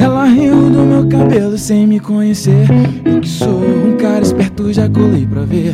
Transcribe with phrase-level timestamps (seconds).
[0.00, 2.66] Ela riu do meu cabelo sem me conhecer.
[3.04, 5.72] Eu que sou um cara esperto, já colei pra ver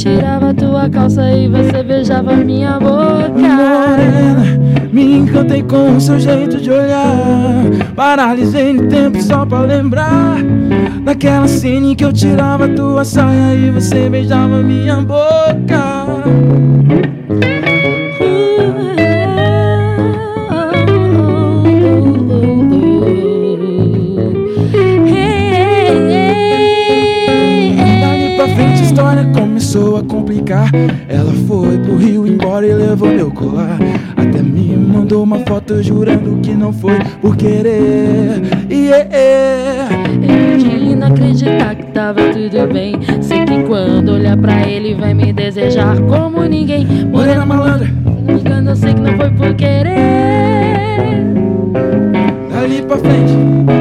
[0.00, 6.56] tirava tua calça e você beijava minha boca Morena, me encantei com o seu jeito
[6.56, 7.64] de olhar.
[7.94, 10.38] Paralisei no tempo só pra lembrar
[11.04, 15.39] daquela cena em que eu tirava tua saia e você beijava minha boca.
[32.90, 33.78] Levou meu colar.
[34.16, 38.42] Até me mandou uma foto jurando que não foi por querer.
[38.68, 39.88] Yeah.
[40.20, 42.94] Eu de inacreditar que tava tudo bem.
[43.20, 46.84] Sei que quando olhar pra ele vai me desejar como ninguém.
[46.84, 47.88] Morena malandra,
[48.28, 49.90] engano, eu sei que não foi por querer.
[52.50, 53.79] dali pra frente.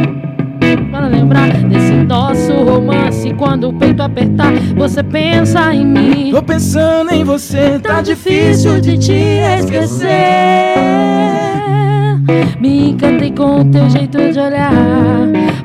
[4.02, 6.31] Apertar, você pensa em mim.
[6.31, 9.14] Tô pensando em você, Tá difícil de te
[9.59, 10.08] esquecer.
[12.59, 14.72] Me encantei com o teu jeito de olhar.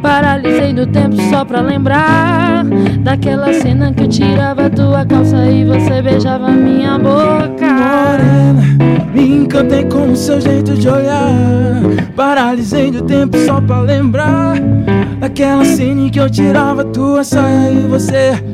[0.01, 2.65] Paralisei no tempo só pra lembrar
[3.01, 7.67] daquela cena que eu tirava tua calça e você beijava minha boca.
[7.67, 8.63] Morena,
[9.13, 11.83] me encantei com o seu jeito de olhar.
[12.15, 14.55] Paralisei do tempo só pra lembrar
[15.35, 18.54] daquela cena em que eu tirava tua saia e você.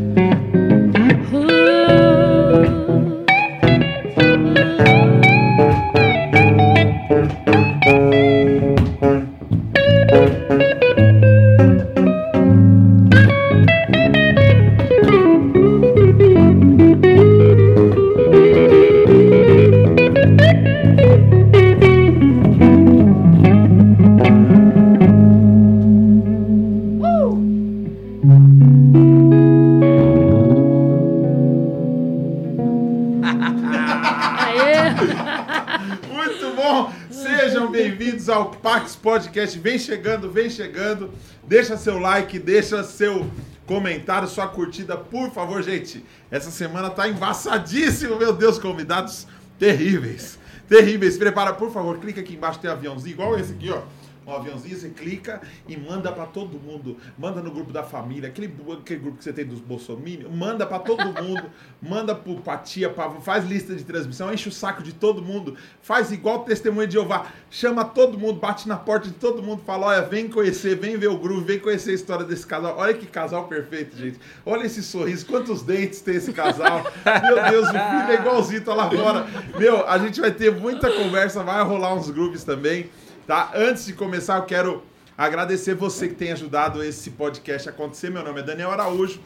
[39.30, 39.58] Podcast.
[39.60, 41.10] Vem chegando, vem chegando.
[41.46, 43.30] Deixa seu like, deixa seu
[43.64, 46.04] comentário, sua curtida, por favor, gente.
[46.30, 50.38] Essa semana tá embaçadíssimo, meu Deus, convidados terríveis.
[50.68, 51.16] Terríveis.
[51.16, 53.82] Prepara, por favor, clica aqui embaixo, tem aviãozinho, igual esse aqui, ó.
[54.26, 56.96] Um aviãozinho, você clica e manda pra todo mundo.
[57.18, 60.78] Manda no grupo da família, aquele, aquele grupo que você tem dos bolsominions, manda pra
[60.78, 61.50] todo mundo.
[61.80, 65.56] manda pro, pra tia, pra, faz lista de transmissão, enche o saco de todo mundo.
[65.82, 67.26] Faz igual o testemunho de Jeová.
[67.50, 71.08] Chama todo mundo, bate na porta de todo mundo, fala: olha, vem conhecer, vem ver
[71.08, 72.76] o groove, vem conhecer a história desse casal.
[72.76, 74.20] Olha que casal perfeito, gente.
[74.44, 76.84] Olha esse sorriso, quantos dentes tem esse casal.
[77.22, 79.26] Meu Deus, o filho é igualzinho, tá lá fora.
[79.58, 82.90] Meu, a gente vai ter muita conversa, vai rolar uns grooves também.
[83.30, 83.52] Tá?
[83.54, 84.82] Antes de começar, eu quero
[85.16, 88.10] agradecer você que tem ajudado esse podcast a acontecer.
[88.10, 89.20] Meu nome é Daniel Araújo.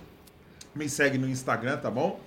[0.74, 2.20] Me segue no Instagram, tá bom?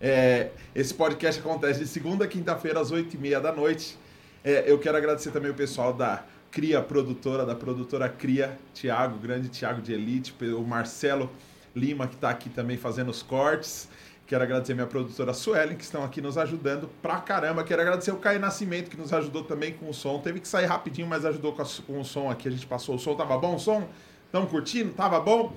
[0.00, 3.98] É, esse podcast acontece de segunda a quinta-feira, às 8h30 da noite.
[4.42, 9.50] É, eu quero agradecer também o pessoal da Cria Produtora, da produtora Cria, Tiago, grande
[9.50, 11.30] Tiago de Elite, o Marcelo
[11.76, 13.86] Lima, que está aqui também fazendo os cortes.
[14.28, 17.64] Quero agradecer minha produtora Suelen, que estão aqui nos ajudando pra caramba.
[17.64, 20.18] Quero agradecer o Caio Nascimento, que nos ajudou também com o som.
[20.20, 22.46] Teve que sair rapidinho, mas ajudou com, a- com o som aqui.
[22.46, 23.14] A gente passou o som.
[23.14, 23.88] Tava bom o som?
[24.26, 24.92] Estão curtindo?
[24.92, 25.54] Tava bom?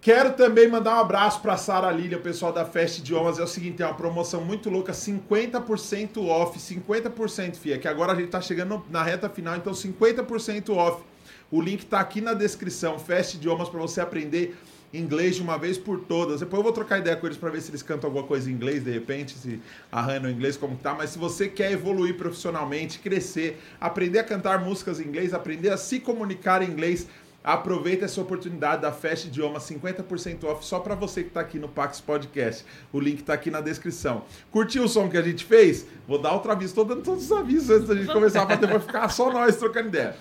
[0.00, 3.40] Quero também mandar um abraço para Sara Lília, o pessoal da Fest Idiomas.
[3.40, 8.14] É o seguinte, é uma promoção muito louca, 50% off, 50%, fia, que agora a
[8.14, 11.02] gente tá chegando na reta final, então 50% off.
[11.50, 14.56] O link tá aqui na descrição, Fest Idiomas para você aprender
[14.92, 16.40] inglês de uma vez por todas.
[16.40, 18.54] Depois eu vou trocar ideia com eles para ver se eles cantam alguma coisa em
[18.54, 23.60] inglês, de repente, se arranham inglês como tá, mas se você quer evoluir profissionalmente, crescer,
[23.80, 27.06] aprender a cantar músicas em inglês, aprender a se comunicar em inglês,
[27.48, 31.68] Aproveita essa oportunidade da Festa Idioma 50% off só para você que está aqui no
[31.68, 32.64] Pax Podcast.
[32.92, 34.24] O link está aqui na descrição.
[34.50, 35.86] Curtiu o som que a gente fez?
[36.06, 36.72] Vou dar outro aviso.
[36.72, 39.56] Estou dando todos os avisos antes da gente começar a bater, vai ficar só nós
[39.56, 40.16] trocando ideia.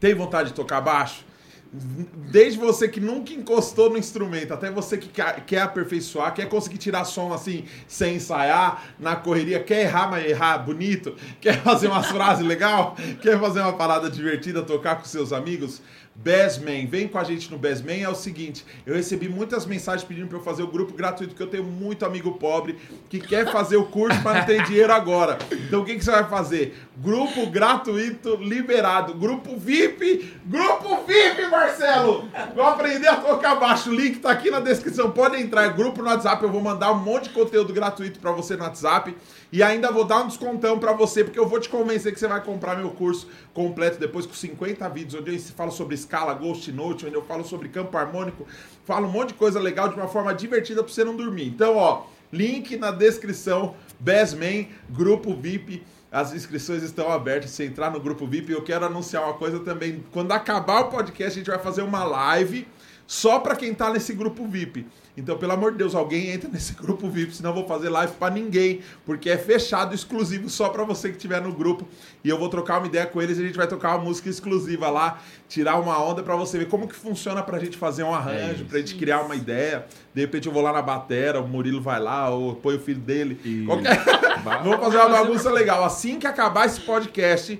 [0.00, 1.24] Tem vontade de tocar baixo?
[1.70, 7.04] Desde você que nunca encostou no instrumento, até você que quer, aperfeiçoar, quer conseguir tirar
[7.04, 12.46] som assim, sem ensaiar, na correria, quer errar, mas errar bonito, quer fazer umas frases
[12.46, 15.82] legal, quer fazer uma parada divertida, tocar com seus amigos,
[16.20, 18.02] Besman, vem com a gente no Besman.
[18.02, 21.44] É o seguinte, eu recebi muitas mensagens pedindo para eu fazer o grupo gratuito, porque
[21.44, 22.76] eu tenho muito amigo pobre
[23.08, 25.38] que quer fazer o curso, mas não tem dinheiro agora.
[25.52, 26.76] Então o que, que você vai fazer?
[26.96, 29.14] Grupo gratuito liberado.
[29.14, 30.34] Grupo VIP.
[30.44, 32.28] Grupo VIP, Marcelo!
[32.52, 33.90] Vou aprender a tocar baixo.
[33.90, 35.12] O link tá aqui na descrição.
[35.12, 35.66] Pode entrar.
[35.66, 36.42] É grupo no WhatsApp.
[36.42, 39.16] Eu vou mandar um monte de conteúdo gratuito para você no WhatsApp.
[39.52, 42.28] E ainda vou dar um descontão para você, porque eu vou te convencer que você
[42.28, 46.72] vai comprar meu curso completo depois com 50 vídeos, onde eu falo sobre escala, Ghost
[46.72, 48.46] Note, onde eu falo sobre campo harmônico,
[48.86, 51.46] falo um monte de coisa legal de uma forma divertida para você não dormir.
[51.46, 55.82] Então, ó, link na descrição, Bestman, grupo VIP.
[56.10, 57.50] As inscrições estão abertas.
[57.50, 60.02] Se entrar no grupo VIP, eu quero anunciar uma coisa também.
[60.10, 62.66] Quando acabar o podcast, a gente vai fazer uma live
[63.08, 64.86] só para quem tá nesse grupo VIP.
[65.16, 68.12] Então, pelo amor de Deus, alguém entra nesse grupo VIP, senão eu vou fazer live
[68.12, 71.88] para ninguém, porque é fechado, exclusivo só para você que estiver no grupo.
[72.22, 74.28] E eu vou trocar uma ideia com eles e a gente vai tocar uma música
[74.28, 78.14] exclusiva lá, tirar uma onda para você ver como que funciona pra gente fazer um
[78.14, 79.86] arranjo, é pra gente criar uma ideia.
[80.14, 83.00] De repente eu vou lá na batera, o Murilo vai lá, ou põe o filho
[83.00, 83.64] dele.
[83.64, 84.04] Qualquer...
[84.62, 85.82] Vamos fazer uma bagunça legal.
[85.82, 87.58] Assim que acabar esse podcast,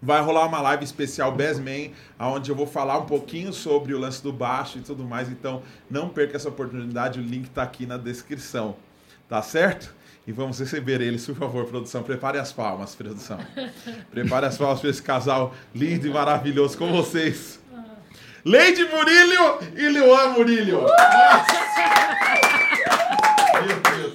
[0.00, 3.98] vai rolar uma live especial Best Man, onde eu vou falar um pouquinho sobre o
[3.98, 5.28] lance do baixo e tudo mais.
[5.30, 8.76] Então, não perca essa oportunidade, o link está aqui na descrição.
[9.28, 9.94] Tá certo?
[10.26, 12.02] E vamos receber eles, por favor, produção.
[12.02, 13.38] Prepare as palmas, produção.
[14.10, 17.60] Prepare as palmas para esse casal lindo e maravilhoso com vocês.
[18.44, 20.82] Leide Murilho e Luan Murilho.
[23.66, 24.14] Meu Deus.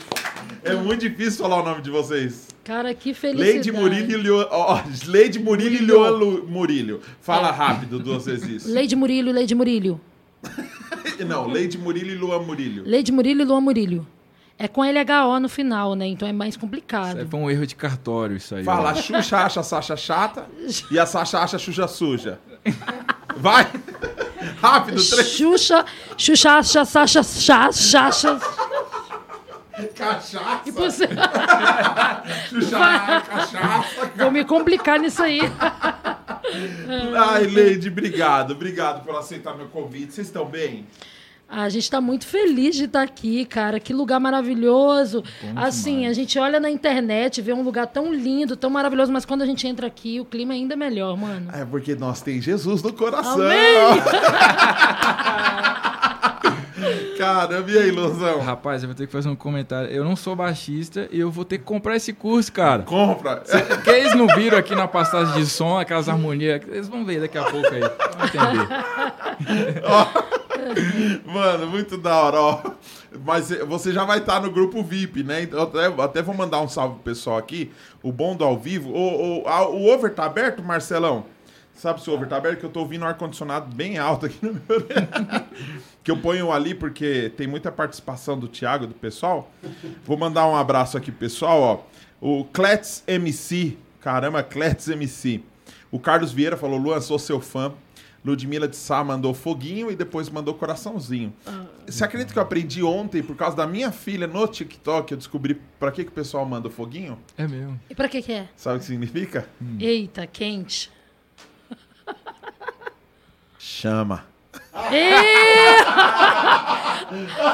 [0.64, 2.51] É muito difícil falar o nome de vocês.
[2.64, 3.54] Cara, que felicidade.
[3.54, 4.48] Leide Murilho e Leo...
[4.52, 5.84] oh, Leide Murilho
[6.48, 7.00] e.
[7.20, 7.52] Fala é.
[7.52, 8.72] rápido duas vezes isso.
[8.72, 10.00] Leide Murilho e Leide Murilho.
[11.28, 12.84] Não, Leide Murilho e Luan Murilho.
[12.86, 14.08] Leide Murilho e Luan Murilho.
[14.58, 16.06] É com LHO no final, né?
[16.06, 17.18] Então é mais complicado.
[17.18, 18.64] Isso foi um erro de cartório, isso aí.
[18.64, 20.46] Fala, a Xuxa acha a Sasha chata
[20.92, 22.40] e a Sasha acha a Xuxa suja.
[23.38, 23.68] Vai!
[24.62, 25.30] Rápido, três.
[25.30, 25.84] Xuxa,
[26.16, 28.40] Xuxa acha a Sasha chata.
[29.96, 30.62] Cachaça.
[30.66, 31.08] E você...
[33.30, 34.12] cachaça.
[34.16, 35.42] Vou me complicar nisso aí.
[37.18, 38.52] Ai, Leide, obrigado.
[38.52, 40.14] Obrigado por aceitar meu convite.
[40.14, 40.86] Vocês estão bem?
[41.48, 43.78] A gente está muito feliz de estar aqui, cara.
[43.78, 45.22] Que lugar maravilhoso.
[45.42, 46.12] Bom assim, demais.
[46.12, 49.46] a gente olha na internet, vê um lugar tão lindo, tão maravilhoso, mas quando a
[49.46, 51.52] gente entra aqui, o clima é ainda melhor, mano.
[51.54, 53.34] É porque nós tem Jesus no coração.
[53.34, 53.92] Amém!
[57.18, 58.40] Caramba, e aí, ilusão?
[58.42, 59.90] Rapaz, eu vou ter que fazer um comentário.
[59.90, 62.84] Eu não sou baixista e eu vou ter que comprar esse curso, cara.
[62.84, 63.44] Compra!
[63.68, 66.62] Porque eles não viram aqui na passagem de som, aquelas harmonias.
[66.68, 67.82] Eles vão ver daqui a pouco aí.
[67.82, 68.68] Vão entender.
[71.26, 72.62] Mano, muito da hora, ó.
[73.26, 75.44] Mas você já vai estar no grupo VIP, né?
[75.44, 77.72] Então, até, até vou mandar um salve pro pessoal aqui.
[78.02, 78.92] O bom do ao vivo.
[78.92, 81.26] O, o, a, o over tá aberto, Marcelão?
[81.74, 82.60] Sabe se o over tá aberto?
[82.60, 84.62] Que eu tô ouvindo um ar-condicionado bem alto aqui no meu.
[86.04, 89.52] que eu ponho ali porque tem muita participação do Thiago, do pessoal.
[90.04, 91.80] Vou mandar um abraço aqui, pessoal, ó.
[92.20, 93.78] O Clets MC.
[94.00, 95.42] Caramba, Clets MC.
[95.92, 97.74] O Carlos Vieira falou: Luan, sou seu fã.
[98.24, 101.34] Ludmila de Sá mandou foguinho e depois mandou coraçãozinho.
[101.44, 105.18] Ah, Você acredita que eu aprendi ontem, por causa da minha filha, no TikTok, eu
[105.18, 107.18] descobri pra que, que o pessoal manda foguinho?
[107.36, 107.80] É mesmo.
[107.90, 108.48] E pra que que é?
[108.56, 109.50] Sabe o que significa?
[109.60, 109.78] Hum.
[109.80, 110.92] Eita, quente.
[113.58, 114.26] Chama.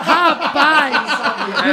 [0.04, 0.96] Rapaz!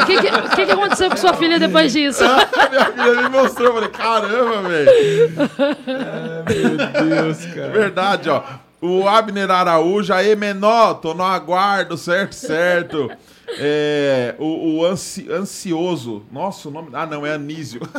[0.02, 2.24] o que que, o que que aconteceu com sua filha depois disso?
[2.70, 4.90] Minha filha me mostrou, eu falei, caramba, velho.
[5.86, 7.68] É, meu Deus, cara.
[7.68, 8.42] Verdade, ó.
[8.80, 13.10] O Abner Araújo, aí menor, tô no aguardo, certo, certo.
[13.48, 16.24] É, o, o ansi, ansioso.
[16.32, 16.90] Nossa, o nome.
[16.92, 17.80] Ah, não, é Anísio.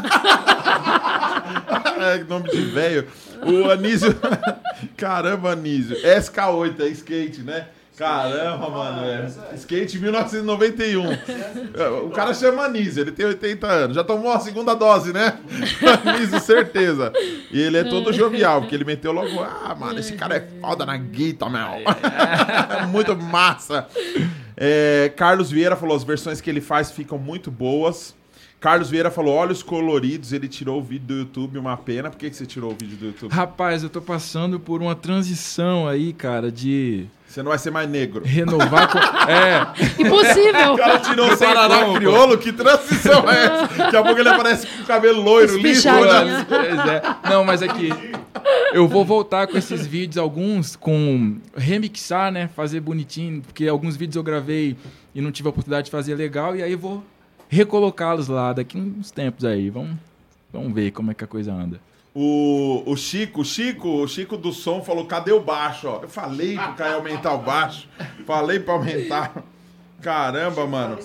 [2.00, 3.08] é nome de velho.
[3.44, 4.16] O Anísio.
[4.98, 5.96] Caramba, Anísio.
[5.98, 7.68] SK8, é skate, né?
[7.98, 9.06] Caramba, mano.
[9.06, 9.56] É.
[9.56, 11.06] Skate 1991.
[12.06, 13.96] O cara chama Anísio, ele tem 80 anos.
[13.96, 15.40] Já tomou a segunda dose, né?
[16.06, 17.14] Anísio, certeza.
[17.52, 19.42] E ele é todo jovial, porque ele meteu logo.
[19.42, 21.62] Ah, mano, esse cara é foda na guita, meu.
[21.62, 23.88] É muito massa.
[24.58, 28.16] É, Carlos Vieira falou: as versões que ele faz ficam muito boas.
[28.65, 32.10] Carlos Vieira falou: olhos coloridos, ele tirou o vídeo do YouTube, uma pena.
[32.10, 33.31] Por que, que você tirou o vídeo do YouTube?
[33.31, 37.88] Rapaz, eu tô passando por uma transição aí, cara, de Você não vai ser mais
[37.88, 38.24] negro.
[38.25, 38.91] renovar.
[38.91, 38.98] com...
[39.29, 40.74] É, Impossível.
[40.74, 43.77] O cara tirou o Paraná crioulo, que transição é essa?
[43.77, 45.88] Daqui a pouco ele aparece com o cabelo loiro, liso.
[45.88, 46.45] Né?
[46.50, 47.01] Pois é.
[47.29, 47.89] Não, mas é que
[48.74, 52.50] eu vou voltar com esses vídeos, alguns com remixar, né?
[52.55, 54.75] Fazer bonitinho, porque alguns vídeos eu gravei
[55.13, 57.03] e não tive a oportunidade de fazer legal, e aí eu vou
[57.50, 59.70] recolocá-los lá daqui uns tempos aí.
[59.70, 59.98] Vamos,
[60.52, 61.80] vamos ver como é que a coisa anda.
[62.14, 65.88] O, o Chico, o Chico, o Chico do som falou: cadê o baixo?
[65.88, 67.90] Ó, eu falei pro Caio aumentar o baixo.
[68.25, 69.44] Falei pra aumentar.
[70.02, 70.98] Caramba, mano.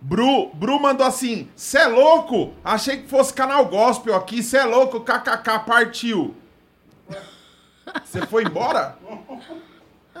[0.00, 2.52] Bru, Bru mandou assim: cê é louco?
[2.64, 6.34] Achei que fosse canal gospel aqui, cê é louco, kkk, partiu.
[8.04, 8.96] Você foi embora?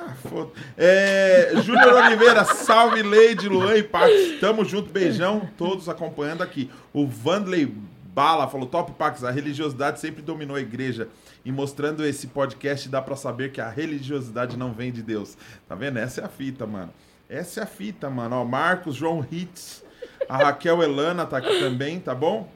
[0.00, 0.52] Ah, foda.
[0.76, 4.12] É, Júnior Oliveira, salve Leide, Luan e Pax.
[4.40, 6.70] Tamo junto, beijão, todos acompanhando aqui.
[6.92, 11.08] O Vandley Bala falou: Top Pax, a religiosidade sempre dominou a igreja.
[11.44, 15.36] E mostrando esse podcast, dá pra saber que a religiosidade não vem de Deus.
[15.68, 15.98] Tá vendo?
[15.98, 16.92] Essa é a fita, mano.
[17.28, 18.36] Essa é a fita, mano.
[18.36, 19.84] Ó, Marcos, João Hitz,
[20.28, 22.48] a Raquel Elana tá aqui também, tá bom?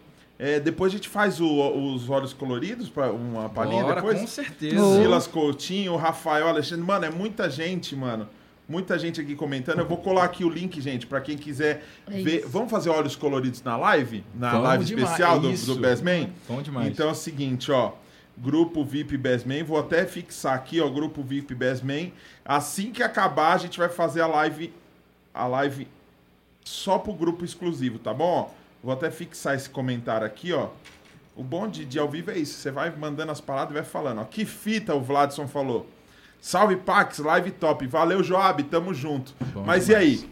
[0.45, 4.21] É, depois a gente faz o- os olhos coloridos para uma palhinha Bora, depois.
[4.21, 4.75] com certeza.
[4.97, 6.85] Silas Coutinho, Rafael Alexandre.
[6.85, 8.29] Mano, é muita gente, mano.
[8.69, 9.79] Muita gente aqui comentando.
[9.79, 12.39] Eu vou colar aqui o link, gente, pra quem quiser É ver.
[12.41, 12.49] isso.
[12.49, 14.25] Vamos fazer olhos coloridos na live?
[14.35, 15.67] Na Vamos live demais, especial do, isso.
[15.75, 16.31] do Best Man?
[16.49, 16.89] Bom demais.
[16.89, 17.93] Então é o seguinte, ó.
[18.37, 19.63] Grupo VIP Best Man.
[19.63, 20.89] Vou até fixar aqui, ó.
[20.89, 22.11] Grupo VIP Best Man.
[22.45, 24.73] Assim que acabar, a gente vai fazer a live.
[25.33, 25.87] A live
[26.65, 28.53] só pro grupo exclusivo, tá bom?
[28.83, 30.69] Vou até fixar esse comentário aqui, ó.
[31.37, 32.55] O bom de, de ao vivo é isso.
[32.59, 34.21] Você vai mandando as palavras e vai falando.
[34.21, 34.25] Ó.
[34.25, 35.89] Que fita o Vladson falou.
[36.41, 37.87] Salve, Pax, live top.
[37.87, 39.33] Valeu, Joab, tamo junto.
[39.55, 39.89] Bom Mas demais.
[39.89, 40.31] e aí?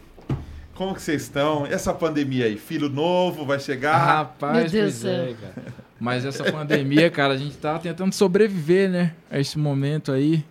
[0.75, 1.66] Como que vocês estão?
[1.66, 2.57] E essa pandemia aí?
[2.57, 3.97] Filho novo, vai chegar?
[3.97, 5.37] Rapaz, Meu Deus pois do é, céu.
[5.40, 5.66] cara.
[6.00, 9.14] Mas essa pandemia, cara, a gente tá tentando sobreviver, né?
[9.30, 10.45] A esse momento aí.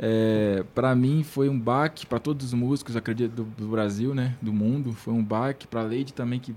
[0.00, 4.34] É, para mim foi um baque, para todos os músicos, acredito, do, do Brasil, né?
[4.42, 4.92] Do mundo.
[4.92, 5.66] Foi um baque.
[5.66, 6.54] Pra Lady também, que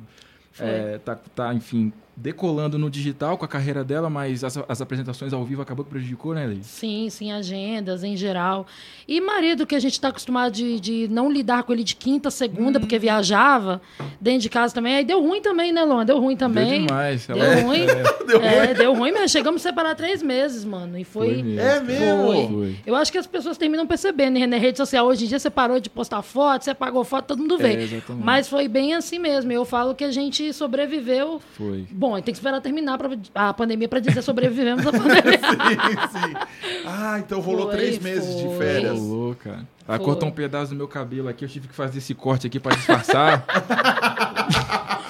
[0.61, 5.33] É, tá, tá, enfim, decolando no digital com a carreira dela, mas as, as apresentações
[5.33, 6.63] ao vivo acabou que prejudicou, né, Lady?
[6.63, 8.67] Sim, sim, agendas em geral.
[9.07, 12.29] E marido, que a gente está acostumado de, de não lidar com ele de quinta,
[12.29, 13.81] segunda, porque viajava
[14.19, 14.95] dentro de casa também.
[14.97, 16.05] Aí deu ruim também, né, Luan?
[16.05, 16.79] Deu ruim também.
[16.79, 17.25] Deu demais.
[17.25, 17.85] Deu ela- ruim.
[18.27, 19.29] Deu É, deu ruim mesmo.
[19.29, 20.97] Chegamos a separar três meses, mano.
[20.99, 21.33] E foi.
[21.33, 22.49] Foi mesmo, É mesmo?
[22.59, 22.75] Foi.
[22.85, 24.45] Eu acho que as pessoas terminam percebendo, né?
[24.45, 27.39] Na rede social, hoje em dia você parou de postar foto, você apagou foto, todo
[27.39, 27.73] mundo vê.
[27.73, 28.01] É.
[28.19, 29.51] Mas foi bem assim mesmo.
[29.51, 31.41] Eu falo que a gente sobreviveu.
[31.53, 31.85] Foi.
[31.91, 35.39] Bom, tem que esperar terminar pra, a pandemia para dizer sobrevivemos à pandemia.
[36.11, 36.33] sim, sim.
[36.85, 38.57] Ah, então rolou Foi, três meses de foi.
[38.57, 38.99] férias.
[38.99, 39.67] Rolou, cara.
[39.87, 40.05] Ela Foi.
[40.05, 42.75] cortou um pedaço do meu cabelo aqui, eu tive que fazer esse corte aqui pra
[42.75, 43.45] disfarçar.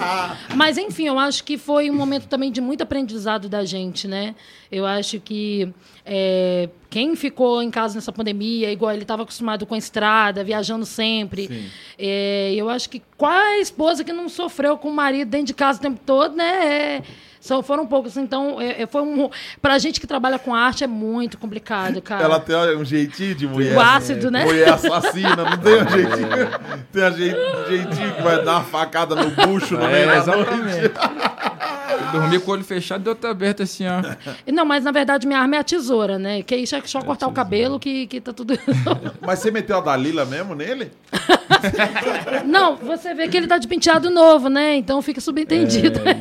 [0.55, 4.36] Mas, enfim, eu acho que foi um momento também de muito aprendizado da gente, né?
[4.72, 5.72] Eu acho que
[6.05, 10.86] é, quem ficou em casa nessa pandemia, igual ele estava acostumado com a estrada, viajando
[10.86, 11.70] sempre.
[11.98, 15.53] É, eu acho que qual a esposa que não sofreu com o marido dentro de
[15.53, 16.98] casa o tempo todo, né?
[16.98, 17.03] É,
[17.41, 18.15] só foram poucos.
[18.15, 19.29] Então, é, é, foi um.
[19.62, 22.24] Pra gente que trabalha com arte é muito complicado, cara.
[22.24, 23.75] Ela tem um jeitinho de mulher.
[23.75, 24.45] O ácido, né?
[24.45, 26.27] Mulher assassina, não tem um jeitinho.
[26.93, 27.36] Tem um jei-
[27.67, 30.51] jeitinho que vai dar uma facada no bucho no meio É, da noite.
[30.51, 30.91] exatamente.
[31.91, 34.01] Eu dormi com o olho fechado e outro aberto assim, ó.
[34.51, 36.41] Não, mas na verdade minha arma é a tesoura, né?
[36.41, 38.57] Que isso é só cortar o cabelo que, que tá tudo.
[39.21, 40.91] Mas você meteu a Dalila mesmo nele?
[42.46, 44.75] Não, você vê que ele tá de penteado novo, né?
[44.75, 46.00] Então fica subentendido.
[46.08, 46.15] É.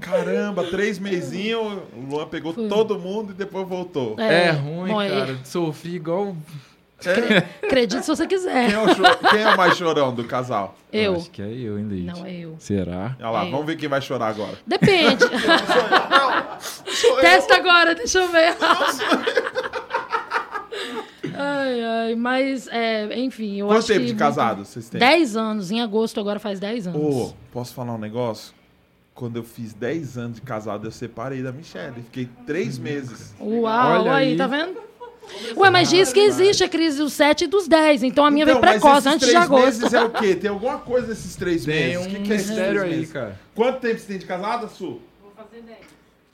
[0.00, 4.14] Caramba, três meizinhos, o Luan pegou todo mundo e depois voltou.
[4.18, 5.38] É, ruim, bom, é- cara.
[5.44, 6.36] Sofri igual.
[7.04, 7.66] É?
[7.66, 8.66] Acredite se você quiser.
[8.70, 10.74] Quem, é o cho- quem é o mais chorão do casal?
[10.92, 11.14] Eu.
[11.14, 12.06] Acho que é eu, hein, Leite?
[12.06, 12.56] Não, é eu.
[12.58, 13.14] Será?
[13.20, 13.50] Olha lá, É.
[13.50, 14.58] vamos ver quem vai chorar agora.
[14.66, 15.22] Depende.
[16.86, 18.52] Sou Testa agora, deixa eu ver.
[21.38, 24.98] Ai, ai, mas, é, enfim, eu Quanto acho tempo que de muito- casado vocês têm?
[24.98, 25.70] 10 anos.
[25.70, 27.00] Em agosto agora faz 10 anos.
[27.00, 28.54] Ô, posso falar um negócio?
[29.14, 32.02] Quando eu fiz 10 anos de casado, eu separei da Michelle.
[32.04, 33.34] Fiquei três meses.
[33.40, 34.86] Uau, Olha aí, tá vendo?
[35.56, 38.02] Ué, mas diz que existe a crise dos 7 e dos 10.
[38.02, 39.64] Então a minha Então, veio precoce, antes de agosto.
[39.80, 40.34] meses é o quê?
[40.34, 41.98] Tem alguma coisa nesses três Tem meses?
[41.98, 43.12] um O que, que é mistério aí, meses?
[43.12, 43.38] cara.
[43.54, 45.00] Quanto tempo você tem de casada, Su?
[45.20, 45.78] Vou fazer 10.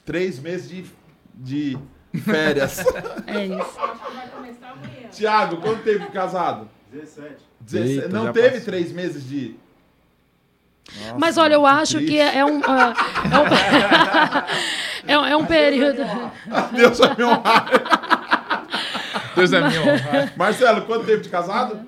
[0.04, 0.84] Três meses de,
[1.34, 1.78] de
[2.20, 2.78] férias.
[3.26, 3.78] É isso.
[3.80, 5.08] Acho que vai começar amanhã.
[5.10, 6.68] Tiago, quanto tempo de casado?
[6.92, 7.34] 17.
[7.60, 7.92] 17.
[7.94, 8.64] Eita, Não teve passou.
[8.64, 9.56] três meses de.
[11.00, 12.12] Nossa, Mas olha, eu que acho triste.
[12.12, 12.60] que é um.
[12.66, 14.46] ah,
[15.06, 16.02] é, um é um período.
[16.72, 17.66] Deus vai me honrar.
[19.34, 19.82] Deus é meu.
[20.36, 21.80] Marcelo, quanto tempo de casado?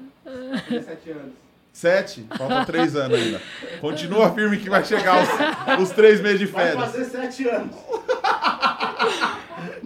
[0.68, 1.32] 17 anos.
[1.72, 2.26] Sete?
[2.38, 3.42] Falta três anos ainda.
[3.82, 6.84] Continua firme que vai chegar os, os três meses de Vai férias.
[6.90, 7.76] fazer sete anos.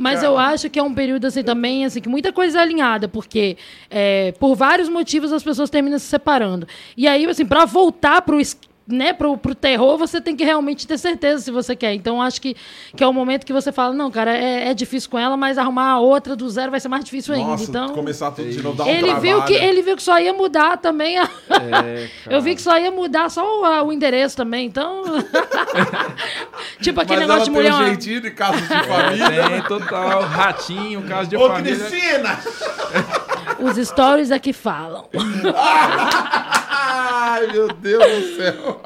[0.01, 3.07] Mas eu acho que é um período assim também, assim, que muita coisa é alinhada,
[3.07, 3.59] porque
[3.91, 6.67] é, por vários motivos as pessoas terminam se separando.
[6.97, 8.41] E aí, assim, para voltar pro,
[8.87, 11.95] né, pro, pro terror, você tem que realmente ter certeza se você quer.
[11.95, 12.57] Então, acho que,
[12.97, 15.59] que é o momento que você fala, não, cara, é, é difícil com ela, mas
[15.59, 17.51] arrumar a outra do zero vai ser mais difícil ainda.
[17.51, 19.21] Nossa, Então, começar tudo de novo, dá um ele trabalho.
[19.21, 21.19] viu que ele viu que só ia mudar também.
[21.19, 25.05] a- É, Eu vi que só ia mudar só o, a- o endereço também, então.
[26.83, 27.73] tipo aquele Mas negócio ela de tem mulher.
[27.73, 29.49] um uma- jeitinho de casa de família.
[29.51, 30.23] Tem total.
[30.23, 31.77] Ratinho, caso de Ô, família.
[31.79, 32.41] Cristina!
[33.63, 35.09] Os stories é que falam.
[36.73, 38.81] Ai, meu Deus do céu.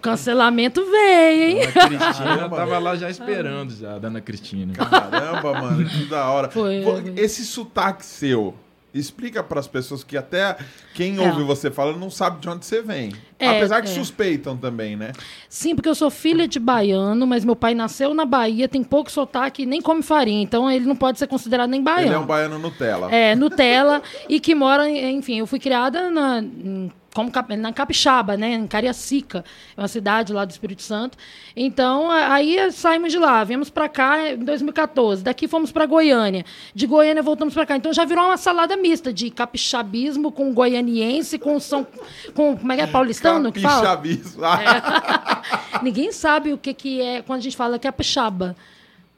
[0.00, 1.60] Cancelamento veio, hein?
[1.62, 4.72] A Cristina tava lá já esperando, já, a dona Cristina.
[4.74, 6.50] Caramba, mano, que da hora.
[6.50, 6.82] Foi.
[7.16, 8.54] Esse sotaque seu,
[8.92, 10.56] explica pras pessoas que até
[10.94, 11.20] quem É.
[11.28, 13.12] ouve você falando não sabe de onde você vem.
[13.38, 13.94] É, Apesar que é.
[13.94, 15.12] suspeitam também, né?
[15.48, 19.10] Sim, porque eu sou filha de baiano, mas meu pai nasceu na Bahia, tem pouco
[19.10, 22.06] sotaque e nem come farinha, então ele não pode ser considerado nem baiano.
[22.08, 23.10] Ele é um baiano Nutella.
[23.14, 28.52] É, Nutella, e que mora, enfim, eu fui criada na, em- como na Capixaba, né,
[28.52, 29.44] em Cariacica,
[29.76, 31.18] é uma cidade lá do Espírito Santo.
[31.56, 36.86] Então, aí saímos de lá, viemos para cá em 2014, daqui fomos para Goiânia, de
[36.86, 37.76] Goiânia voltamos para cá.
[37.76, 41.86] Então já virou uma salada mista de capixabismo com goianiense, com São
[42.34, 43.96] com como é que é paulistano que fala?
[43.96, 44.44] Capixabismo.
[44.44, 45.42] Ah,
[45.82, 48.56] Ninguém sabe o que, que é quando a gente fala capixaba.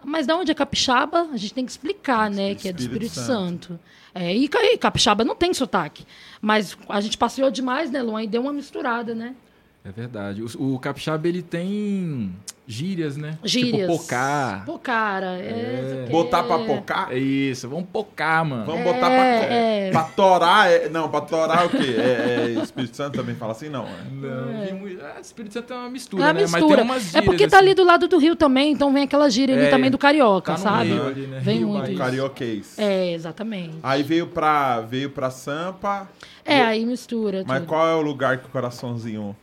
[0.04, 1.28] Mas de onde é capixaba?
[1.32, 2.54] A gente tem que explicar, né?
[2.54, 3.80] Que é do Espírito Espírito Santo.
[4.14, 6.04] É, e, e capixaba não tem sotaque.
[6.40, 8.23] Mas a gente passeou demais, né, Luan?
[8.23, 9.35] E deu uma misturada, né?
[9.84, 10.42] É verdade.
[10.42, 12.32] O, o capixaba, ele tem
[12.68, 13.36] gírias, né?
[13.42, 13.90] Gírias.
[13.90, 14.64] Tipo pocar.
[14.64, 15.26] Pocara.
[15.38, 17.12] É, Botar pra pocar?
[17.12, 18.64] É isso, vamos pocar, mano.
[18.64, 19.90] Vamos É, botar pra, é.
[19.90, 20.70] pra torar.
[20.70, 21.96] é- não, pra torar é o quê?
[21.98, 23.68] É, é Espírito Santo também fala assim?
[23.68, 23.84] Não.
[23.84, 24.70] é.
[24.70, 26.40] Não, muito- ah, Espírito Santo é uma É mistura, uma né?
[26.42, 26.76] Mas mistura.
[26.76, 27.66] tem umas É gírias, porque tá assim.
[27.66, 30.52] ali do lado do Rio também, então vem aquela gíria ali É, também do carioca,
[30.52, 30.90] tá sabe?
[30.90, 31.40] meio ali, né?
[31.40, 31.98] Vem Rio, muito isso.
[31.98, 32.78] carioquês.
[32.78, 33.74] É, exatamente.
[33.82, 36.08] Aí veio pra, veio pra Sampa.
[36.44, 37.42] É, aí mistura.
[37.46, 37.68] Mas tudo.
[37.68, 39.36] qual é o lugar que o coraçãozinho...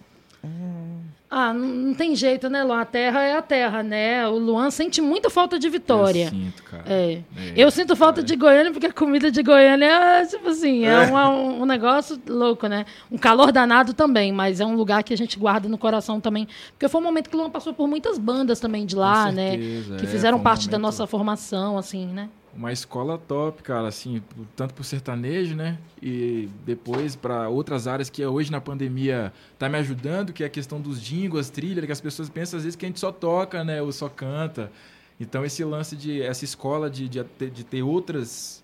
[1.31, 2.81] Ah, não, não tem jeito, né, Luan?
[2.81, 4.27] A terra é a terra, né?
[4.27, 6.23] O Luan sente muita falta de vitória.
[6.25, 6.83] Eu sinto, cara.
[6.87, 7.11] É.
[7.13, 10.97] É, Eu sinto falta de Goiânia porque a comida de Goiânia é, tipo assim, é,
[11.01, 12.83] uma- um, um negócio louco, né?
[13.11, 16.47] Um calor danado também, mas é um lugar que a gente guarda no coração também.
[16.71, 19.51] Porque foi um momento que o Luan passou por muitas bandas também de lá, né?
[19.51, 22.27] certeza, Que é, fizeram um parte da momento- nossa formação, assim, né?
[22.53, 24.21] Uma escola top, cara, assim,
[24.55, 25.77] tanto pro sertanejo, né?
[26.01, 30.49] E depois para outras áreas que hoje na pandemia tá me ajudando, que é a
[30.49, 33.11] questão dos jingles, as trilhas, que as pessoas pensam às vezes que a gente só
[33.11, 33.81] toca, né?
[33.81, 34.71] Ou só canta.
[35.19, 38.63] Então esse lance de essa escola de, de, ter- de ter outras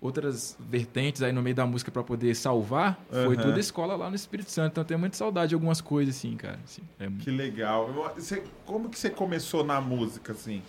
[0.00, 3.42] outras vertentes aí no meio da música para poder salvar, foi Aham.
[3.46, 4.70] toda a escola lá no Espírito Santo.
[4.72, 6.58] Então tenho muita saudade de algumas coisas assim, cara.
[6.64, 7.92] assim, é Que legal.
[8.14, 10.62] Você- como que você começou na música, assim?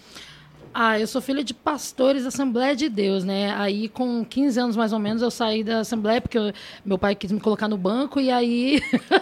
[0.73, 3.53] Ah, eu sou filha de pastores da Assembleia de Deus, né?
[3.57, 6.51] Aí, com 15 anos mais ou menos, eu saí da Assembleia porque eu-
[6.85, 8.81] meu pai quis me colocar no banco e aí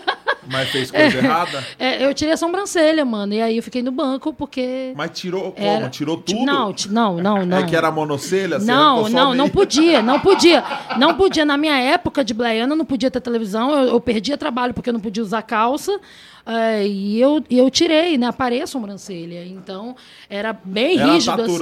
[0.49, 1.63] Mas fez coisa errada?
[1.77, 3.33] é, eu tirei a sobrancelha, mano.
[3.33, 4.93] E aí eu fiquei no banco porque.
[4.95, 5.67] Mas tirou como?
[5.67, 6.45] Era- Tirou tudo?
[6.45, 7.57] Não, não, não, não.
[7.57, 8.59] É que era monocelha?
[8.59, 10.63] Você Não, não, não podia, não podia.
[10.97, 11.43] Não podia.
[11.43, 13.71] Na minha época de Blaiana, não podia ter televisão.
[13.71, 15.99] Eu, eu perdia trabalho porque eu não podia usar calça.
[16.47, 18.27] Eh, e eu, eu tirei, né?
[18.27, 19.45] Aparei a sobrancelha.
[19.45, 19.95] Então,
[20.29, 21.57] era bem Era rígido, assim.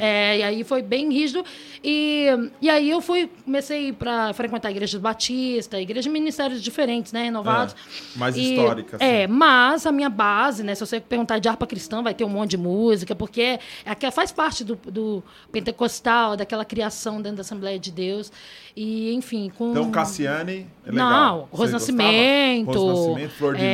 [0.00, 1.44] É, e aí foi bem rígido.
[1.84, 2.26] E,
[2.60, 7.24] e aí eu fui, comecei para frequentar igrejas batista, igrejas de ministérios diferentes, né?
[7.24, 7.74] Renovados.
[7.74, 9.04] É, mais E- histórica, assim.
[9.04, 10.74] É, mas a minha base, né?
[10.74, 14.10] Se você perguntar de harpa cristã, vai ter um monte de música, porque é, é,
[14.10, 18.32] faz parte do, do pentecostal, daquela criação dentro da Assembleia de Deus.
[18.74, 19.70] E, enfim, com.
[19.72, 21.48] Então, Cassiane, é legal.
[21.52, 21.72] Não, Rose?
[21.72, 22.72] Nascimento.
[22.72, 23.68] Rose Nascimento, Flor de Lis.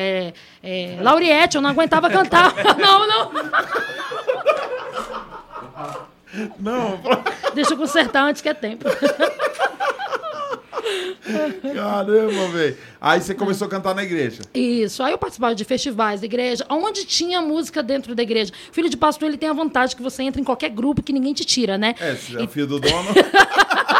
[0.00, 0.32] É,
[0.62, 2.54] é, Lauriette, eu não aguentava cantar.
[2.78, 3.32] não, não.
[6.58, 7.00] Não,
[7.54, 8.84] Deixa eu consertar antes que é tempo.
[11.74, 12.76] caramba, velho.
[13.00, 14.42] Aí você começou a cantar na igreja.
[14.54, 15.02] Isso.
[15.02, 18.52] Aí eu participava de festivais da igreja, onde tinha música dentro da igreja.
[18.72, 21.34] Filho de pastor, ele tem a vantagem que você entra em qualquer grupo que ninguém
[21.34, 21.94] te tira, né?
[22.00, 22.10] É,
[22.42, 23.08] é filho do dono.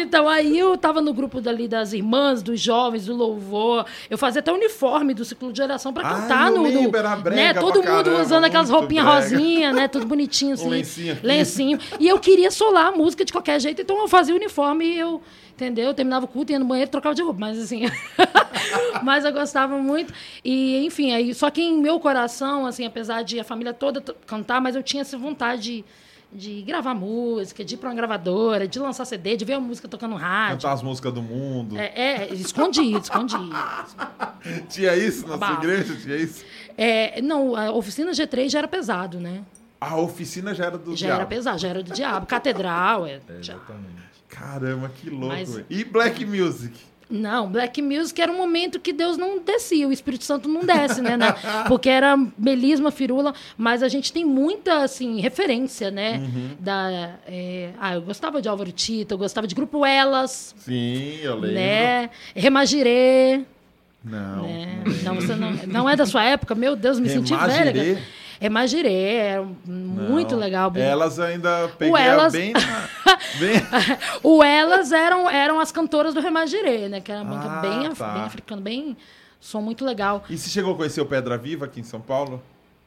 [0.00, 3.84] Então, aí eu tava no grupo dali das irmãs, dos jovens, do louvor.
[4.10, 6.62] Eu fazia até uniforme do ciclo de oração pra Ah, cantar eu no.
[6.70, 6.90] no-
[7.30, 7.54] né?
[7.54, 9.20] Todo mundo caramba, usando aquelas roupinhas brega.
[9.20, 9.88] rosinha, né?
[9.88, 10.66] Tudo bonitinho assim.
[10.66, 11.78] Um lencinho lencinho.
[12.00, 14.98] E eu queria solar a música de qualquer jeito, então eu fazia o uniforme e
[14.98, 15.20] eu.
[15.52, 15.86] Entendeu?
[15.86, 17.84] Eu terminava o culto, ia no banheiro, trocava de roupa, mas assim.
[19.02, 20.12] mas eu gostava muito.
[20.44, 24.60] E, enfim, aí, só que em meu coração, assim, apesar de a família toda cantar,
[24.60, 25.84] mas eu tinha essa vontade de
[26.66, 30.10] gravar música, de ir pra uma gravadora, de lançar CD, de ver a música tocando
[30.12, 30.56] no rádio.
[30.56, 31.78] Cantar as músicas do mundo.
[31.78, 31.92] É,
[32.26, 33.50] é, escondido, escondido.
[34.68, 35.96] Tinha isso na sua igreja?
[35.96, 36.44] Tinha isso?
[36.76, 39.42] É, não, a oficina G3 já era pesado, né?
[39.80, 41.20] A oficina já era do Já diabo.
[41.20, 42.26] era pesado, já era do diabo.
[42.26, 43.20] Catedral, é.
[43.40, 44.06] já- Exatamente.
[44.28, 45.60] Caramba, que louco, Mas-.
[45.70, 46.74] E Black Music?
[47.08, 51.00] Não, Black Music era um momento que Deus não descia, o Espírito Santo não desce,
[51.00, 51.16] né?
[51.16, 51.32] né?
[51.68, 56.20] Porque era melisma, firula, mas a gente tem muita, assim, referência, né?
[56.58, 61.34] Da, é, ah, eu gostava de Álvaro Tito, eu gostava de Grupo Elas, Sim, eu
[61.34, 61.54] lembro.
[61.54, 62.10] né?
[62.34, 63.42] Remagirê,
[64.04, 64.42] Não.
[64.42, 64.82] né?
[64.84, 65.14] não.
[65.14, 66.54] Não, você não, não é da sua época?
[66.56, 67.72] Meu Deus, me senti Remagirê?
[67.72, 68.02] velha.
[68.38, 68.40] Cara.
[68.40, 70.38] Remagirê, era muito Não.
[70.40, 70.70] legal.
[70.70, 72.60] bem- Elas ainda peguei O Elas- bem, na-
[73.40, 73.62] bem...
[74.22, 77.00] O Elas eram, eram as cantoras do Remagirê, né?
[77.00, 78.12] Que era uma Ah, bem, af- tá.
[78.14, 78.96] bem africano, bem...
[79.38, 80.24] Som muito legal.
[80.30, 82.42] E você chegou a conhecer o Pedra Viva aqui em São Paulo?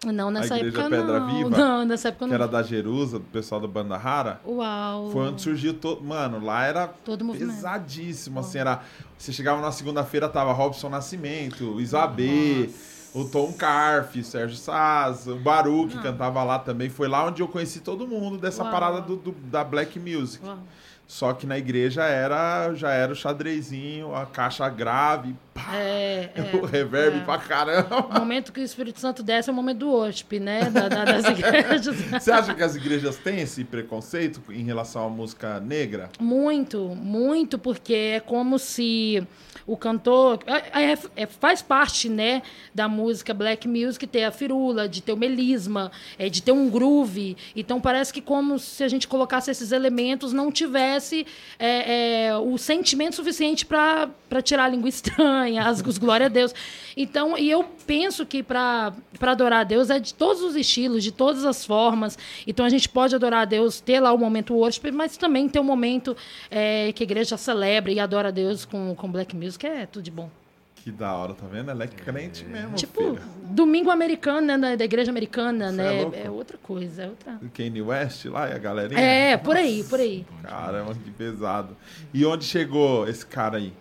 [0.06, 1.28] Não, nessa Igreja época Pedra não.
[1.36, 1.50] Viva?
[1.58, 2.36] Não, nessa época Que não.
[2.36, 4.42] era da Jerusa, do pessoal da Banda Rara?
[4.46, 5.10] Uau.
[5.12, 6.04] Foi onde surgiu todo.
[6.04, 7.54] Mano, lá era Todo movimento.
[7.54, 8.40] pesadíssimo.
[8.40, 8.82] Assim, era...
[9.18, 12.70] Você chegava na segunda-feira, tava Robson Nascimento, Isabê,
[13.14, 16.90] o Tom Carf, Sérgio Saz, o Baru, que cantava lá também.
[16.90, 18.72] Foi lá onde eu conheci todo mundo dessa Uau.
[18.72, 20.46] parada do, do- da Black Music.
[20.46, 20.60] Uau.
[21.08, 26.52] Só que na igreja era já era o xadrezinho, a caixa grave, pá, É, é,
[26.62, 27.22] o reverb é.
[27.22, 28.06] pra caramba.
[28.08, 30.70] O momento que o Espírito Santo desce é o momento do worship, né?
[30.70, 31.96] Da, da- das igrejas.
[31.96, 36.12] Você acha que as igrejas têm esse preconceito em relação à música negra?
[36.20, 39.28] Muito, muito, porque é como se
[39.70, 42.42] o cantor é- é- é- faz parte, né,
[42.74, 46.70] da música black music ter a firula, de ter o melisma, é, de ter um
[46.70, 47.38] groove.
[47.56, 51.26] Então parece que como se a gente colocasse esses elementos não tivesse
[51.60, 54.10] é, é, o sentimento suficiente para
[54.44, 56.54] tirar a língua estranha, as, os glória a Deus.
[56.98, 61.12] Então, e eu penso que para adorar a Deus é de todos os estilos, de
[61.12, 62.20] todas as formas.
[62.46, 65.60] Então a gente pode adorar a Deus, ter lá o momento worship, mas também ter
[65.60, 66.16] um momento
[66.52, 70.04] é, que a igreja celebra e adora a Deus com, com black music, é tudo
[70.04, 70.30] de bom.
[70.76, 71.72] Que da hora, tá vendo?
[71.72, 73.22] Ela é crente mesmo, tipo, filha.
[73.46, 75.98] domingo americano, né, da, igreja americana, Cê né?
[75.98, 76.18] é louco.
[76.26, 77.40] É, outra coisa, é outra.
[77.56, 79.02] Kanye West lá e a galerinha?
[79.02, 80.28] É, por aí, por aí.
[80.44, 81.76] Caramba, que pesado.
[82.14, 83.74] E onde chegou esse cara aí?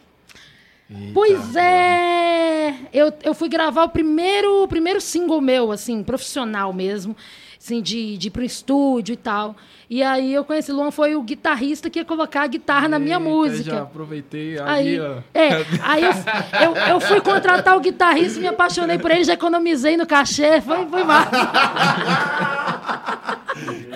[0.90, 2.74] Eita, Pois é!
[2.92, 7.14] Eu, eu fui gravar o primeiro, o primeiro single meu, assim, profissional mesmo,
[7.58, 9.54] assim, de, de ir pro estúdio e tal.
[9.90, 12.98] E aí eu conheci o Luan, foi o guitarrista que ia colocar a guitarra na
[12.98, 13.70] minha Eita, música.
[13.70, 15.16] Já aproveitei ali, Aí, ó.
[15.34, 15.48] é,
[15.82, 16.12] aí eu,
[16.60, 20.86] eu, eu fui contratar o guitarrista, me apaixonei por ele, já economizei no cachê, foi,
[20.86, 21.30] foi massa.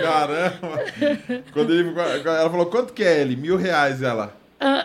[0.01, 1.43] Caramba!
[1.53, 3.37] Quando ele, ela falou, quanto que é ele?
[3.37, 4.42] Mil reais, ela.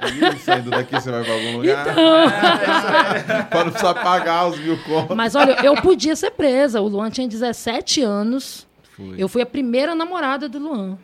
[0.07, 1.85] Ih, saindo daqui você vai pra algum lugar?
[3.49, 5.15] pra não precisar pagar os mil contos.
[5.15, 6.81] Mas olha, eu podia ser presa.
[6.81, 8.67] O Luan tinha 17 anos.
[8.95, 9.15] Foi.
[9.17, 10.97] Eu fui a primeira namorada do Luan.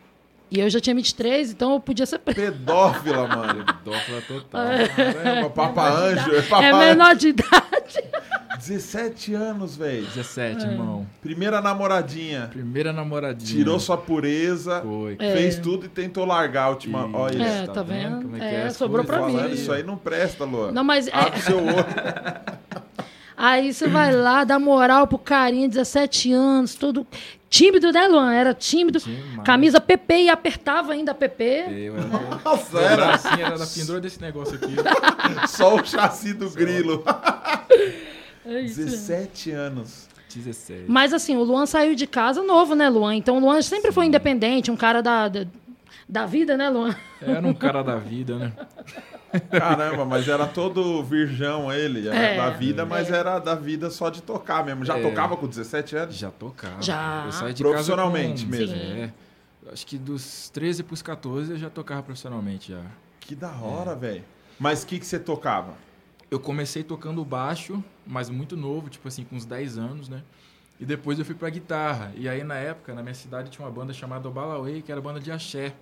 [0.50, 2.52] E eu já tinha 23, então eu podia ser presa.
[2.52, 3.64] Pedófila, mano.
[3.84, 4.66] Dófila total.
[4.94, 6.34] Caramba, Papa Anjo.
[6.34, 8.04] É Papa É menor de idade.
[8.58, 10.06] 17 anos, velho.
[10.06, 11.06] 17, irmão.
[11.20, 12.48] Primeira namoradinha.
[12.52, 13.58] Primeira namoradinha.
[13.58, 14.80] Tirou sua pureza.
[14.82, 15.16] Foi.
[15.16, 17.06] Fez tudo e tentou largar a última.
[17.06, 17.16] Isso.
[17.16, 17.72] Olha É, isso.
[17.72, 18.22] tá vendo?
[18.22, 19.52] Como é que É, é sobrou pra mim.
[19.52, 20.72] Isso aí não presta, Luan.
[20.72, 21.74] Não, mas é- Abre seu olho.
[23.36, 27.04] Aí você vai lá, dá moral pro carinha, 17 anos, todo
[27.50, 28.32] tímido, né, Luan?
[28.32, 29.00] Era tímido.
[29.00, 29.44] Demais.
[29.44, 31.44] Camisa PP e apertava ainda a PP.
[31.68, 32.06] Eu era,
[32.44, 34.76] Nossa, meu era bracinho era da pendura desse negócio aqui.
[35.48, 37.02] só o chassi do grilo.
[38.44, 38.76] É isso.
[38.84, 40.08] 17 anos.
[40.34, 40.84] 17.
[40.88, 43.14] Mas assim, o Luan saiu de casa novo, né, Luan?
[43.14, 45.46] Então o Luan sempre foi independente, um cara da, da,
[46.08, 46.94] da vida, né, Luan?
[47.22, 48.52] Era um cara da vida, né?
[49.50, 54.08] Caramba, mas era todo virgão ele, era É, da vida, mas era da vida só
[54.10, 54.84] de tocar mesmo.
[54.84, 55.02] Já É.
[55.02, 56.14] tocava com 17 anos?
[56.16, 56.80] Já tocava.
[56.82, 57.24] Já.
[57.26, 58.72] Eu saí de Profissionalmente casa com...
[58.74, 58.76] mesmo.
[58.76, 59.12] É.
[59.72, 62.82] Acho que dos 13 pros 14 eu já tocava profissionalmente já.
[63.20, 64.22] Que da hora, velho.
[64.58, 65.74] Mas o que, que você tocava?
[66.30, 70.22] Eu comecei tocando baixo, mas muito novo, tipo assim, com uns 10 anos, né?
[70.78, 72.12] E depois eu fui pra guitarra.
[72.16, 75.20] E aí, na época, na minha cidade tinha uma banda chamada Obalaway, que era banda
[75.20, 75.72] de axé.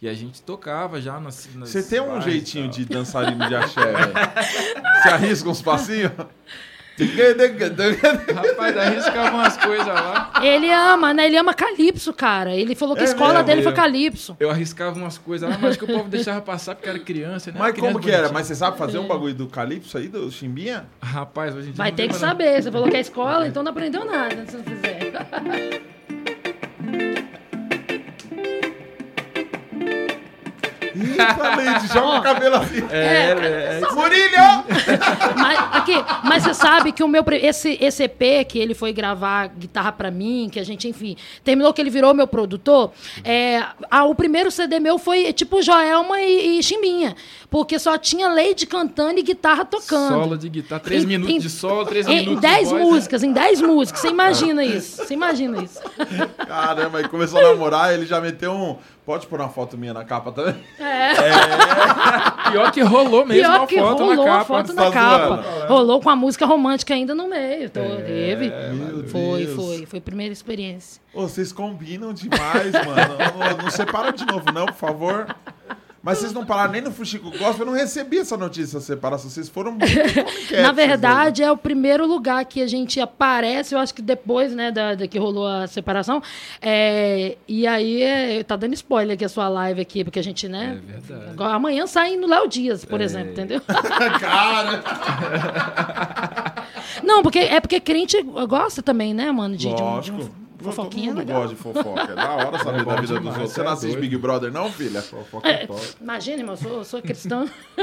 [0.00, 1.46] E a gente tocava já nas.
[1.54, 3.92] Você tem um jeitinho de dançarino de axé.
[5.02, 6.12] Você arrisca uns passinhos?
[8.34, 10.32] Rapaz, arriscava umas coisas lá.
[10.42, 11.26] Ele ama, né?
[11.26, 12.54] Ele ama Calypso, cara.
[12.54, 13.44] Ele falou que a É escola mesmo?
[13.46, 14.36] dele foi Calypso.
[14.40, 17.56] Eu arriscava umas coisas lá, mas que o povo deixava passar porque era criança, né?
[17.58, 18.18] Mas Criança como que era?
[18.22, 18.38] bonitinha.
[18.38, 20.86] Mas você sabe fazer um bagulho do Calypso aí, do Chimbinha?
[21.02, 21.76] Rapaz, hoje em dia.
[21.76, 22.20] Vai não ter que não.
[22.20, 22.62] saber.
[22.62, 25.12] Você falou que é escola, então não aprendeu nada se não fizer.
[31.04, 32.84] Entra, Leide, joga o cabelo assim.
[32.90, 34.64] É, é, é, Murilo!
[35.36, 39.48] Mas, aqui, mas você sabe que o meu esse, esse EP que ele foi gravar
[39.48, 42.92] guitarra pra mim, que a gente, enfim, terminou que ele virou meu produtor.
[43.24, 47.14] É, a- o primeiro CD meu foi tipo Joelma e, e Chimbinha,
[47.50, 50.08] porque só tinha Lady cantando e guitarra tocando.
[50.14, 52.84] solo de guitarra, três Em- minutos em- de solo, três Em minutos 10 de voz.
[52.86, 54.00] músicas, em 10 músicas.
[54.00, 55.04] Você imagina isso.
[55.04, 55.80] Você imagina isso.
[56.46, 58.76] Caramba, e começou a namorar, ele já meteu um.
[59.04, 60.54] Pode pôr uma foto minha na capa também?
[62.52, 64.44] Pior que rolou mesmo Pior a que foto rolou na capa.
[64.44, 65.26] foto tá na capa.
[65.42, 65.66] zoando.
[65.68, 67.64] Rolou com a música romântica ainda no meio.
[67.64, 68.50] Então, teve.
[68.72, 69.56] Meu Foi, Deus.
[69.56, 69.86] foi.
[69.86, 71.00] Foi a primeira experiência.
[71.14, 73.16] Ô, vocês combinam demais, mano.
[73.58, 75.34] Não, não separa de novo, não, por favor.
[76.02, 79.28] Mas vocês não pararam nem no Fuxico Gospel, eu não recebi essa notícia da separação.
[79.28, 79.76] Vocês foram
[80.62, 84.70] Na verdade, é o primeiro lugar que a gente aparece, eu acho que depois, né,
[84.70, 86.22] da, da que rolou a separação.
[86.62, 90.48] É, e aí, é, tá dando spoiler aqui a sua live aqui, porque a gente,
[90.48, 90.80] né?
[90.82, 91.30] É verdade.
[91.32, 93.60] agora- Amanhã sai no Léo Dias, por exemplo, entendeu?
[94.20, 94.82] Cara,
[97.04, 100.30] Não, porque é porque crente gosta também, né, mano, de, de, um- de lógico.
[100.64, 101.40] Fofoquinha Todo mundo legal.
[101.42, 102.12] gosta de fofoca.
[102.12, 103.52] É da hora saber É da vida dos demais, outros.
[103.52, 103.96] Você é não assiste.
[103.98, 105.02] Big Brother, não, filha?
[105.02, 105.80] Fofoca É, top.
[106.00, 107.48] imagina, irmão, eu sou, eu sou cristão.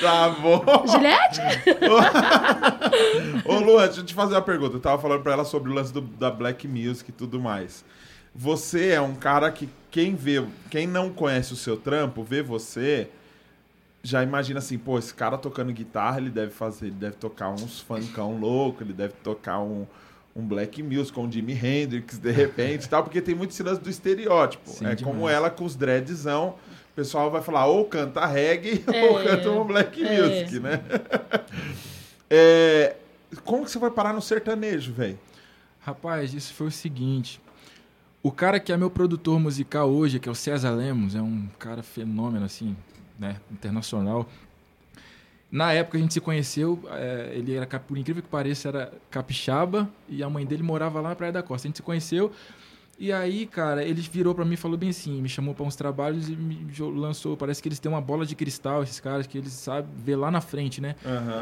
[0.00, 0.62] Tá bom.
[0.86, 1.40] Gilete?
[3.44, 4.76] Ô, Luan, deixa eu te fazer uma pergunta.
[4.76, 7.84] Eu tava falando pra ela sobre o lance do- da Black Music e tudo mais.
[8.34, 13.08] Você é um cara que quem vê, quem não conhece o seu trampo, vê você,
[14.06, 17.80] já imagina assim, pô, esse cara tocando guitarra, ele deve fazer, ele deve tocar uns
[17.80, 19.84] funkão louco, ele deve tocar um,
[20.34, 23.62] um black music com um Jimi Hendrix de repente e tal, porque tem muito esse
[23.62, 24.70] do estereótipo.
[24.70, 25.02] Sim, é demais.
[25.02, 26.50] como ela com os dreadzão,
[26.92, 30.22] o pessoal vai falar ou canta reggae É, ou canta um black é.
[30.22, 30.80] music, né?
[32.28, 32.96] É,
[33.44, 35.16] como que você vai parar no sertanejo, velho?
[35.78, 37.40] Rapaz, isso foi o seguinte.
[38.20, 41.46] O cara que é meu produtor musical hoje, que é o César Lemos, é um
[41.56, 42.76] cara fenômeno, assim,
[43.18, 43.36] né?
[43.50, 44.28] Internacional.
[45.50, 49.88] Na época a gente se conheceu, é, ele era, por incrível que pareça, era capixaba
[50.08, 51.66] e a mãe dele morava lá na Praia da Costa.
[51.66, 52.32] A gente se conheceu
[52.98, 55.76] e aí, cara, ele virou pra mim e falou bem assim, me chamou pra uns
[55.76, 59.36] trabalhos e me lançou, parece que eles têm uma bola de cristal, esses caras, que
[59.38, 60.96] eles sabem ver lá na frente, né?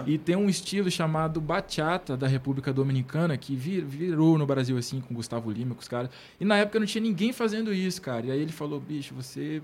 [0.07, 5.01] E tem um estilo chamado bachata da República Dominicana que vir- virou no Brasil assim
[5.01, 6.11] com Gustavo Lima, com os caras.
[6.39, 8.27] E na época não tinha ninguém fazendo isso, cara.
[8.27, 9.63] E aí ele falou: "Bicho, você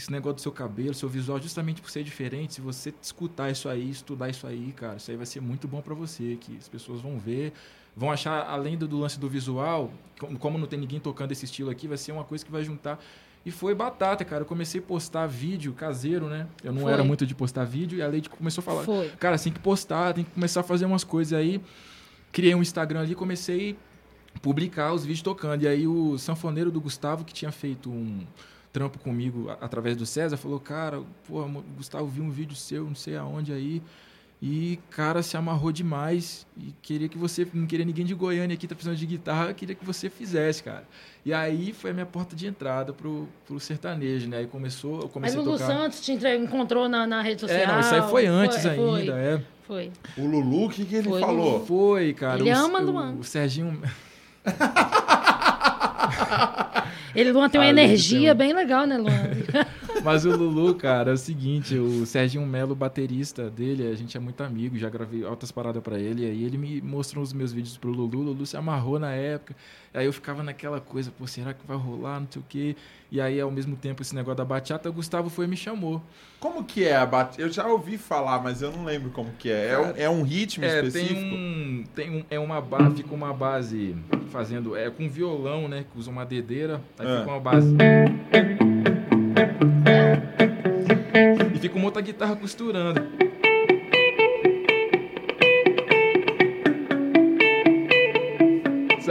[0.00, 3.68] esse negócio do seu cabelo, seu visual, justamente por ser diferente, se você escutar isso
[3.68, 6.68] aí, estudar isso aí, cara, isso aí vai ser muito bom pra você, que as
[6.68, 7.52] pessoas vão ver,
[7.94, 9.92] vão achar além do, do lance do visual,
[10.38, 12.98] como, não tem ninguém tocando esse estilo aqui, vai ser uma coisa que vai juntar
[13.44, 14.42] e foi batata, cara.
[14.42, 16.46] Eu comecei a postar vídeo caseiro, né?
[16.62, 16.92] Eu não Foi.
[16.92, 19.08] era muito de postar vídeo e a Lady começou a falar: Foi.
[19.18, 21.58] Cara, tem que postar, tem que começar a fazer umas coisas aí.
[22.30, 23.78] Criei um Instagram ali, comecei
[24.34, 25.62] a publicar os vídeos tocando.
[25.62, 28.26] E aí o sanfoneiro do Gustavo, que tinha feito um
[28.72, 31.44] trampo comigo através do César, falou, cara, pô,
[31.76, 33.82] Gustavo, vi um vídeo seu, não sei aonde aí.
[34.42, 36.46] E, cara, se amarrou demais.
[36.56, 37.46] E queria que você.
[37.52, 40.84] Não queria ninguém de Goiânia aqui, tá precisando de guitarra, queria que você fizesse, cara.
[41.26, 44.38] E aí foi a minha porta de entrada pro, pro sertanejo, né?
[44.38, 45.66] Aí começou, eu Mas comecei a Lulu tocar.
[45.66, 47.60] Santos te encontrou na, na rede social.
[47.60, 49.42] É, não, isso aí foi antes Foi, foi, ainda, é.
[49.66, 49.92] Foi.
[50.16, 51.66] O Lulu, o que, que ele Foi, falou?
[51.66, 52.40] Foi, cara.
[52.40, 53.12] Ele o, ama o, Luan.
[53.16, 53.78] o Serginho.
[57.14, 59.10] Ele Luan tem uma Ah, energia tem um- bem legal, né, Luan?
[60.04, 64.20] Mas o Lulu, cara, é o seguinte, o Serginho Melo, baterista dele, a gente é
[64.20, 67.52] muito amigo, já gravei altas paradas pra ele, e aí ele me mostrou os meus
[67.52, 69.54] vídeos pro Lulu, o Lulu se amarrou na época,
[69.92, 72.76] aí eu ficava naquela coisa, pô, será que vai rolar, não sei o quê,
[73.10, 76.00] e aí ao mesmo tempo esse negócio da bachata, o Gustavo foi e me chamou.
[76.38, 77.40] Como que é a bate?
[77.40, 79.68] Eu já ouvi falar, mas eu não lembro como que é.
[79.70, 81.14] É um, é um ritmo É, específico?
[81.20, 83.94] tem um, tem um, é uma base, fica uma base
[84.30, 87.18] fazendo, é com violão, né, que usa uma dedeira, aí Ah.
[87.20, 87.74] fica uma base...
[91.54, 93.02] E fica uma outra guitarra costurando.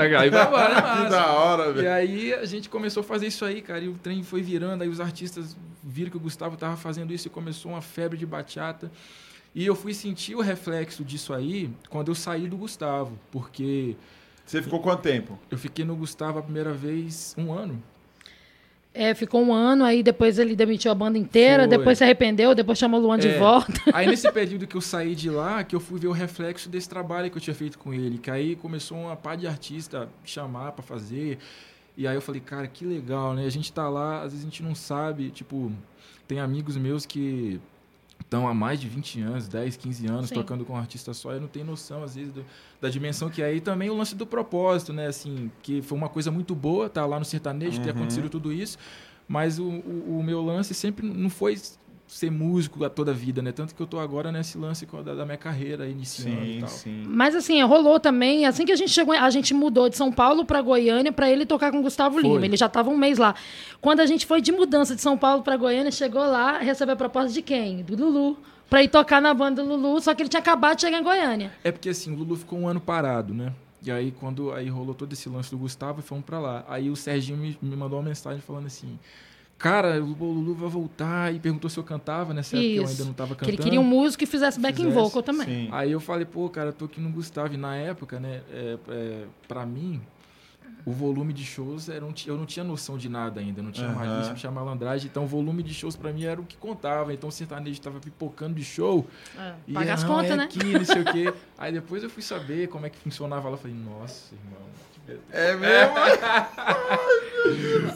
[0.04, 0.20] Saca?
[0.22, 1.92] Aí vai embora, é que da hora, E velho.
[1.92, 4.90] aí a gente começou a fazer isso aí, cara, e o trem foi virando, aí
[4.90, 8.92] os artistas viram que o Gustavo tava fazendo isso e começou uma febre de bachata.
[9.56, 13.96] E eu fui sentir o reflexo disso aí quando eu saí do Gustavo, porque
[14.46, 15.40] Você ficou quanto tempo?
[15.50, 17.82] eu fiquei no Gustavo a primeira vez um ano.
[18.94, 21.78] É, ficou um ano, aí depois ele demitiu a banda inteira, Foi.
[21.78, 23.38] depois se arrependeu, depois chamou o Luan de É.
[23.38, 23.80] volta.
[23.94, 26.90] Aí nesse período que eu saí de lá, que eu fui ver o reflexo desse
[26.90, 30.72] trabalho que eu tinha feito com ele, que aí começou uma par de artista chamar
[30.72, 31.38] pra fazer.
[31.96, 33.46] E aí eu falei, cara, que legal, né?
[33.46, 35.72] A gente tá lá, às vezes a gente não sabe, tipo,
[36.28, 37.60] tem amigos meus que
[38.22, 40.36] estão há mais de 20 anos, 10, 15 anos Sim.
[40.36, 42.46] tocando com um artista só, eu não tenho noção às vezes do-
[42.80, 45.08] da dimensão que é e também o lance do propósito, né?
[45.08, 47.96] Assim, que foi uma coisa muito boa, tá lá no sertanejo, ter Uhum.
[47.96, 48.78] acontecido tudo isso.
[49.28, 51.56] Mas o, o, o meu lance sempre não foi
[52.12, 53.52] ser músico a toda a vida, né?
[53.52, 56.54] Tanto que eu tô agora nesse lance com a- da, da minha carreira iniciando e
[56.56, 56.70] Sim, tal.
[56.70, 57.04] sim.
[57.08, 60.44] Mas assim, rolou também, assim que a gente chegou, a gente mudou de São Paulo
[60.44, 62.24] pra Goiânia pra ele tocar com o Gustavo Foi.
[62.24, 62.44] Lima.
[62.46, 63.36] Ele já tava um mês lá.
[63.80, 66.98] Quando a gente foi de mudança de São Paulo pra Goiânia, chegou lá, recebeu a
[66.98, 67.84] proposta de quem?
[67.84, 68.38] Do Lulu.
[68.68, 71.04] Pra ir tocar na banda do Lulu, só que ele tinha acabado de chegar em
[71.04, 71.52] Goiânia.
[71.64, 73.54] É porque assim, o Lulu ficou um ano parado, né?
[73.86, 76.66] E aí quando aí rolou todo esse lance do Gustavo e fomos pra lá.
[76.68, 79.00] Aí o Serginho me, me mandou uma mensagem falando assim:
[79.60, 82.92] Cara, o Lulu vai voltar e perguntou se eu cantava nessa época que eu Isso.
[82.94, 83.56] ainda não tava Que cantando.
[83.58, 85.46] ele queria um músico que fizesse backing Fizesse, vocal também.
[85.46, 85.70] Sim.
[85.74, 87.54] Aí eu falei, pô, cara, eu tô aqui no Gustavo.
[87.54, 90.02] E na época, né, é, é, pra mim,
[90.86, 93.62] o volume de shows, era um, eu não tinha noção de nada ainda.
[93.62, 93.96] Não tinha Aham.
[93.96, 95.10] malícia, não tinha malandragem.
[95.12, 97.14] Então o volume de shows pra mim era o que contava.
[97.14, 99.06] Então o sertanejo tava pipocando de show.
[99.38, 100.44] É, E, Paga as não, contas, é né?
[100.46, 101.34] Aqui, não sei o quê.
[101.58, 103.58] Aí depois eu fui saber como é que funcionava lá.
[103.58, 104.62] Falei, nossa, irmão.
[105.32, 105.94] É mesmo?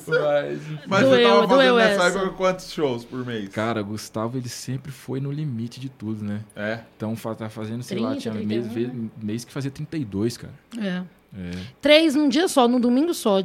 [0.07, 2.17] Mas, Mas Doeu, você tava fazendo doeu nessa essa.
[2.19, 3.49] época quantos shows por mês?
[3.49, 6.41] cara, Gustavo, ele sempre foi no limite de tudo, né?
[6.55, 6.79] É.
[6.97, 10.53] Então tá fazendo, sei lá, 30, tinha mês, 31, mês, mês que fazia 32, cara.
[10.79, 11.03] É.
[11.37, 11.51] É.
[11.81, 13.39] Três num dia só, num domingo só.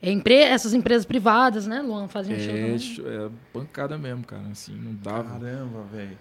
[0.00, 2.08] É, empre- Essas empresas privadas, né, Luan?
[2.08, 4.42] Faziam show É, cho- é pancada mesmo, cara.
[4.50, 5.38] Assim, não dava.
[5.38, 6.18] Caramba, velho.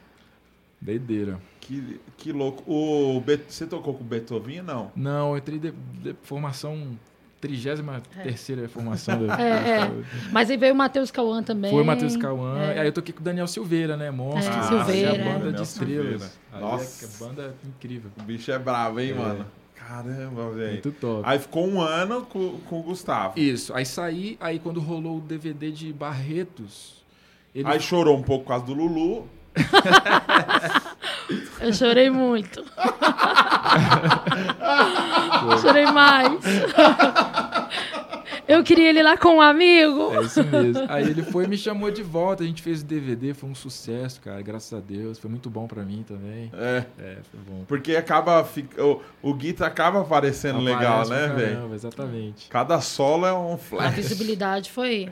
[0.82, 1.40] Doideira.
[1.60, 2.64] Que, que louco.
[2.72, 4.92] O Bet- Você tocou com o Beethoven, não?
[4.96, 6.98] Não, eu entrei de, de formação.
[7.40, 7.82] 33
[8.24, 9.26] terceira formação.
[9.26, 9.92] da- É, é.
[10.32, 11.72] Mas aí veio o Matheus Cauã também.
[11.72, 12.60] Foi o Matheus Cauã.
[12.60, 12.80] É.
[12.82, 14.12] Aí eu toquei com o Daniel Silveira, né?
[14.12, 14.46] Monstros.
[14.56, 16.40] É, Ah, Silveira, é a banda Daniel de estrelas.
[16.60, 17.06] Nossa.
[17.06, 18.12] É, que é banda incrível.
[18.20, 19.14] O bicho é bravo, hein, É.
[19.16, 19.46] mano?
[19.76, 20.72] Caramba, velho.
[20.74, 21.22] Muito top.
[21.26, 23.40] Aí ficou um ano com, com o Gustavo.
[23.40, 23.74] Isso.
[23.74, 27.04] Aí saí, aí quando rolou o DVD de Barretos.
[27.56, 29.28] Ele Aí chorou um pouco por causa do Lulu.
[31.62, 32.64] Eu chorei muito.
[35.62, 36.40] chorei mais.
[38.48, 40.12] Eu queria ele lá com um amigo.
[40.14, 40.84] É isso mesmo.
[40.90, 42.44] Aí ele foi e me chamou de volta.
[42.44, 44.42] A gente fez o DVD, foi um sucesso, cara.
[44.42, 45.20] Graças a Deus.
[45.20, 46.52] Foi muito bom pra mim também.
[46.54, 46.84] É.
[47.00, 47.64] É, foi bom.
[47.68, 48.46] Porque acaba.
[48.80, 51.74] O, o Guita acaba aparecendo legal, Aparece né, pra velho?
[51.74, 52.50] Exatamente.
[52.50, 53.94] Cada solo é um A flash.
[53.96, 55.10] visibilidade foi.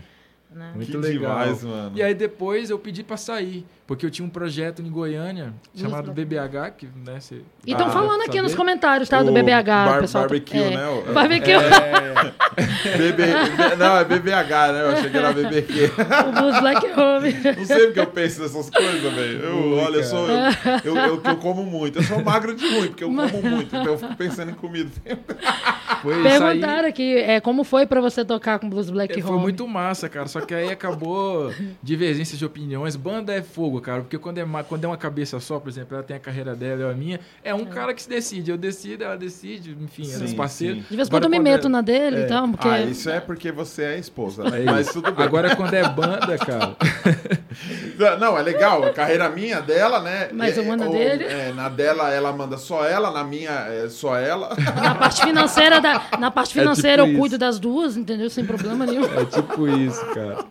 [0.52, 0.71] né?
[0.75, 1.38] Muito que legal.
[1.39, 1.91] demais, mano.
[1.95, 6.12] E aí depois eu pedi pra sair, porque eu tinha um projeto em Goiânia chamado
[6.12, 7.41] BBH, que, né, você...
[7.65, 8.41] E estão Ah, falando aqui saber.
[8.43, 9.23] nos comentários, tá?
[9.23, 10.23] Do O BBH, bar- pessoal.
[10.25, 10.69] barbecue, é.
[10.78, 10.88] né?
[10.88, 11.52] O- Barbecue.
[11.54, 11.99] É,
[12.97, 13.23] BB,
[13.80, 14.82] não, é BBH, né?
[14.84, 15.91] Eu achei que era BBQ.
[16.28, 17.34] O Blues Black Home.
[17.58, 19.39] Não sei porque eu penso nessas coisas, velho.
[19.39, 20.30] Eu, Ui, olha, eu sou.
[20.30, 20.49] É.
[20.84, 21.97] Eu, eu, eu, eu como muito.
[21.99, 23.75] Eu sou magro de ruim, porque eu como muito.
[23.75, 24.89] Então eu fico pensando em comida.
[26.02, 26.39] foi isso aí.
[26.39, 29.28] Perguntaram aqui é, como foi pra você tocar com Blues Black É, Home.
[29.28, 30.28] Foi muito massa, cara.
[30.28, 32.95] Só que aí acabou divergências de opiniões.
[32.95, 34.02] Banda é fogo, cara.
[34.02, 36.56] Porque quando é, ma- quando é uma cabeça só, por exemplo, ela tem a carreira
[36.56, 38.52] dela, eu a minha, é um cara que se decide.
[38.52, 40.78] Eu decido, ela decide, enfim, Sim, os parceiros.
[40.80, 40.86] sim.
[40.89, 42.26] De vez em quando eu me quando meto é- na dele, é.
[42.26, 42.68] então, porque...
[42.68, 44.62] Ah, isso é porque você é a esposa, né?
[44.62, 45.26] É Mas tudo bem.
[45.26, 46.76] Agora, quando é banda, cara.
[48.20, 48.84] Não, é legal.
[48.86, 50.30] A carreira minha, dela, né?
[50.34, 51.24] Mas é, eu mando ou- dele.
[51.26, 53.12] é, na dela, ela manda só ela.
[53.12, 54.56] Na minha, é só ela.
[54.82, 57.39] Na parte financeira, da, na parte É financeira tipo eu cuido isso.
[57.39, 58.30] das duas, entendeu?
[58.30, 59.04] Sem problema nenhum.
[59.06, 60.46] É tipo isso, cara.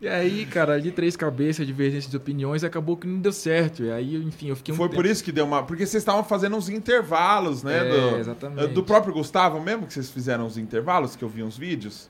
[0.00, 3.82] E aí, cara, de três cabeças, divergência de opiniões, acabou que não deu certo.
[3.84, 5.62] E aí, enfim, eu fiquei um Foi por isso que deu uma.
[5.62, 7.86] Porque vocês estavam fazendo uns intervalos, né?
[7.86, 8.68] É, do, exatamente.
[8.72, 12.08] Do próprio Gustavo mesmo, que vocês fizeram uns intervalos, que eu vi uns vídeos.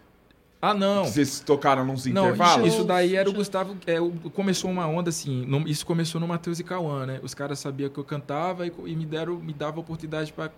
[0.63, 1.03] Ah, não.
[1.03, 2.67] Que vocês tocaram nos Não, intervalos.
[2.69, 3.33] isso, isso daí era o.
[3.33, 3.77] Gustavo.
[3.87, 3.97] É,
[4.35, 5.45] começou uma onda assim.
[5.47, 7.19] no- isso começou no Matheus e Cauã, né?
[7.25, 10.51] Os caras sabiam que eu cantava e, e me deram, me dava a oportunidade para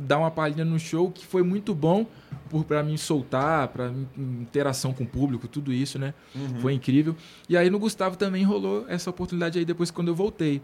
[0.00, 2.06] dar uma palhinha no show, que foi muito bom
[2.48, 6.14] por para mim soltar, para interação com o público, tudo isso, né?
[6.34, 6.60] Uhum.
[6.60, 7.16] Foi incrível.
[7.48, 10.62] E aí no Gustavo também rolou essa oportunidade aí depois quando eu voltei.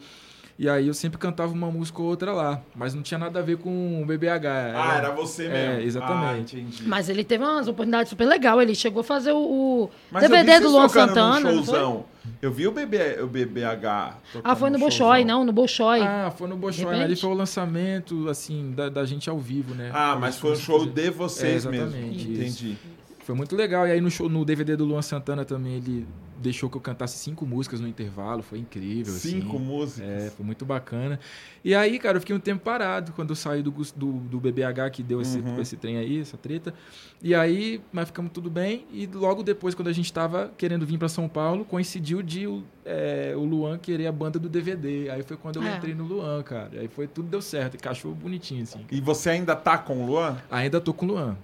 [0.59, 3.43] E aí eu sempre cantava uma música ou outra lá, mas não tinha nada a
[3.43, 4.47] ver com o BBH.
[4.77, 5.57] Ah, era você mesmo.
[5.57, 6.57] É, exatamente.
[6.57, 6.83] Ah, entendi.
[6.87, 8.61] Mas ele teve umas oportunidades super legais.
[8.61, 11.41] Ele chegou a fazer o, o DVD do Luan num Santana.
[11.41, 11.75] não foi?
[11.75, 12.05] showzão.
[12.41, 14.17] Eu vi o, BB, o BBH.
[14.45, 16.01] Ah, foi no num Bolshoi, não, no Bolshoi.
[16.01, 19.91] Ah, foi no Bolshoi, ali foi o lançamento, assim, da, da gente ao vivo, né?
[19.93, 21.87] Ah, mas foi um show de vocês É, mesmo.
[21.89, 22.79] exatamente, Entendi.
[23.25, 23.87] Foi muito legal.
[23.87, 26.07] E aí no, show, no DVD do Luan Santana também, ele
[26.41, 29.65] deixou que eu cantasse cinco músicas no intervalo, foi incrível, Cinco assim.
[29.65, 30.09] músicas.
[30.11, 31.21] É, foi muito bacana.
[31.65, 34.91] E aí, cara, eu fiquei um tempo parado quando eu saí do, do, do BBH,
[34.93, 35.61] que deu esse, Uhum.
[35.61, 36.75] esse trem aí, essa treta.
[37.23, 38.85] E aí, mas ficamos tudo bem.
[38.93, 42.65] E logo depois, quando a gente tava querendo vir para São Paulo, coincidiu de o,
[42.85, 45.11] é, o Luan querer a banda do DVD.
[45.11, 45.77] Aí foi quando eu É.
[45.77, 46.71] entrei no Luan, cara.
[46.81, 48.85] Aí foi tudo deu certo, encaixou bonitinho, assim.
[48.91, 50.39] E você ainda tá com o Luan?
[50.51, 51.37] Ainda tô com o Luan.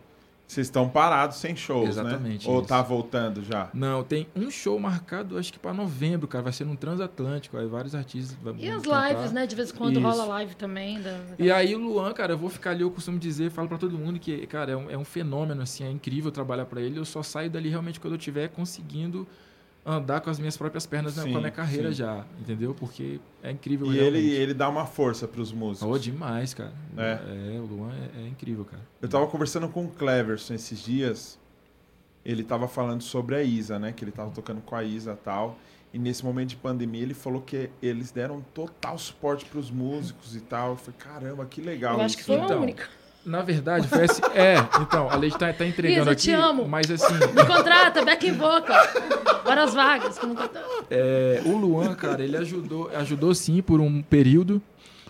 [0.48, 2.54] Vocês estão parados sem shows, Exatamente né?
[2.54, 2.68] Ou isso.
[2.68, 3.68] tá voltando já?
[3.74, 6.42] Não, tem um show marcado, acho que pra novembro, cara.
[6.42, 7.58] Vai ser num transatlântico.
[7.58, 8.34] Aí vários artistas.
[8.42, 9.12] vão E as cantar.
[9.12, 9.46] lives, né?
[9.46, 10.08] De vez em quando Isso.
[10.08, 11.02] rola live também.
[11.02, 11.20] Da...
[11.38, 13.98] E aí o Luan, cara, eu vou ficar ali, eu costumo dizer, falo pra todo
[13.98, 16.98] mundo que, cara, é um, é um fenômeno, assim, é incrível trabalhar pra ele.
[16.98, 19.28] Eu só saio dali realmente quando eu estiver conseguindo
[19.90, 21.94] andar com as minhas próprias pernas né, Sim, com a minha carreira sim.
[21.96, 22.74] já, entendeu?
[22.74, 24.16] Porque é incrível E realmente.
[24.24, 25.88] ele, ele dá uma força pros músicos.
[25.90, 26.72] Oh, demais, cara.
[26.96, 27.54] É.
[27.56, 28.82] É, o Luan é, é incrível, cara.
[29.00, 31.38] Eu tava conversando com o Cleverson esses dias.
[32.24, 33.92] Ele tava falando sobre a Isa, né?
[33.92, 35.58] Que ele tava tocando com a Isa e tal.
[35.94, 40.40] E nesse momento de pandemia, ele falou que eles deram total suporte pros músicos e
[40.40, 40.70] tal.
[40.72, 41.94] Eu falei, caramba, que legal.
[41.98, 42.42] Eu acho que isso, foi né?
[42.42, 42.88] a Então, única.
[43.28, 44.22] Na verdade, foi assim.
[44.34, 46.22] É, então, a Lei tá, tá entregando Isa, aqui.
[46.22, 46.66] te amo.
[46.68, 48.86] Mas assim, Me contrata, back vocal.
[49.44, 50.18] Várias vagas.
[50.18, 50.34] Como...
[50.90, 54.60] É, o Luan, cara, ele ajudou, ajudou sim por um período.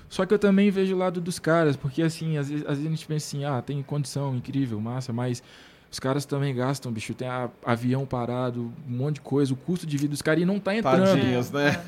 [0.09, 2.87] Só que eu também vejo o lado dos caras, porque assim, às vezes, às vezes
[2.87, 5.43] a gente pensa assim, ah, tem condição incrível, massa, mas
[5.91, 9.87] os caras também gastam, bicho, tem a- avião parado, um monte de coisa, o custo
[9.87, 11.05] de vida dos caras e não tá entrando.
[11.05, 11.79] Tadinhos, né?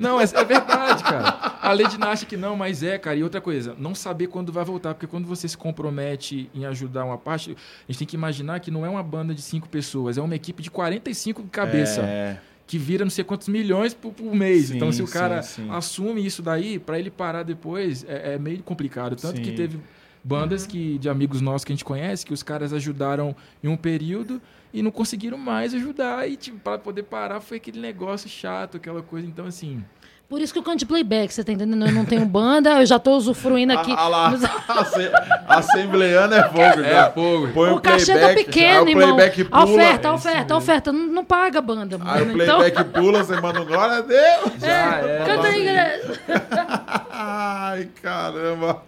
[0.00, 1.58] Não, é, é verdade, cara.
[1.60, 3.16] A Lady acha que não, mas é, cara.
[3.16, 7.04] E outra coisa, não saber quando vai voltar, porque quando você se compromete em ajudar
[7.04, 10.16] uma parte, a gente tem que imaginar que não é uma banda de cinco pessoas,
[10.16, 14.34] é uma equipe de 45 cabeça É, que vira não sei quantos milhões por, por
[14.34, 14.68] mês.
[14.68, 15.68] Sim, então, se o sim, cara sim.
[15.70, 19.16] assume isso daí, para ele parar depois, é, é meio complicado.
[19.16, 19.42] Tanto Sim.
[19.42, 19.78] que teve
[20.24, 23.76] bandas que, de amigos nossos que a gente conhece, que os caras ajudaram em um
[23.76, 24.40] período
[24.72, 26.28] e não conseguiram mais ajudar.
[26.28, 29.26] E, tipo, para poder parar foi aquele negócio chato, aquela coisa.
[29.26, 29.82] Então, assim.
[30.28, 31.84] Por isso que eu canto de playback, você tá entendendo?
[31.86, 33.92] Eu não tenho banda, eu já tô usufruindo aqui.
[33.92, 34.28] Ah, lá,
[34.68, 35.10] asse-
[35.48, 37.10] assembleando é fogo, já.
[37.10, 37.48] fogo.
[37.52, 39.16] Põe o cachê tá pequeno, aí o irmão.
[39.16, 39.74] playback A pula.
[39.74, 40.92] oferta, a é oferta, oferta.
[40.92, 42.42] Não, não paga a banda, Aí o mano.
[42.44, 44.52] Então, playback pula, você manda um glória a Deus.
[44.60, 45.24] Já é.
[45.26, 46.20] canta aí, galera.
[47.10, 48.84] Ai, caramba.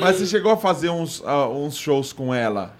[0.00, 2.74] Mas você chegou a fazer uns, ah, uns shows com ela?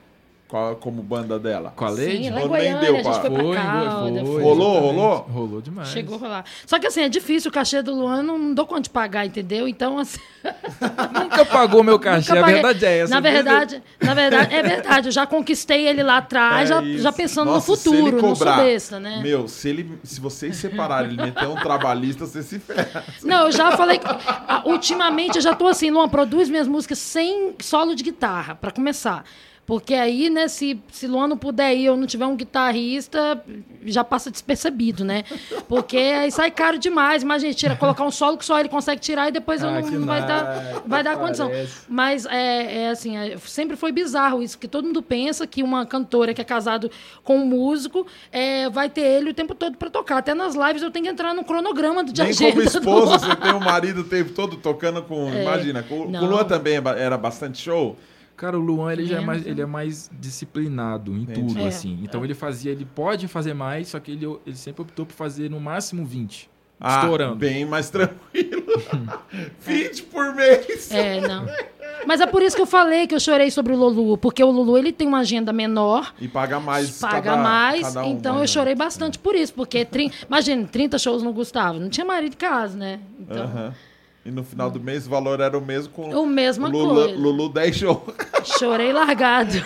[0.80, 1.72] Como banda dela?
[1.74, 2.24] Com a Lady?
[2.24, 4.20] Sim, lá em Goiânia, deu a gente foi pra Foi, Calda.
[4.20, 4.42] foi, foi.
[4.44, 5.16] Rolou, rolou?
[5.28, 5.88] Rolou demais.
[5.88, 6.44] Chegou a rolar.
[6.64, 9.26] Só que assim, é difícil o cachê do Luan, não, não dou conta de pagar,
[9.26, 9.66] entendeu?
[9.66, 10.20] Então, assim.
[11.20, 13.12] Nunca pagou meu cachê, a verdade é essa.
[13.12, 15.08] Na verdade, na verdade, é verdade.
[15.08, 18.46] Eu já conquistei ele lá atrás, É já, já pensando Nossa, no futuro, não sou
[18.46, 19.20] cobrar, besta, né?
[19.22, 23.04] Meu, se, ele, se vocês separarem ele meter um trabalhista, você se ferra.
[23.24, 23.98] Não, eu já falei.
[23.98, 24.06] que-
[24.64, 29.24] ultimamente eu já tô assim, Luan, produz minhas músicas sem solo de guitarra, pra começar.
[29.66, 33.42] Porque aí, né, se, se Luan não puder ir ou não tiver um guitarrista,
[33.84, 35.24] já passa despercebido, né?
[35.68, 37.24] Porque aí sai caro demais.
[37.24, 39.82] Imagina, tira, colocar um solo que só ele consegue tirar e depois eu Ah, não,
[39.82, 41.50] que não vai dar, vai dar condição.
[41.88, 45.84] Mas é, é assim, é, sempre foi bizarro isso, que todo mundo pensa que uma
[45.84, 46.88] cantora que é casado
[47.24, 50.18] com um músico é, vai ter ele o tempo todo pra tocar.
[50.18, 53.18] Até nas lives eu tenho que entrar no cronograma de Nem como do esposa Luan.
[53.18, 55.28] você tem um marido o tempo todo tocando com.
[55.28, 56.22] imagina, com, com não.
[56.22, 57.96] o Luan também é era bastante show.
[58.36, 59.50] Cara, o Luan ele já é Menos, mais, né?
[59.50, 61.54] ele é mais disciplinado em Entendi.
[61.54, 61.98] tudo, É, assim.
[62.02, 65.50] Então ele fazia, ele pode fazer mais, só que ele, ele sempre optou por fazer
[65.50, 66.50] no máximo 20.
[66.78, 67.36] Ah, estourando.
[67.36, 68.66] bem mais tranquilo.
[69.60, 70.90] 20 por mês.
[70.90, 71.46] É, não.
[72.06, 74.50] Mas é por isso que eu falei que eu chorei sobre o Lulu, porque o
[74.50, 76.98] Lulu ele tem uma agenda menor, E paga mais.
[77.00, 78.42] paga cada- mais, cada um, então né?
[78.42, 80.10] eu chorei bastante por isso, porque trin...
[80.26, 83.00] imagina, 30 shows no Gustavo, não tinha marido de casa, né?
[83.18, 83.74] Então, Aham.
[84.26, 87.16] E no final do mês o valor era o mesmo com o mesma Lulu, coisa.
[87.16, 88.00] Lulu 10 shows.
[88.58, 89.52] Chorei largado.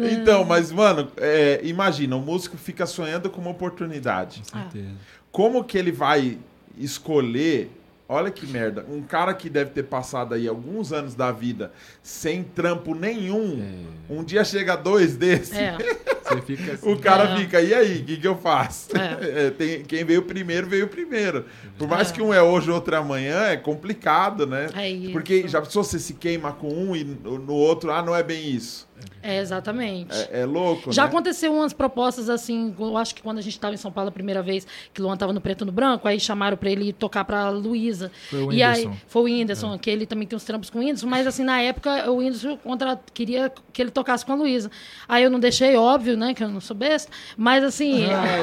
[0.00, 4.42] Então, mas, mano, é, imagina, o músico fica sonhando com uma oportunidade.
[4.52, 4.62] Ah.
[4.62, 4.94] Certeza.
[5.32, 6.38] Como que ele vai
[6.78, 7.68] escolher?
[8.08, 8.86] Olha que merda.
[8.88, 13.84] Um cara que deve ter passado aí alguns anos da vida sem trampo nenhum.
[14.08, 15.52] Um dia chega dois desses.
[15.52, 15.76] É.
[16.28, 16.92] Você fica assim.
[16.92, 17.36] O cara É.
[17.36, 18.88] fica, e aí, o que, que eu faço?
[18.96, 19.08] É.
[19.46, 21.44] É, tem- quem veio primeiro, veio primeiro.
[21.78, 22.12] Por mais É.
[22.14, 24.66] que um é hoje, outro é amanhã, é complicado, né?
[24.74, 25.12] É isso.
[25.12, 28.22] Porque já pensou você se queima com um e no no outro, ah, não é
[28.22, 28.87] bem isso.
[29.22, 30.14] É, exatamente.
[30.30, 31.08] É, é louco, Já né?
[31.08, 34.12] aconteceu umas propostas assim, eu acho que quando a gente estava em São Paulo a
[34.12, 37.24] primeira vez, que Luan estava no Preto e no Branco, aí chamaram para ele tocar
[37.24, 38.10] para Luísa.
[38.30, 40.80] Foi o E aí foi o Whindersson, que ele também tem uns trampos com o
[40.80, 42.98] Whindersson, mas assim, na época o Whindersson contra...
[43.12, 44.70] queria que ele tocasse com a Luísa.
[45.08, 48.42] Aí eu não deixei, óbvio, né, que eu não sou besta, mas assim, Ai,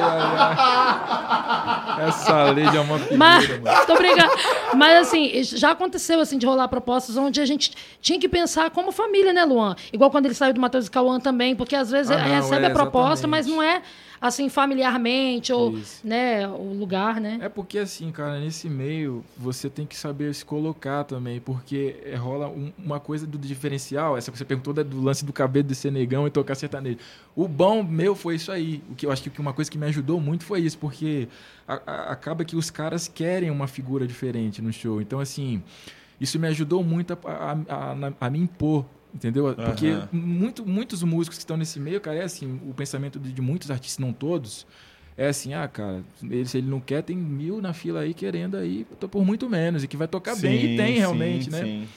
[0.58, 2.08] ai.
[2.08, 3.86] Essa Lady é uma figura, mas, mano.
[3.86, 4.32] tô brincando.
[4.74, 8.92] Mas assim, já aconteceu assim de rolar propostas onde a gente tinha que pensar como
[8.92, 9.74] família, né, Luan?
[9.92, 12.64] Igual quando ele saiu do Matheus e Cauã também, porque às vezes Ah, não, recebe
[12.64, 13.30] é, a proposta, exatamente.
[13.30, 13.82] mas não é
[14.20, 16.06] assim familiarmente ou, Isso.
[16.06, 17.38] né, o lugar, né?
[17.42, 22.48] É porque assim, cara, nesse meio você tem que saber se colocar também, porque rola
[22.48, 25.74] um- uma coisa do diferencial, essa que você perguntou da- do lance do cabelo de
[25.74, 26.98] ser negão e tocar sertanejo.
[27.34, 28.82] O bom meu foi isso aí.
[28.90, 31.28] O que eu acho que uma coisa que me ajudou muito foi isso, porque
[31.68, 35.00] a- a- acaba que os caras querem uma figura diferente no show.
[35.00, 35.62] Então, assim,
[36.18, 38.86] isso me ajudou muito a, a- a- a me impor
[39.16, 39.54] Entendeu?
[39.54, 43.40] Porque muito, muitos músicos que estão nesse meio, cara, é assim, o pensamento de, de
[43.40, 44.66] muitos artistas, não todos,
[45.16, 48.58] é assim, ah, cara, ele, se ele não quer, tem mil na fila aí querendo
[48.58, 51.50] aí tô por muito menos, e que vai tocar bem, e tem Sim, realmente, sim,
[51.50, 51.62] né?
[51.64, 51.88] sim.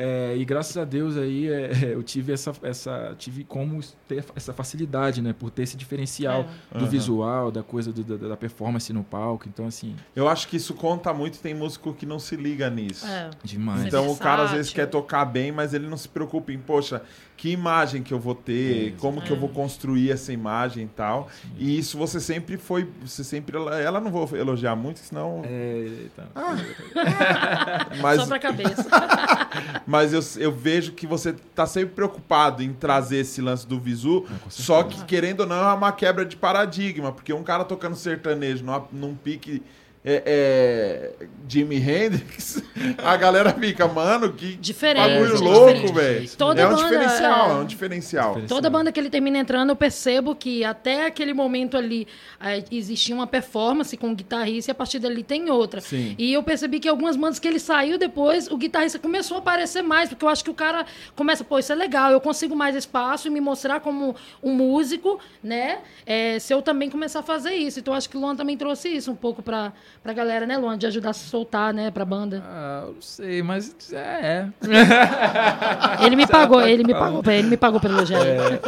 [0.00, 4.52] É, e graças a Deus aí é, eu tive essa, essa tive como ter essa
[4.52, 6.86] facilidade, né, por ter esse diferencial do Aham.
[6.86, 10.72] visual, da coisa do- da, da performance no palco, então assim, Eu acho que isso
[10.74, 13.04] conta muito e tem músico que não se liga nisso.
[13.06, 13.30] É.
[13.42, 13.86] demais.
[13.86, 14.84] Então o cara às vezes versátil.
[14.84, 17.02] quer tocar bem, mas ele não se preocupa em, poxa,
[17.36, 18.96] que imagem que eu vou ter, Isso.
[18.98, 21.28] como que eu vou construir essa imagem e tal.
[21.56, 26.24] E isso você sempre foi, você sempre ela não vou elogiar muito, senão, É, então,
[28.02, 28.86] mas Só pra cabeça.
[29.90, 34.26] mas eu, eu vejo que você tá sempre preocupado em trazer esse lance do visu,
[34.50, 38.62] só que querendo ou não é uma quebra de paradigma, porque um cara tocando sertanejo
[38.62, 39.62] numa- num pique
[40.04, 42.62] é, é, Jimi Hendrix,
[42.98, 46.30] a galera fica, mano, que Diferente, bagulho é louco, velho.
[46.36, 47.52] Toda É um banda, diferencial, é.
[47.52, 48.28] é um diferencial.
[48.28, 48.56] Diferencial.
[48.56, 52.06] Toda banda que ele termina entrando, eu percebo que até aquele momento ali
[52.40, 55.80] eh, existia uma performance com o guitarrista e a partir dali tem outra.
[55.80, 56.14] Sim.
[56.16, 59.82] E eu percebi que algumas bandas que ele saiu depois, o guitarrista começou a aparecer
[59.82, 60.86] mais, porque eu acho que o cara
[61.16, 65.18] começa, pô, isso é legal, eu consigo mais espaço e me mostrar como um músico,
[65.42, 65.78] né?
[66.06, 67.80] Eh, se eu também começar a fazer isso.
[67.80, 69.72] Então eu acho que o Luan também trouxe isso um pouco pra,
[70.02, 70.78] pra galera, né, Luan?
[70.78, 72.42] De ajudar a se soltar, né, pra banda.
[72.46, 74.46] Ah, eu não sei, mas é.
[76.04, 78.24] Ele me pagou, ele me pagou, ele me pagou pelo elogiar.
[78.26, 78.60] é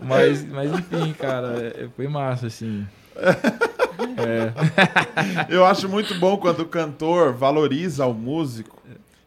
[0.00, 2.86] mas, mas enfim, cara, é- foi massa, assim.
[5.48, 8.81] Eu acho muito bom quando o cantor valoriza o músico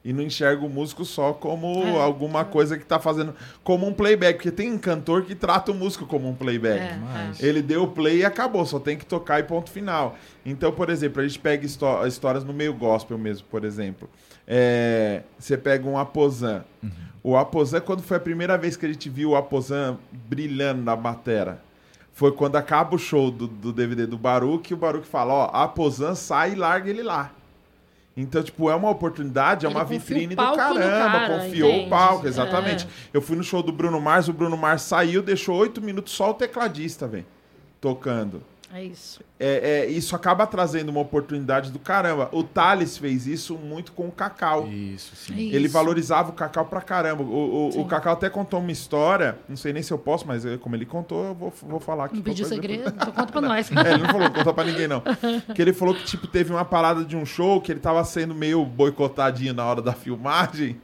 [0.05, 1.99] e não enxerga o músico só como É.
[2.01, 3.33] alguma coisa que tá fazendo
[3.63, 6.79] como um playback, porque tem um cantor que trata o músico como um playback.
[6.79, 7.41] É, Mas-.
[7.43, 10.15] Ele deu o play e acabou, só tem que tocar e ponto final.
[10.45, 14.07] Então, por exemplo, a gente pega histó- histórias no meio gospel mesmo, por exemplo.
[14.47, 16.63] É, você pega um Aposan.
[17.23, 20.95] O Aposan, quando foi a primeira vez que a gente viu o Aposan brilhando na
[20.95, 21.59] batera?
[22.13, 25.45] Foi quando acaba o show do, do DVD do Baruch e o Baruch fala, ó,
[25.51, 27.31] Aposan sai e larga ele lá.
[28.17, 30.79] Então, tipo, é uma oportunidade, é Ele uma vitrine do caramba.
[30.79, 31.87] cara, confiou entende?
[31.87, 32.85] o palco, exatamente.
[32.85, 33.17] É.
[33.17, 36.31] Eu fui no show do Bruno Mars, o Bruno Mars saiu, deixou oito minutos só
[36.31, 37.25] o tecladista, velho,
[37.81, 38.41] tocando.
[38.77, 39.21] É isso.
[39.39, 42.27] É, é, isso acaba trazendo uma oportunidade do caramba.
[42.33, 44.67] O Thales fez isso muito com o Cacau.
[44.67, 45.33] Isso, sim.
[45.47, 45.55] Isso.
[45.55, 47.23] Ele valorizava o Cacau pra caramba.
[47.23, 50.43] O, o, o Cacau até contou uma história, não sei nem se eu posso, mas
[50.43, 52.17] eu- como ele contou, eu vou, vou falar aqui.
[52.17, 52.89] Não pediu segredo?
[52.89, 53.71] Então conta pra nós.
[53.71, 55.01] é, ele não falou, conta pra ninguém não.
[55.55, 58.35] Que ele falou que, tipo, teve uma parada de um show que ele tava sendo
[58.35, 60.75] meio boicotadinho na hora da filmagem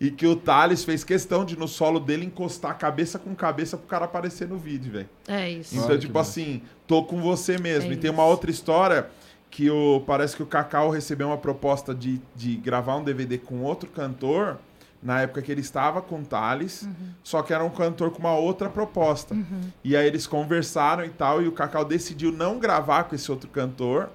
[0.00, 3.86] e que o Thales fez questão de, no solo dele, encostar cabeça com cabeça pro
[3.86, 5.08] cara aparecer no vídeo, velho.
[5.28, 5.74] É isso.
[5.76, 7.90] Então, Olha tipo assim, tô com você mesmo.
[7.90, 8.18] É e tem isso.
[8.18, 9.08] uma outra história
[9.50, 13.60] que o, parece que o Cacau recebeu uma proposta de, de gravar um DVD com
[13.62, 14.58] outro cantor,
[15.02, 16.94] na época que ele estava com o Thales, Uhum.
[17.24, 19.34] só que era um cantor com uma outra proposta.
[19.82, 23.48] E aí eles conversaram e tal, e o Cacau decidiu não gravar com esse outro
[23.48, 24.10] cantor,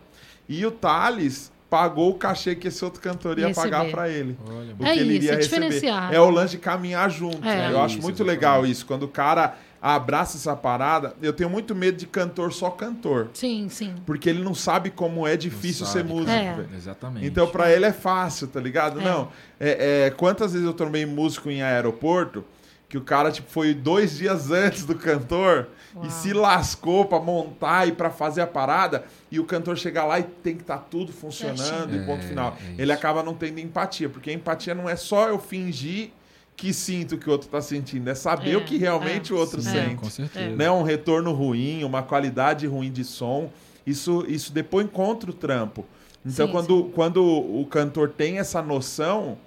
[0.48, 3.70] e o Thales pagou o cachê que esse outro cantor ia Receber.
[3.72, 4.38] pagar pra ele.
[4.48, 5.66] Olha, O É que ele isso, iria é receber.
[5.70, 6.14] diferenciar.
[6.14, 7.38] É o lance de caminhar junto.
[7.48, 7.56] É.
[7.68, 7.72] né?
[7.72, 8.86] Eu acho Isso, muito legal isso.
[8.86, 13.30] Quando o cara abraça essa parada, eu tenho muito medo de cantor só cantor.
[13.34, 13.94] Sim, sim.
[14.06, 16.32] Porque ele não sabe como é difícil ser músico.
[16.32, 16.66] É.
[16.76, 17.26] Exatamente.
[17.26, 19.00] Então, pra ele é fácil, tá ligado?
[19.00, 19.04] É.
[19.04, 19.30] Não.
[19.60, 22.44] É, é, quantas vezes eu tomei músico em aeroporto
[22.88, 26.06] que o cara tipo, foi dois dias antes do cantor Uau.
[26.06, 30.20] e se lascou pra montar e pra fazer a parada e o cantor chegar lá
[30.20, 31.58] e tem que estar tudo funcionando
[31.90, 32.04] Certinho.
[32.04, 32.58] e ponto É, final.
[32.78, 36.12] é ele acaba não tendo empatia, porque a empatia não é só eu fingir
[36.56, 39.36] que sinto o que o outro tá sentindo, é saber É, o que realmente é.
[39.36, 40.56] o outro Sim, sente com certeza.
[40.56, 43.50] né, um retorno ruim, uma qualidade ruim de som,
[43.86, 45.84] isso, isso depois encontra o trampo.
[46.26, 49.38] Então, Sim, quando, quando o cantor tem essa noção,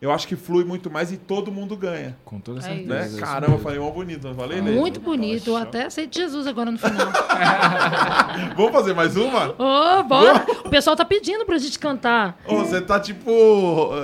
[0.00, 2.16] eu acho que flui muito mais e todo mundo ganha.
[2.24, 2.88] Com toda É certeza.
[2.88, 3.02] Né?
[3.02, 3.62] é isso Caramba, mesmo.
[3.62, 4.70] falei mó bonito, não falei, Lê?
[4.72, 5.48] Muito bonito.
[5.50, 7.06] Eu até aceito Jesus agora no final.
[8.56, 9.50] Vamos fazer mais uma?
[9.58, 10.44] Ô, bora!
[10.64, 12.38] O pessoal tá pedindo pra gente cantar.
[12.46, 13.30] Ô, você tá tipo.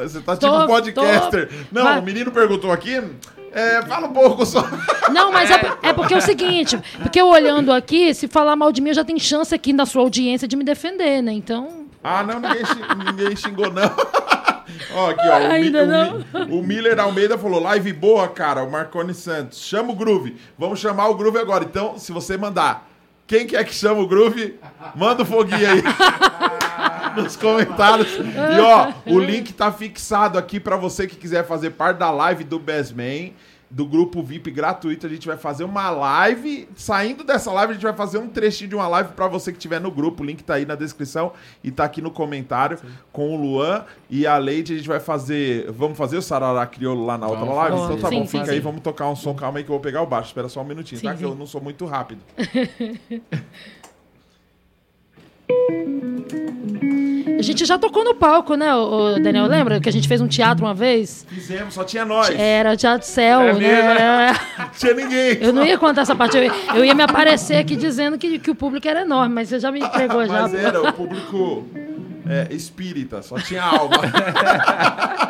[0.03, 1.49] Você tá Tô- tipo podcaster.
[1.49, 2.01] tô- Não, Vai.
[2.01, 3.03] o menino perguntou aqui.
[3.55, 4.64] É, fala um pouco só.
[5.12, 8.72] Não, mas é, é porque é o seguinte, porque eu olhando aqui, se falar mal
[8.72, 11.32] de mim, eu já tenho chance aqui na sua audiência de me defender, né?
[11.32, 12.62] Então, Ah, não, ninguém,
[13.12, 13.82] ninguém xingou, não.
[14.95, 15.37] ó, aqui, ó.
[15.37, 16.59] O, Mi- Ainda o Mi- não?
[16.59, 18.62] o Miller Almeida falou: live boa, cara.
[18.62, 19.61] O Marconi Santos.
[19.64, 20.37] Chama o Groove.
[20.59, 21.64] Vamos chamar o Groove agora.
[21.64, 22.89] Então, se você mandar
[23.26, 24.59] quem quer que chama o Groove,
[24.95, 25.83] manda o foguinho aí.
[27.16, 28.09] Nos comentários.
[28.16, 32.43] E ó, o link tá fixado aqui pra você que quiser fazer parte da live
[32.45, 33.33] do Best Man.
[33.73, 35.07] Do grupo VIP gratuito.
[35.07, 36.68] A gente vai fazer uma live.
[36.77, 39.57] Saindo dessa live, a gente vai fazer um trechinho de uma live pra você que
[39.59, 40.23] estiver no grupo.
[40.23, 41.33] O link tá aí na descrição
[41.64, 42.79] e tá aqui no comentário
[43.11, 44.75] com o Luan e a Leide.
[44.75, 45.70] A gente vai fazer.
[45.73, 47.77] Vamos fazer o Sarará Crioulo lá na outra Vamos live?
[47.77, 47.93] fazer.
[47.95, 48.51] Então tá Sim, bom, sim, fica sim.
[48.53, 49.35] aí, vamos tocar um som.
[49.35, 50.29] Calma aí que eu vou pegar o baixo.
[50.29, 51.12] Espera só um minutinho, Sim, tá?
[51.14, 51.25] Que sim.
[51.25, 52.20] eu não sou muito rápido.
[57.38, 59.47] A gente já tocou no palco, né, ô, Daniel?
[59.47, 61.26] Lembra que a gente fez um teatro uma vez?
[61.28, 62.30] Fizemos, só tinha nós.
[62.30, 63.66] Era o Teatro Céu, É né?
[63.68, 65.38] Era- Não tinha ninguém.
[65.40, 66.36] Eu não ia contar essa parte.
[66.36, 69.49] Eu ia, eu ia me aparecer aqui dizendo que, que o público era enorme, mas
[69.49, 70.43] você já me entregou já.
[70.43, 71.66] Mas era o público
[72.28, 73.97] é, espírita, só tinha alma.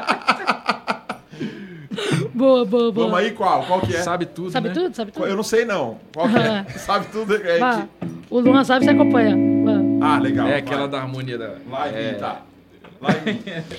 [2.43, 3.07] Boa, boa, boa.
[3.07, 3.63] Vamos aí, qual?
[3.63, 4.03] Qual que é?
[4.03, 4.75] Sabe tudo, Sabe né?
[4.75, 4.97] tudo?
[4.97, 5.27] Sabe tudo?
[5.27, 5.99] Eu não sei não.
[6.13, 6.65] Qual que é?
[6.77, 7.37] Sabe tudo?
[7.37, 7.83] É Vá.
[8.01, 9.37] que- O Luan sabe, você acompanha.
[9.65, 10.07] Vá.
[10.09, 10.49] Ah, legal.
[10.49, 10.89] É aquela Vai.
[10.91, 11.55] da harmonia da.
[11.71, 12.43] Lá em é, tá.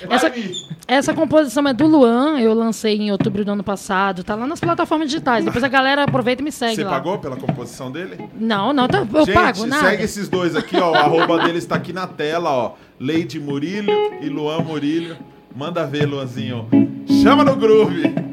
[0.09, 0.31] Essa-.
[0.87, 4.23] Essa composição é do Luan, eu lancei em outubro do ano passado.
[4.23, 5.43] Tá lá nas plataformas digitais.
[5.43, 6.89] Depois a galera aproveita e me segue Você lá.
[6.91, 8.17] pagou pela composição dele?
[8.33, 9.89] Não, não, tá, eu Gente, pago nada.
[9.89, 10.91] segue esses dois aqui, ó.
[10.91, 12.71] O arroba deles tá aqui na tela, ó.
[12.97, 13.91] Leide Murilho
[14.21, 15.17] e Luan Murilho.
[15.53, 16.67] Manda ver, Luanzinho.
[17.21, 18.32] Chama no groove.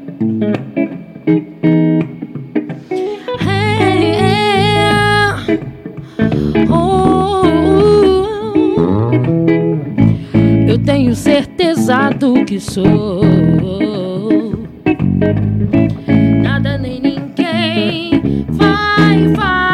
[12.19, 13.21] Do que sou.
[16.43, 19.70] Nada nem ninguém vai fazer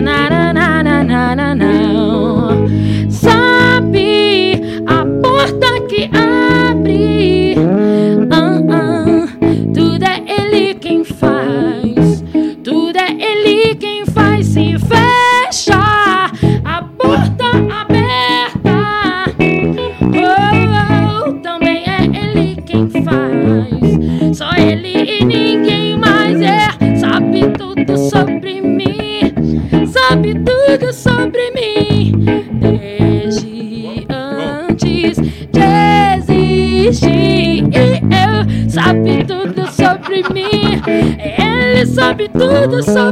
[0.00, 1.61] Na, na, na, na, na, na,
[42.84, 43.11] tudo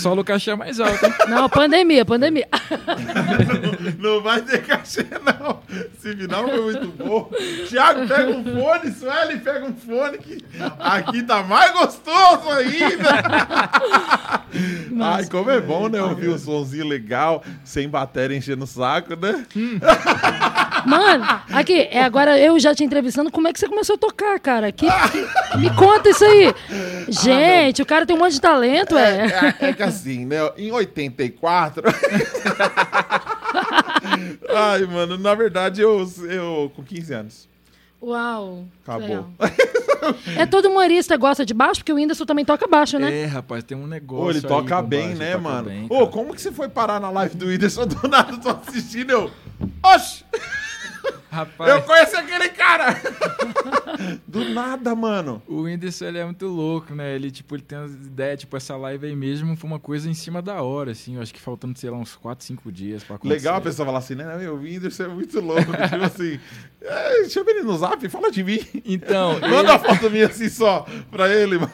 [0.00, 1.04] Solo, o cachê é mais alto.
[1.06, 1.12] hein?
[1.28, 2.48] Não, pandemia, pandemia.
[3.98, 5.60] Não vai ter cachê, não.
[5.70, 7.30] Esse final foi muito bom.
[7.68, 10.44] Thiago, pega um fone, Sueli, pega um fone que
[10.78, 13.10] aqui tá mais gostoso ainda.
[15.00, 16.02] Ai, como é bom, né?
[16.02, 19.44] Ouvir um sonzinho legal, sem bateria enchendo o saco, né?
[20.86, 24.40] Mano, aqui, é, agora eu já te entrevistando, como é que você começou a tocar,
[24.40, 24.72] cara?
[24.72, 26.54] Que, que- me conta isso aí.
[27.22, 29.26] Gente, o cara tem um monte de talento, é.
[29.60, 30.36] É, é que assim, né?
[30.56, 31.82] Em 84.
[34.48, 37.48] Ai, mano, na verdade, eu, eu com 15 anos.
[38.02, 38.64] Uau.
[38.82, 39.26] Acabou.
[40.36, 43.20] É todo humorista gosta de baixo, porque o Whindersson também toca baixo, né?
[43.22, 44.24] É, rapaz, tem um negócio.
[44.24, 45.68] Ô, ele aí toca com bem, baixo, né, toca mano?
[45.68, 48.38] bem, Ô, como que você foi parar na live do Whindersson do nada?
[48.38, 49.30] Tô assistindo, eu.
[49.82, 50.24] Oxi!
[51.30, 53.00] Rapaz, Eu conheço aquele cara!
[54.26, 55.42] do nada, mano.
[55.46, 57.14] o Whindersson, ele é muito louco, né?
[57.14, 60.14] Ele, tipo, ele tem as ideias, tipo, essa live aí mesmo foi uma coisa em
[60.14, 61.16] cima da hora, assim.
[61.16, 63.40] Eu acho que faltando, sei lá, uns 4, 5 dias pra acontecer.
[63.40, 64.36] Legal a pessoa falar assim, né?
[64.36, 65.70] Meu, o Whindersson é muito louco.
[65.88, 66.40] tipo assim,
[66.80, 68.60] é, chama ele no zap, fala de mim.
[68.84, 71.72] Então, Manda uma foto minha assim só pra ele, mano.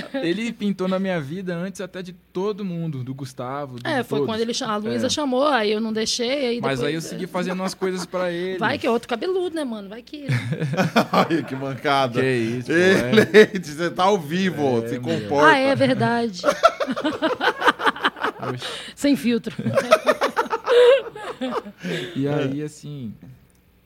[0.22, 4.18] ele pintou na minha vida antes até de todo mundo, do Gustavo, do É, foi
[4.20, 4.32] todos.
[4.34, 4.74] quando ele chamou.
[4.74, 5.10] A Luísa É.
[5.10, 6.46] chamou, aí eu não deixei.
[6.48, 8.58] Aí Mas depois- aí eu segui fazendo umas coisas pra ele.
[8.58, 9.88] Vai que é outro cabeludo, né, mano?
[9.88, 10.26] Vai que.
[11.12, 12.20] Ai, que mancada.
[12.20, 15.48] Que isso, pô, Ele, você tá ao vivo, É, se comporta.
[15.50, 16.42] Ah, é verdade.
[18.94, 19.54] Sem filtro.
[22.14, 23.12] E aí, assim,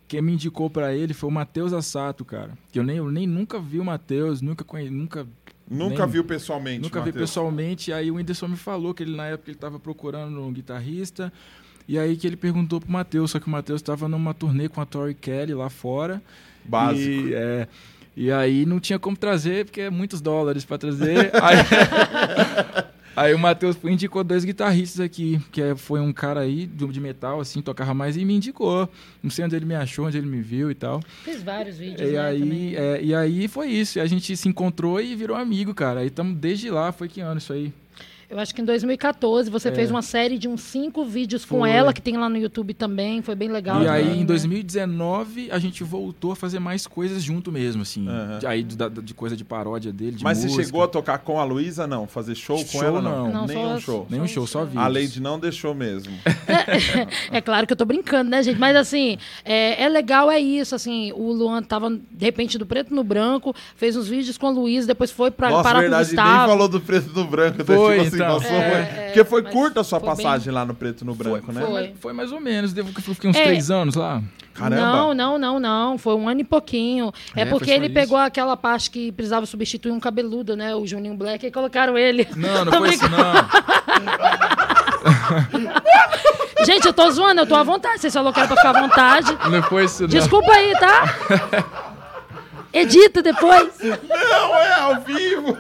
[0.07, 2.51] quem me indicou pra ele foi o Matheus Assato, cara.
[2.73, 5.27] Que eu nem, eu nem nunca vi o Matheus, nunca conheci, nunca,
[5.71, 7.31] Nunca Nem- viu pessoalmente, nunca vi Matheus.
[7.31, 7.93] pessoalmente.
[7.93, 11.33] Aí o Whindersson me falou que ele na época ele tava procurando um guitarrista.
[11.87, 14.81] E aí que ele perguntou pro Matheus, só que o Matheus tava numa turnê com
[14.81, 16.21] a Tori Kelly lá fora.
[16.65, 17.29] Básico.
[17.29, 17.69] E, é,
[18.17, 21.31] e aí não tinha como trazer, porque é muitos dólares pra trazer.
[21.41, 21.57] aí,
[23.23, 27.41] aí o Matheus indicou dois guitarristas aqui, que é- foi um cara aí de metal,
[27.41, 28.89] assim, tocava mais e me indicou.
[29.23, 31.01] Não sei onde ele me achou, onde ele me viu e tal.
[31.25, 32.19] Fiz vários vídeos, E né?
[32.21, 33.99] aí, é, e aí foi isso.
[33.99, 36.01] E a gente se encontrou e virou amigo, cara.
[36.01, 37.73] Aí estamos desde lá, foi que ano isso aí?
[38.31, 39.73] Eu acho que em 2014 você É.
[39.73, 41.71] fez uma série de uns cinco vídeos com Foi.
[41.71, 43.21] ela, que tem lá no YouTube também.
[43.23, 43.83] Foi bem legal.
[43.83, 44.27] e aí, também, em né?
[44.27, 48.07] 2019, a gente voltou a fazer mais coisas junto mesmo, assim.
[48.09, 48.39] Aham.
[48.39, 50.65] De- Aí, da- de coisa de paródia dele, de Mas você música.
[50.65, 52.07] chegou a tocar com a Luísa, não?
[52.07, 53.25] Fazer show, com Show, ela, não?
[53.27, 53.33] não.
[53.33, 54.07] Não, Nenhum só- show.
[54.09, 54.85] Nenhum show, só vídeos.
[54.85, 56.13] A Lady não deixou mesmo.
[57.33, 58.59] É claro que eu tô brincando, né, gente?
[58.59, 60.75] Mas assim, é, é legal, é isso.
[60.75, 64.51] Assim, o Luan tava, de repente, do preto no branco, fez uns vídeos com a
[64.51, 66.49] Luísa, depois foi pra Nossa, parar verdade, com o nem Gustavo.
[66.51, 67.63] falou do preto no branco.
[67.63, 68.41] então, Foi, tipo assim, então.
[68.41, 71.05] passou, É, foi- é, Porque foi curta a sua foi bem- passagem lá no preto
[71.05, 71.61] no branco, né?
[71.61, 71.95] Foi, Foi.
[72.01, 72.73] foi mais ou menos.
[72.73, 73.45] Devo que eu fiquei uns É.
[73.45, 74.23] três anos lá.
[74.55, 74.83] Caramba.
[74.83, 75.99] Não, não, não, não.
[75.99, 77.13] Foi um ano e pouquinho.
[77.35, 77.95] É, É, porque foi ele isso.
[77.95, 80.75] pegou aquela parte que precisava substituir um cabeludo, né?
[80.75, 82.27] O Juninho Black, e colocaram ele.
[82.37, 83.19] Não, não foi isso, não.
[86.67, 88.01] Gente, eu tô zoando, eu tô à vontade.
[88.01, 89.39] Vocês falaram que era pra ficar à vontade.
[89.51, 90.09] Não foi isso, não.
[90.09, 91.15] Desculpa aí, tá?
[92.73, 93.69] Edita depois.
[93.83, 95.57] Não, é ao vivo.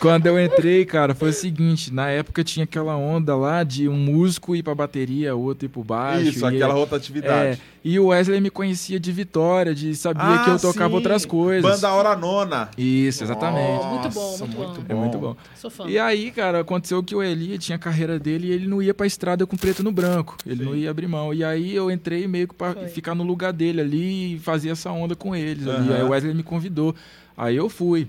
[0.00, 3.96] Quando eu entrei, cara, foi o seguinte: na época tinha aquela onda lá de um
[3.96, 6.28] músico ir pra bateria, outro ir pro baixo.
[6.28, 7.60] Isso, e- aquela É, rotatividade.
[7.84, 10.94] E o Wesley me conhecia de Vitória, de sabia que eu tocava Ah, sim.
[10.94, 11.70] outras coisas.
[11.70, 12.70] Banda Hora Nona.
[12.78, 13.84] Isso, exatamente.
[13.84, 14.84] Muito bom, Nossa, muito bom.
[14.88, 15.36] É muito bom.
[15.54, 15.84] Sou fã.
[15.86, 18.94] E aí, cara, aconteceu que o Eli tinha a carreira dele e ele não ia
[18.94, 20.36] pra estrada com preto no branco.
[20.46, 20.64] Ele Sim.
[20.64, 21.34] não ia abrir mão.
[21.34, 22.88] E aí eu entrei meio que pra Foi.
[22.88, 25.66] ficar no lugar dele ali e fazer essa onda com eles.
[25.68, 25.88] ali.
[25.90, 25.96] Aham.
[25.96, 26.94] Aí o Wesley me convidou.
[27.36, 28.08] Aí eu fui.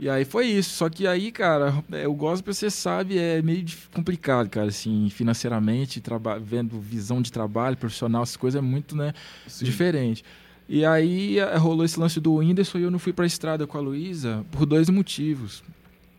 [0.00, 0.70] E aí foi isso.
[0.70, 6.02] Só que aí, cara, é, o gospel, você sabe, é meio complicado, cara, assim, financeiramente,
[6.42, 9.12] vendo visão de trabalho, profissional, essas coisas é muito, né,
[9.46, 9.66] Sim.
[9.66, 10.24] diferente.
[10.66, 13.76] E aí eh, rolou esse lance do Whindersson e eu não fui pra estrada com
[13.76, 15.62] a Luísa por dois motivos.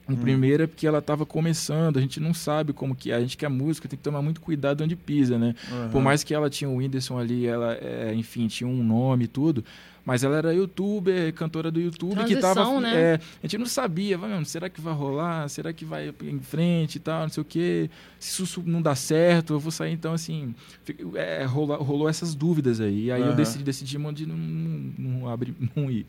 [0.07, 0.17] O Hum.
[0.17, 3.15] primeiro é porque ela tava começando, a gente não sabe como que é.
[3.15, 5.55] A gente que é música tem que tomar muito cuidado onde pisa, né?
[5.71, 5.89] Aham.
[5.89, 9.27] Por mais que ela tinha o Whindersson ali, ela, é, enfim, tinha um nome e
[9.27, 9.63] tudo,
[10.06, 12.56] mas ela era youtuber, cantora do YouTube, que tava.
[12.56, 12.93] Transição, né?
[12.95, 15.47] é, a gente não sabia, vai, "Mano, será que vai rolar?
[15.49, 17.89] Será que vai em frente e tal, não sei o quê?
[18.20, 19.93] Se isso não dá certo, eu vou sair.
[19.93, 20.56] Então, assim,
[21.16, 23.06] é, rolou, rolou essas dúvidas aí.
[23.06, 23.36] E aí eu Aham.
[23.36, 26.06] decidi, decidi de não, não, não abrir, não ir.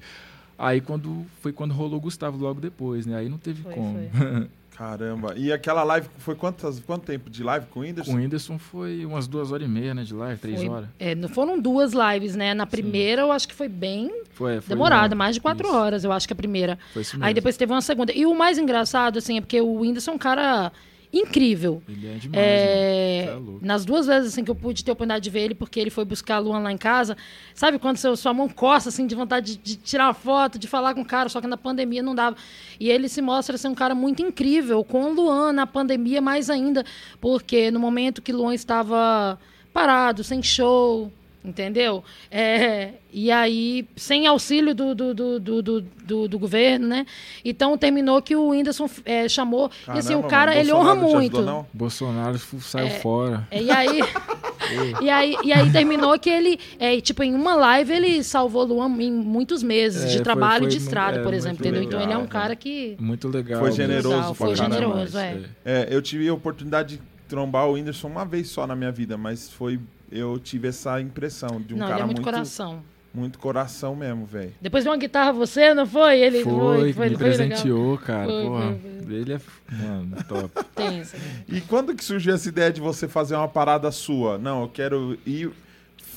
[0.58, 3.16] Aí quando foi quando rolou o Gustavo logo depois, né?
[3.16, 3.98] Aí não teve Foi, como.
[4.82, 5.34] Caramba.
[5.36, 8.10] E aquela live, foi quantas, quanto tempo de live com o Whindersson?
[8.10, 10.02] Com o Whindersson foi umas duas horas e meia, né?
[10.02, 10.88] De live, três Foi- horas.
[10.98, 12.52] é, não foram duas lives, né?
[12.52, 16.02] Na primeira eu acho que foi bem Foi, foi demorada, mais de quatro Isso, horas,
[16.04, 16.76] eu acho que a primeira.
[16.92, 17.34] Foi isso Aí mesmo.
[17.34, 18.12] depois teve uma segunda.
[18.12, 20.72] E o mais engraçado, assim, é porque o Whindersson é um cara
[21.12, 21.82] incrível.
[21.88, 23.26] Ele é demais, É, mano.
[23.26, 23.66] Cê é louco.
[23.66, 25.90] nas duas vezes assim que eu pude ter a oportunidade de ver ele, porque ele
[25.90, 27.16] foi buscar a Luan lá em casa,
[27.54, 30.66] sabe quando seu, sua mão coça assim de vontade de, de tirar uma foto, de
[30.66, 32.36] falar com o cara, só que na pandemia não dava.
[32.80, 36.48] E ele se mostra ser um cara muito incrível, com o Luan na pandemia mais
[36.48, 36.84] ainda,
[37.20, 39.38] porque no momento que Luan estava
[39.72, 41.12] parado, sem show,
[41.44, 42.04] entendeu?
[42.30, 47.06] É, e aí, sem auxílio do, do, do, do, do, do- do governo, né?
[47.44, 49.70] Então terminou que o Whindersson é, chamou.
[49.88, 51.36] e assim, o Caramba, cara, mano, ele Bolsonaro honra muito.
[51.36, 51.66] ajudou, não?
[51.72, 53.46] Bolsonaro saiu fora.
[53.50, 54.00] É, E aí,
[55.02, 58.88] e aí, e aí terminou que ele, é, tipo, em uma live ele salvou Luan
[59.02, 61.66] em muitos meses É, de foi- trabalho foi de mu- estrada, é, por muito exemplo,
[61.66, 61.82] entendeu?
[61.82, 63.60] Então ele é um legal, cara que Muito legal.
[63.60, 64.74] Foi generoso Legal, foi caramba.
[64.76, 65.40] generoso, é.
[65.64, 69.16] É, eu tive a oportunidade de trombar o Whindersson uma vez só na minha vida,
[69.16, 69.80] mas foi.
[70.12, 72.82] Eu tive essa impressão de um não, ele cara é muito, muito, coração.
[73.14, 74.52] muito coração mesmo, velho.
[74.60, 76.20] Depois deu uma guitarra você, não foi?
[76.20, 77.18] Ele Foi, foi, me foi legal.
[77.18, 78.26] presenteou, cara.
[78.28, 79.40] Foi, Porra, foi, ele é,
[79.70, 80.50] mano, top.
[81.48, 84.36] E quando que surgiu essa ideia de você fazer uma parada sua?
[84.38, 85.50] Não, eu quero ir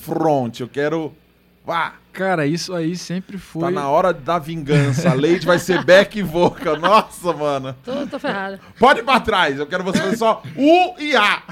[0.02, 1.12] front, eu quero.
[1.66, 1.94] Vá!
[2.12, 3.62] Cara, isso aí sempre foi.
[3.62, 5.10] Tá na hora da vingança.
[5.10, 6.78] A Lady vai ser back vocal.
[6.78, 7.74] Nossa, mano.
[7.84, 8.60] Tô, tô ferrada.
[8.78, 9.58] Pode ir pra trás.
[9.58, 11.42] Eu quero você fazer só U e A.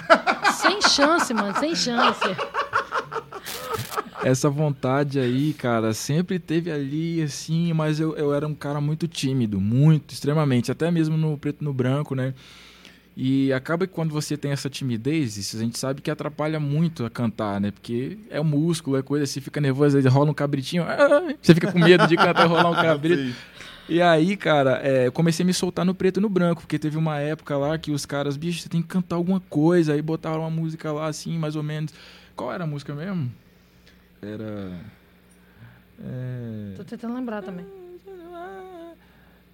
[0.53, 2.25] Sem chance, mano, sem chance.
[4.23, 9.07] Essa vontade aí, cara, sempre teve ali, assim, mas eu, eu era um cara muito
[9.07, 12.33] tímido, muito, extremamente, até mesmo no preto e no branco, né?
[13.17, 17.05] E acaba que quando você tem essa timidez, isso a gente sabe que atrapalha muito
[17.05, 17.71] a cantar, né?
[17.71, 21.55] Porque é o músculo, é coisa assim, fica nervoso, aí rola um cabritinho, ah, você
[21.55, 23.37] fica com medo de cantar e rolar um cabrito.
[23.89, 26.79] E aí, cara, é, eu comecei a me soltar no preto e no branco, porque
[26.79, 30.03] teve uma época lá que os caras, bicho, você tem que cantar alguma coisa, aí
[30.03, 31.93] botaram uma música lá, assim, mais ou menos.
[32.35, 33.31] Qual era a música mesmo?
[34.21, 34.81] Era.
[36.03, 36.75] É...
[36.77, 37.84] Tô tentando lembrar também.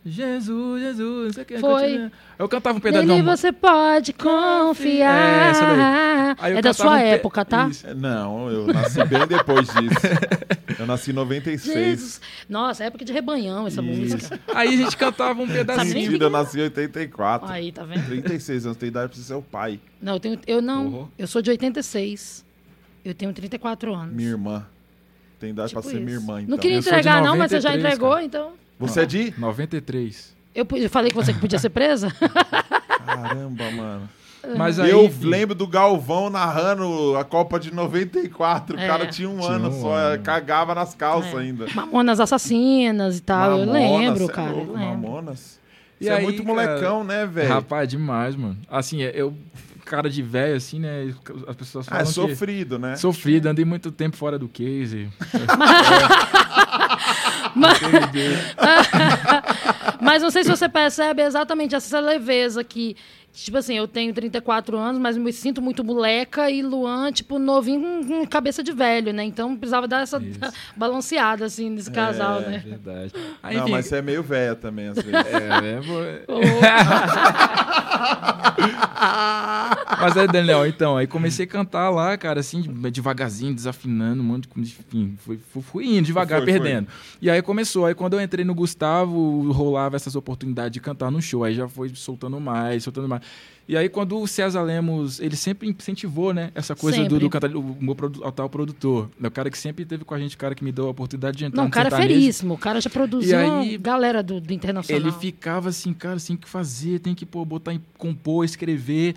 [0.04, 1.58] Jesus, Jesus, não sei o que.
[1.58, 1.82] Foi.
[1.82, 2.12] continua.
[2.38, 5.46] Eu cantava um pedaço de Nele uma você pode confiar.
[5.46, 6.36] É, essa daí.
[6.38, 7.68] Aí eu É da sua um pe- época, tá?
[7.68, 7.86] Isso.
[7.94, 10.00] Não, eu nasci bem depois disso.
[10.78, 11.74] Eu nasci em 96.
[11.74, 12.20] Jesus.
[12.48, 14.40] Nossa, época de rebanhão essa música.
[14.54, 15.94] Aí a gente cantava um pedacinho.
[15.94, 17.50] Mentira, eu nasci em 84.
[17.52, 18.06] Aí, tá vendo?
[18.06, 19.78] 36 anos, tem idade pra ser seu pai.
[20.00, 20.38] Não, eu tenho.
[20.46, 20.86] Eu não.
[20.86, 21.08] Uhum.
[21.18, 22.46] Eu sou de 86.
[23.04, 24.14] Eu tenho 34 anos.
[24.14, 24.66] Minha irmã.
[25.38, 26.22] Tem idade Tipo pra ser minha isso.
[26.24, 26.50] irmã, então.
[26.50, 28.24] Não queria de entregar, não, mas você já 93, entregou, cara.
[28.24, 28.52] então.
[28.80, 29.34] Você é de?
[29.38, 30.34] 93.
[30.54, 32.10] Eu eu falei com você que podia ser presa?
[33.06, 34.08] Caramba, mano.
[34.56, 34.90] Mas aí.
[34.90, 38.74] eu lembro do Galvão narrando a Copa de 94.
[38.76, 38.86] O É.
[38.86, 40.22] cara tinha um Tinha ano um só, ano.
[40.22, 41.38] cagava nas calças É.
[41.38, 41.66] ainda.
[41.74, 43.58] Mamonas assassinas e tal.
[43.60, 44.50] eu Mamonas, lembro, cê é cara.
[44.50, 44.88] eu louco, lembro.
[44.88, 45.60] Mamonas.
[46.00, 47.48] E Você é aí, muito cara, molecão, né, velho?
[47.50, 48.56] Rapaz, demais, mano.
[48.70, 49.34] Assim, é- eu.
[49.84, 51.12] Cara de velho, assim, né?
[51.48, 52.06] As pessoas Ah, é falam.
[52.06, 52.12] que...
[52.34, 52.94] sofrido, né?
[52.94, 55.08] Sofrido, andei muito tempo fora do case.
[60.00, 62.96] Mas não sei se você percebe exatamente essa leveza que.
[63.32, 68.04] Tipo assim, eu tenho 34 anos, mas me sinto muito moleca e Luan, tipo, novinho
[68.04, 69.24] com, cabeça de velho, né?
[69.24, 70.40] Então precisava dar essa Isso.
[70.76, 72.58] balanceada, assim, nesse casal, É né?
[72.58, 73.12] verdade.
[73.42, 75.32] Aí, Não, enfim, mas você é meio velha também, às vezes.
[75.32, 75.80] é, né,
[76.26, 76.40] pô- Ô,
[80.00, 84.24] Mas aí, Daniel, então, aí comecei a cantar lá, cara, assim, de- devagarzinho, desafinando, um
[84.24, 86.60] monte de enfim, fui, fui, fui indo devagar, Foi, foi.
[86.60, 86.88] perdendo.
[87.20, 91.20] E aí começou, aí quando eu entrei no Gustavo, rolava essas oportunidades de cantar no
[91.20, 93.19] show, aí já foi soltando mais, soltando mais.
[93.68, 97.18] E aí quando o César Lemos, ele sempre incentivou, né, essa coisa do, Sempre.
[97.20, 100.18] do cantar, o meu o tal produtor, é o cara que sempre teve com a
[100.18, 101.96] gente, o cara que me deu a oportunidade de entrar Não, o no cara é
[101.96, 102.54] feríssimo.
[102.54, 105.00] O cara já produziu aí, galera do, do Internacional.
[105.00, 109.14] Ele ficava assim, cara, assim, que fazer, tem que pô, botar compor, escrever.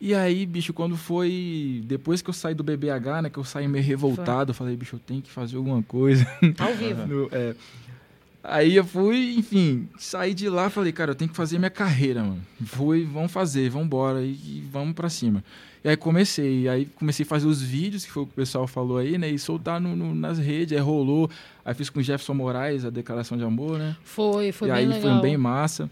[0.00, 1.80] E aí, bicho, quando foi.
[1.84, 3.30] Depois que eu saí do BBH, né?
[3.30, 6.26] Que eu saí meio revoltado, eu falei, bicho, eu tenho que fazer alguma coisa.
[6.58, 7.02] Ao vivo.
[7.06, 7.54] No- é.
[8.44, 12.22] Aí eu fui, enfim, saí de lá, falei, cara, eu tenho que fazer minha carreira,
[12.24, 12.40] mano.
[12.64, 15.44] Fui, vamos fazer, vamos embora e, e vamos pra cima.
[15.84, 18.66] E aí comecei, aí comecei a fazer os vídeos, que foi o que o pessoal
[18.66, 19.28] falou aí, né?
[19.30, 21.30] E soltar no- no- nas redes, aí rolou.
[21.64, 23.96] Aí fiz com o Jefferson Moraes a declaração de amor, né?
[24.02, 25.02] Foi, foi e bem aí legal.
[25.02, 25.84] foi um bem massa.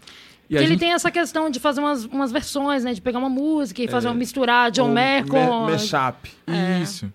[0.49, 2.93] E Porque ele gente tem essa questão de fazer umas, umas versões, né?
[2.93, 4.11] De pegar uma música e fazer É.
[4.11, 5.65] uma misturar John Mayer com...
[5.65, 6.29] me- Mashup.
[6.47, 6.81] É.
[6.81, 7.11] Isso.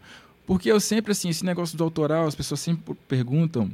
[0.46, 3.70] Porque eu sempre, assim, esse negócio do autoral, as pessoas sempre perguntam,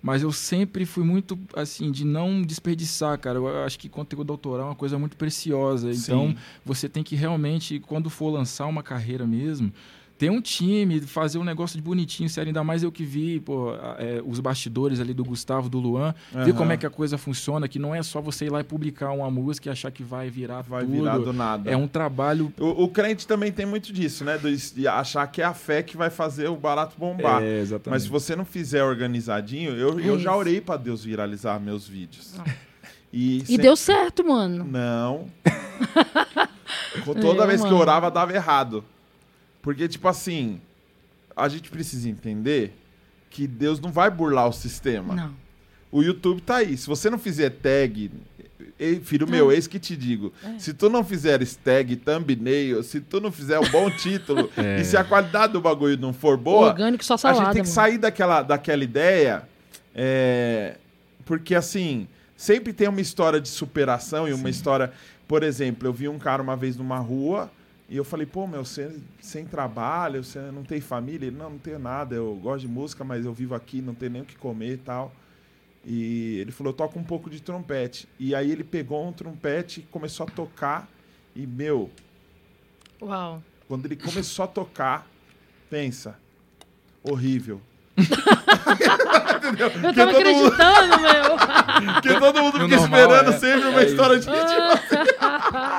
[0.00, 3.38] mas eu sempre fui muito, assim, de não desperdiçar, cara.
[3.38, 5.90] Eu acho que conteúdo autoral é uma coisa muito preciosa.
[5.90, 6.36] Então, Sim.
[6.64, 9.72] você tem que realmente, quando for lançar uma carreira mesmo,
[10.18, 12.48] ter um time, fazer um negócio de bonitinho, sério.
[12.48, 16.40] Ainda mais eu que vi, pô, é, os bastidores ali do Gustavo, do Luan, ver
[16.40, 16.52] Aham.
[16.54, 19.12] como é que a coisa funciona, que não é só você ir lá e publicar
[19.12, 20.92] uma música e achar que vai virar Vai tudo.
[20.92, 21.70] virar do nada.
[21.70, 24.36] É um trabalho O, o crente também tem muito disso, né?
[24.36, 27.40] Do- de achar que é a fé que vai fazer o barato bombar.
[27.40, 27.90] É, exatamente.
[27.90, 32.34] Mas se você não fizer organizadinho, eu, eu já orei pra Deus viralizar meus vídeos.
[33.12, 34.64] E, E sem- deu certo, mano.
[34.64, 35.26] Não.
[37.22, 37.80] Toda É, vez que eu mano.
[37.82, 38.84] orava, dava errado.
[39.68, 40.62] Porque, tipo assim,
[41.36, 42.72] a gente precisa entender
[43.28, 45.14] que Deus não vai burlar o sistema.
[45.14, 45.34] Não.
[45.92, 46.74] O YouTube tá aí.
[46.74, 48.10] Se você não fizer tag,
[48.78, 49.30] ei, filho É.
[49.30, 50.32] meu, eis que te digo.
[50.58, 54.80] Se tu não fizeres tag, thumbnail, se tu não fizer um bom título, É.
[54.80, 57.38] e se a qualidade do bagulho não for boa, Orgânico só a salada.
[57.40, 57.74] gente tem que mano.
[57.74, 59.46] sair daquela, daquela ideia,
[59.94, 60.76] é,
[61.26, 64.90] porque assim, sempre tem uma história de superação e uma história.
[65.28, 67.50] Por exemplo, eu vi um cara uma vez numa rua
[67.88, 71.26] e eu falei, pô, meu, você sem trabalho, você não tem família?
[71.26, 74.12] Ele, não, não tenho nada, eu gosto de música, mas eu vivo aqui, não tenho
[74.12, 75.12] nem o que comer e tal.
[75.84, 78.06] E ele falou, eu toco um pouco de trompete.
[78.18, 80.86] E aí ele pegou um trompete e começou a tocar.
[81.34, 81.90] E, meu,
[83.00, 83.42] Uau.
[83.66, 85.06] quando ele começou a tocar,
[85.70, 86.18] pensa,
[87.02, 87.60] horrível.
[89.58, 91.38] Eu Porque tava todo mundo- acreditando, meu.
[92.02, 93.38] Porque todo mundo fica esperando é.
[93.38, 94.26] sempre uma É história de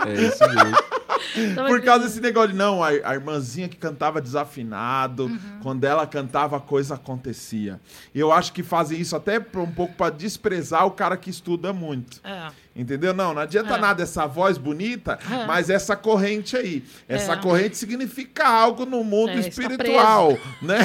[0.07, 1.67] É isso mesmo.
[1.67, 5.39] Por causa desse negócio de não, a, a irmãzinha que cantava desafinado, Uhum.
[5.61, 7.80] quando ela cantava a coisa acontecia.
[8.15, 11.74] E eu acho que fazem isso até um pouco para desprezar o cara que estuda
[11.74, 12.20] muito.
[12.24, 12.47] É.
[12.80, 13.14] Entendeu?
[13.14, 13.78] Não, não adianta É.
[13.78, 15.46] nada essa voz bonita, É.
[15.46, 16.82] mas essa corrente aí.
[17.10, 17.36] Essa É.
[17.36, 20.78] corrente significa algo no mundo É, espiritual, né?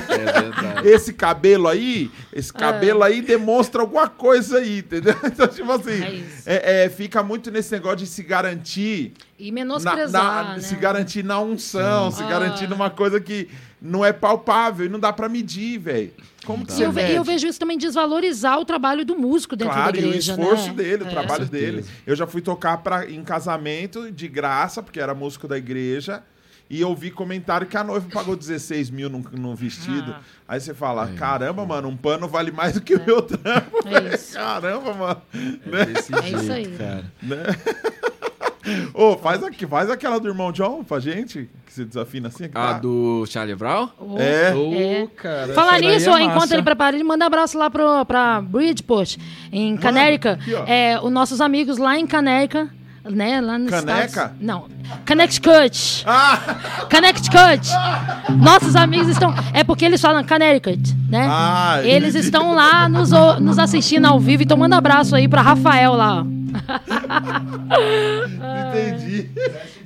[0.84, 0.88] É.
[0.88, 2.58] Esse cabelo aí, esse É.
[2.58, 5.14] cabelo aí demonstra alguma coisa aí, entendeu?
[5.24, 6.02] Então, tipo assim,
[6.44, 10.60] É é- é, fica muito nesse negócio de se garantir E na- menosprezar, na- né?
[10.60, 12.26] se garantir na unção, se Ah.
[12.26, 13.48] garantir numa coisa que
[13.84, 16.12] não é palpável e não dá pra medir, velho.
[16.46, 17.12] Como que E você eu, e mede?
[17.14, 20.40] eu vejo isso também desvalorizar o trabalho do músico dentro Claro, da igreja, e o
[20.40, 20.74] esforço né?
[20.74, 21.10] dele, o É.
[21.10, 21.84] trabalho dele.
[22.06, 26.22] Eu já fui tocar pra, em casamento de graça, porque era músico da igreja.
[26.68, 30.12] E eu vi comentário que a noiva pagou 16 mil num, num vestido.
[30.16, 30.20] Ah.
[30.48, 31.14] Aí você fala, É.
[31.14, 33.86] caramba, mano, um pano vale mais do que o meu trampo.
[33.86, 34.16] É.
[34.32, 35.22] Caramba, mano.
[35.70, 36.66] É desse É jeito, isso aí.
[36.76, 37.04] cara.
[38.94, 42.48] Ô, faz, aqui, faz aquela do irmão John pra gente, que você desafina assim.
[42.48, 42.78] que A tá.
[42.78, 43.88] do Charlie Brown?
[43.98, 44.18] Oh.
[44.18, 44.54] É.
[44.54, 45.06] Ô, É.
[45.16, 45.52] cara.
[45.54, 49.16] Falar daí nisso, é enquanto ele prepara, ele manda abraço lá pro, pra Bridgeport,
[49.52, 49.76] em
[50.54, 50.64] ó.
[50.66, 52.70] é, os nossos amigos lá em Connecticut,
[53.04, 53.40] né?
[53.40, 54.04] Lá nos Caneca?
[54.06, 54.36] Estados...
[54.40, 54.64] Não,
[55.06, 56.04] Connecticut.
[56.06, 56.38] Ah!
[56.90, 57.68] Connecticut.
[58.36, 59.34] Nossos amigos estão...
[59.52, 61.26] É porque eles falam Connecticut, né?
[61.28, 62.26] Ah, eles entendi.
[62.26, 64.42] estão lá nos, nos assistindo ao vivo.
[64.42, 66.22] Então manda abraço aí pra Rafael lá.
[66.22, 66.24] ó.
[68.70, 69.30] Entendi.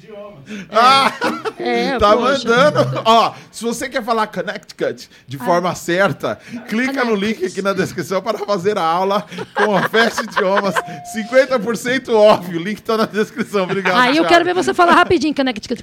[0.71, 1.13] Ah,
[1.59, 2.49] É, tá poxa.
[2.49, 3.03] mandando.
[3.05, 6.39] Ó, se você quer falar Connecticut de forma certa,
[6.69, 10.75] clica no link aqui na descrição para fazer a aula com a Fast Idiomas.
[11.15, 12.55] 50% off.
[12.57, 13.65] O link tá na descrição.
[13.65, 13.99] Obrigado.
[13.99, 15.35] Aí eu quero ver você falar rapidinho.
[15.35, 15.83] Connecticut.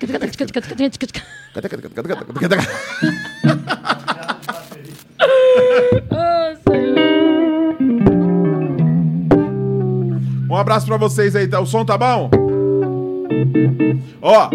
[6.12, 7.76] Oh, Senhor.
[10.50, 11.48] Um abraço pra vocês aí.
[11.48, 11.60] tá?
[11.60, 12.30] O som tá bom?
[14.22, 14.50] Ó,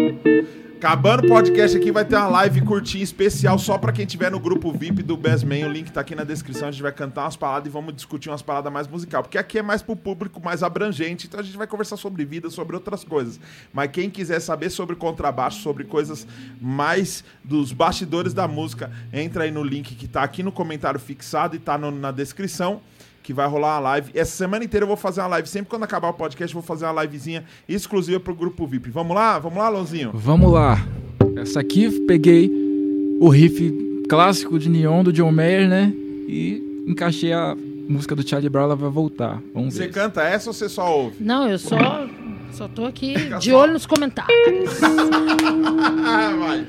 [0.77, 4.39] acabando o podcast aqui, vai ter uma live curtinha especial só pra quem tiver no
[4.39, 5.67] grupo VIP do Best Man.
[5.67, 6.67] O link tá aqui na descrição.
[6.67, 9.21] A gente vai cantar umas paradas e vamos discutir umas paradas mais musical.
[9.23, 11.27] Porque aqui é mais pro público mais abrangente.
[11.27, 13.39] Então a gente vai conversar sobre vida, sobre outras coisas.
[13.71, 16.27] Mas quem quiser saber sobre contrabaixo, sobre coisas
[16.59, 21.55] mais dos bastidores da música, entra aí no link que tá aqui no comentário fixado
[21.55, 22.81] e tá no- na descrição
[23.23, 24.11] que vai rolar uma live.
[24.13, 25.47] Essa semana inteira eu vou fazer uma live.
[25.47, 28.89] Sempre quando acabar o podcast, eu vou fazer uma livezinha exclusiva pro grupo VIP.
[28.89, 29.37] Vamos lá?
[29.39, 30.11] Vamos lá, Lonzinho?
[30.13, 30.77] Vamos lá.
[31.37, 32.51] Essa aqui peguei
[33.19, 35.93] o riff clássico de Neon do John Mayer, né?
[36.27, 37.55] E encaixei a
[37.87, 39.41] música do Charlie Brown, ela vai voltar.
[39.53, 39.93] Vamos Você ver.
[39.93, 41.17] canta essa ou você só ouve?
[41.19, 41.77] Não, eu só,
[42.51, 44.79] só tô aqui de olho nos comentários.
[46.39, 46.67] Vai.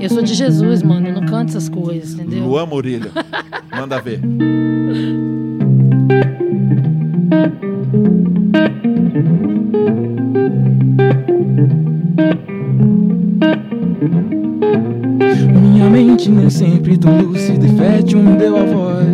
[0.00, 1.08] Eu sou de Jesus, mano.
[1.08, 2.44] Eu não canto essas coisas, entendeu?
[2.44, 3.10] Luan Murilho.
[3.70, 4.18] Manda ver.
[15.52, 19.06] Minha mente nem sempre tão lúcida e fértil me deu a voz.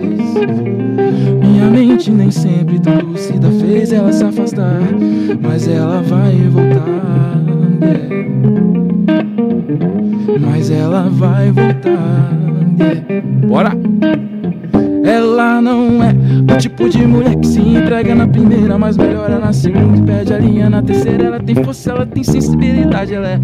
[1.42, 4.80] Minha mente nem sempre tão lúcida fez ela se afastar,
[5.40, 6.96] mas ela vai voltar.
[9.16, 9.25] yeah.
[10.40, 12.30] Mas ela vai voltar.
[12.78, 13.26] yeah.
[13.46, 13.72] Bora!
[15.04, 16.12] Ela não é
[16.52, 20.34] o tipo de mulher que se entrega na primeira, mas melhora na segunda e perde
[20.34, 21.24] a linha na terceira.
[21.24, 23.40] Ela tem força, ela tem sensibilidade, ela é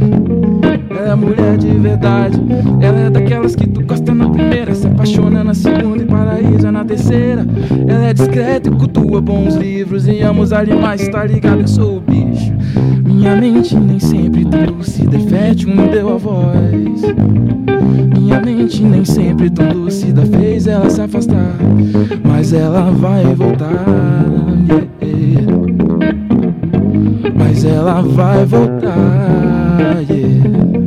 [0.91, 2.41] ela é mulher de verdade.
[2.81, 6.85] Ela é daquelas que tu gosta na primeira, se apaixona na segunda e paraísa na
[6.85, 7.47] terceira.
[7.89, 11.61] Ela é discreta e cultua bons livros e ama os animais, tá ligado?
[11.61, 12.52] Eu sou o bicho.
[13.23, 17.03] Minha mente nem sempre tão lúcida e fértil me deu a voz.
[18.19, 21.55] Minha mente nem sempre tão lúcida fez ela se afastar,
[22.25, 23.87] mas ela vai voltar.
[25.01, 25.53] yeah.
[27.33, 30.03] Mas ela vai voltar.
[30.11, 30.82] yeah.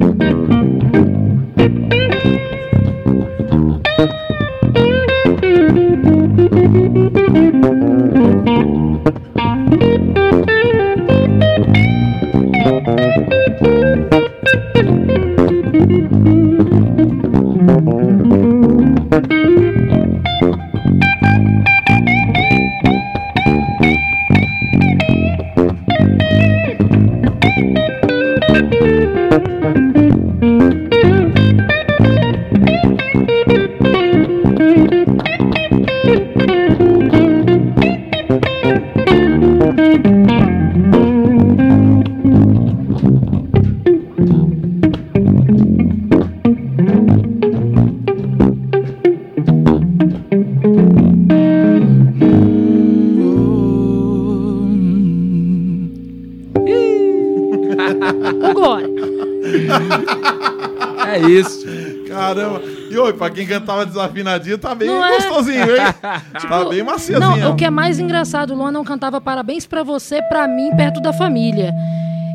[63.86, 65.16] Desafinadinho, tá bem Não é?
[65.16, 65.82] gostosinho, hein?
[66.50, 67.20] tá bem maciozinho.
[67.20, 70.72] Não, o que é mais engraçado, o Luan não cantava parabéns pra você, pra mim,
[70.76, 71.74] perto da família.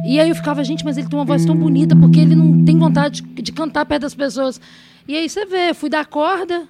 [0.07, 2.65] E aí eu ficava, gente, mas ele tem uma voz tão bonita, porque ele não
[2.65, 4.61] tem vontade de, de cantar perto das pessoas.
[5.07, 6.63] E aí você vê, fui dar corda,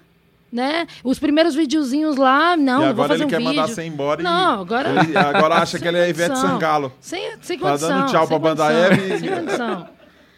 [0.52, 0.86] né?
[1.04, 3.54] Os primeiros videozinhos lá, não, E eu vou agora fazer ele um quer vídeo.
[3.54, 4.88] mandar você embora e- Não, agora...
[5.04, 6.36] Ele agora acha que ele é Ivete.
[6.38, 6.92] Sangalo.
[7.00, 7.88] Sem, sem Tá condição.
[7.88, 9.86] dando tchau pra banda condição, Eve e- Sem condição.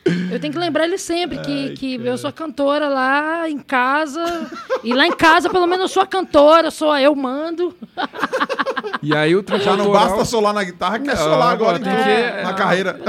[0.04, 2.10] Eu tenho que lembrar ele sempre que, Ai, que cara.
[2.10, 4.50] eu sou a cantora lá em casa.
[4.82, 7.72] E lá em casa, pelo menos, eu sou a cantora, sou a eu mando.
[9.00, 11.92] E aí o Já não basta solar na guitarra, quer Não, solar agora, agora tem
[11.92, 12.98] então, que- na carreira.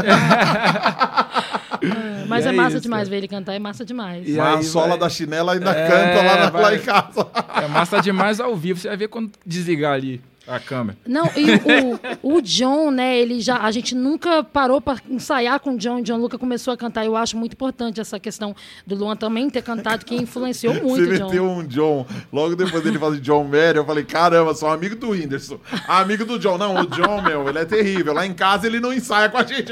[2.28, 4.28] Mas E é, é massa isso, demais ver ele cantar, é massa demais.
[4.28, 7.28] E Mas a sola vai- da chinela ainda É, canta lá, na- lá em casa.
[7.62, 8.80] É massa demais ao vivo.
[8.80, 10.98] Você vai ver quando desligar ali a câmera.
[11.08, 11.46] Não, e
[12.22, 13.58] o, o John, né, ele já.
[13.58, 16.00] A gente nunca parou para ensaiar com o John.
[16.00, 17.06] O John Luca começou a cantar.
[17.06, 21.14] Eu acho muito importante essa questão do Luan também ter cantado, que influenciou muito Você
[21.14, 21.26] o John.
[21.26, 22.06] meteu um John.
[22.32, 25.60] Logo depois dele fazer John Mayer, eu falei, caramba, sou amigo do Whindersson.
[25.88, 26.58] Amigo do John.
[26.58, 28.14] Não, o John, meu, ele é terrível.
[28.14, 29.72] Lá em casa ele não ensaia com a gente.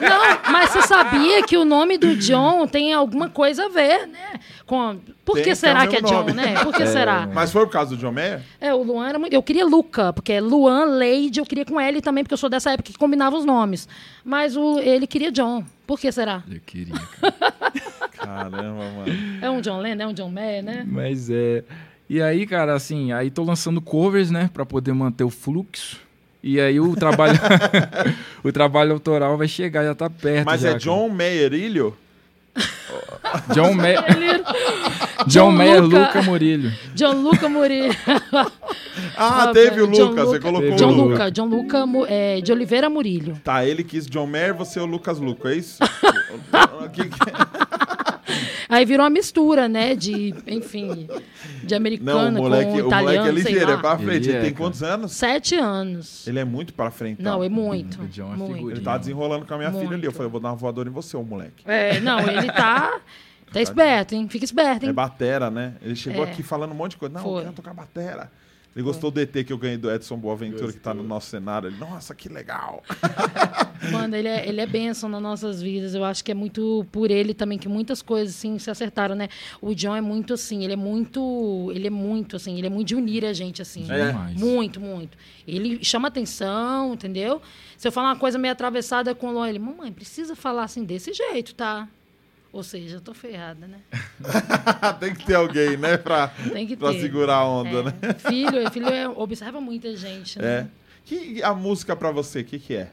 [0.00, 4.40] Não, mas você sabia que o nome do John tem alguma coisa a ver, né?
[4.66, 4.98] Com...
[5.24, 6.32] Por Tem, que é será que é meu John, nome.
[6.34, 6.62] né?
[6.62, 7.26] Por que será?
[7.26, 8.42] Mas foi por causa do John Mayer?
[8.60, 9.32] É, o Luan era muito.
[9.32, 12.48] Eu queria Luca, porque é Luan, Leide, eu queria com L também, porque eu sou
[12.48, 13.88] dessa época que combinava os nomes.
[14.24, 15.64] Mas o, ele queria John.
[15.86, 16.42] Por que será?
[16.48, 16.94] Eu queria.
[18.12, 19.38] Caramba, mano.
[19.42, 20.84] É um John Lennon, é um John Mayer, né?
[20.86, 21.64] Mas é.
[22.08, 26.05] E aí, cara, assim, aí tô lançando covers, né, Pra poder manter o fluxo.
[26.48, 27.32] E aí o trabalho
[28.44, 30.46] o trabalho autoral vai chegar, já tá perto.
[30.46, 30.80] Mas já, é cara.
[30.84, 31.96] John Mayerilho?
[33.52, 35.98] John Mayer, Ele- John John Mayer Luca.
[35.98, 36.72] Luca Murilho.
[36.94, 37.92] John Luca Murillo.
[39.18, 40.40] Ah, teve o Lucas, você Luca.
[40.40, 41.10] colocou Teve John o Luca.
[41.12, 43.38] Luca, John Luca é, de Oliveira Murilho.
[43.44, 45.78] Tá, ele quis John Mayer, você é o Lucas Luco, é isso?
[46.92, 47.20] Que- que-
[48.68, 49.94] Aí virou uma mistura, né?
[49.94, 51.08] De, enfim,
[51.62, 54.10] de Não, americano o moleque, com o italiano, moleque é sei ligeiro, é pra frente.
[54.10, 54.64] Ele Ele é, tem cara.
[54.64, 55.12] quantos anos?
[55.12, 56.26] Sete anos.
[56.26, 57.22] Ele é muito pra frente.
[57.22, 58.02] Não, é muito.
[58.02, 58.54] O John é muito.
[58.54, 58.74] figurinha.
[58.76, 59.92] Ele tá desenrolando com a minha filha ali.
[59.94, 60.12] Eu Muito.
[60.12, 61.62] falei, eu vou dar uma voadora em você, ô moleque.
[61.64, 63.00] É, não, ele tá.
[63.52, 64.28] Tá esperto, hein?
[64.28, 64.92] Fica esperto, É hein?
[64.92, 65.74] batera, né?
[65.80, 66.28] Ele chegou É.
[66.30, 67.14] aqui falando um monte de coisa.
[67.14, 67.38] Não, Foi.
[67.38, 68.30] eu quero tocar batera.
[68.76, 71.70] Ele gostou do ET que eu ganhei do Edson Boaventura, que tá no nosso cenário.
[71.70, 72.82] Ele, nossa, que legal.
[73.90, 75.94] Mano, ele é, ele é bênção nas nossas vidas.
[75.94, 79.30] Eu acho que é muito por ele também que muitas coisas assim se acertaram, né?
[79.62, 82.88] O John é muito assim, ele é muito, ele é muito assim, ele é muito
[82.88, 83.90] de unir a gente assim.
[83.90, 84.12] É.
[84.38, 85.16] Muito, muito.
[85.48, 87.40] Ele chama atenção, entendeu?
[87.78, 90.84] Se eu falar uma coisa meio atravessada com o Luan, ele, mamãe, precisa falar assim
[90.84, 91.88] desse jeito, tá?
[92.56, 93.80] Ou seja, eu tô ferrada, né?
[94.98, 95.98] Tem que ter alguém, né?
[95.98, 97.02] Pra, Tem que pra ter.
[97.02, 97.82] segurar a onda, É.
[97.82, 97.92] né?
[98.18, 100.48] Filho, filho é- observa muita gente, né?
[100.48, 100.66] É.
[101.04, 102.88] Que, a música pra você, o que, que é?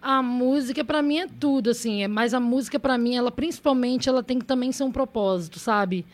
[0.00, 4.08] A música pra mim é tudo, assim, é- mas a música pra mim, ela principalmente,
[4.08, 6.06] ela tem que também ser um propósito, sabe?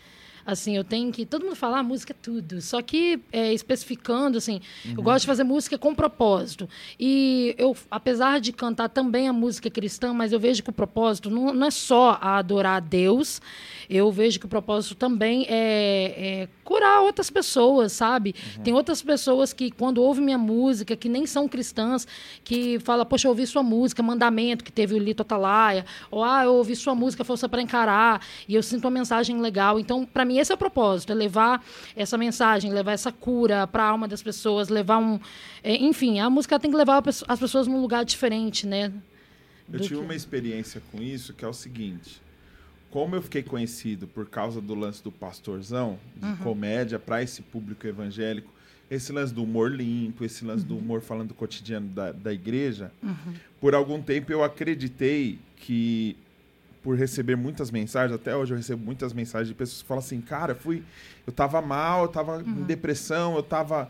[0.46, 1.24] Assim, eu tenho que.
[1.24, 2.60] Todo mundo fala, ah, música é tudo.
[2.60, 6.68] Só que, é, especificando, assim, eu gosto de fazer música com propósito.
[6.98, 11.30] E eu, apesar de cantar também a música cristã, mas eu vejo que o propósito
[11.30, 13.40] não, não é só a adorar a Deus,
[13.88, 18.34] eu vejo que o propósito também é, é curar outras pessoas, sabe?
[18.62, 22.06] Tem outras pessoas que, quando ouvem minha música, que nem são cristãs,
[22.42, 26.44] que fala, poxa, eu ouvi sua música, Mandamento, que teve o Lito Atalaia, ou ah,
[26.44, 29.78] eu ouvi sua música, Força para Encarar, e eu sinto uma mensagem legal.
[29.78, 31.64] Então, para mim, esse é o propósito, é levar
[31.96, 35.18] essa mensagem, levar essa cura para a alma das pessoas, levar um.
[35.62, 38.92] é, enfim, a música tem que levar as pessoas num lugar diferente, né?
[39.72, 42.20] Eu tive que- uma experiência com isso que é o seguinte.
[42.90, 46.36] Como eu fiquei conhecido por causa do lance do pastorzão, de Uhum.
[46.36, 48.52] comédia para esse público evangélico,
[48.90, 50.68] esse lance do humor limpo, esse lance Uhum.
[50.68, 52.92] do humor falando do cotidiano da, da igreja,
[53.60, 56.16] por algum tempo eu acreditei que,
[56.84, 60.20] por receber muitas mensagens, até hoje eu recebo muitas mensagens de pessoas que falam assim,
[60.20, 60.82] cara, eu fui,
[61.26, 62.60] eu tava mal, eu tava Uhum.
[62.60, 63.88] em depressão, eu tava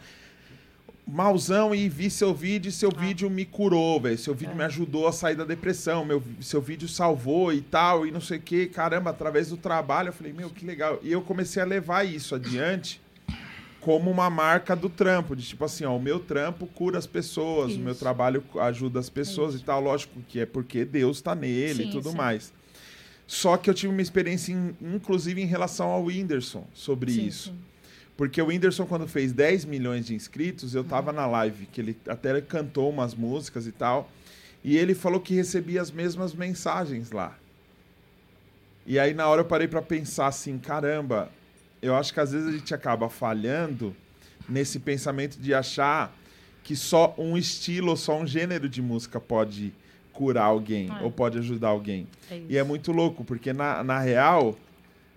[1.06, 3.00] malzão e vi seu vídeo e seu Ah.
[3.00, 4.16] vídeo me curou, velho.
[4.16, 4.36] Seu É.
[4.36, 8.20] vídeo me ajudou a sair da depressão, meu, seu vídeo salvou e tal, e não
[8.20, 10.08] sei o que, caramba, através do trabalho.
[10.08, 10.98] Eu falei, meu, que legal.
[11.02, 13.02] E eu comecei a levar isso adiante
[13.80, 17.74] como uma marca do trampo, de tipo assim, ó, o meu trampo cura as pessoas,
[17.74, 18.00] o meu Isso.
[18.00, 19.62] trabalho ajuda as pessoas Isso.
[19.62, 19.80] e tal.
[19.82, 22.16] Lógico que é porque Deus tá nele e Sim, tudo sim.
[22.16, 22.50] mais.
[23.26, 27.48] Só que eu tive uma experiência, em- inclusive, em relação ao Whindersson sobre Sim, isso.
[27.50, 27.58] sim.
[28.16, 31.96] Porque o Whindersson, quando fez 10 milhões de inscritos, eu tava na live, que ele
[32.08, 34.08] até cantou umas músicas e tal.
[34.62, 37.36] E ele falou que recebia as mesmas mensagens lá.
[38.86, 41.30] E aí, na hora, eu parei pra pensar assim: caramba,
[41.82, 43.94] eu acho que às vezes a gente acaba falhando
[44.48, 46.14] nesse pensamento de achar
[46.62, 49.72] que só um estilo ou só um gênero de música pode
[50.14, 51.02] curar alguém É.
[51.02, 52.06] ou pode ajudar alguém.
[52.30, 54.56] É E é muito louco, porque na, na real,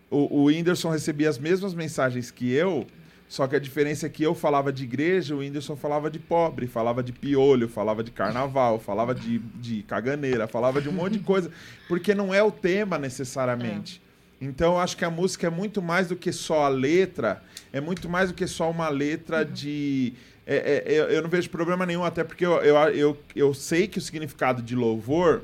[0.10, 2.86] o, o Whindersson recebia as mesmas mensagens que eu,
[3.30, 6.65] só que a diferença é que eu falava de igreja, o Whindersson falava de pobre,
[6.65, 11.19] falava de piolho, falava de carnaval, falava de, de caganeira, falava de um monte de
[11.19, 11.52] coisa,
[11.88, 14.02] porque não é o tema necessariamente.
[14.40, 17.41] Então eu acho que a música é muito mais do que só a letra,
[17.74, 20.14] é muito mais do que só uma letra de.
[20.56, 23.98] É- é- eu, não vejo problema nenhum, até porque eu, eu, eu, eu sei que
[23.98, 25.41] o significado de louvor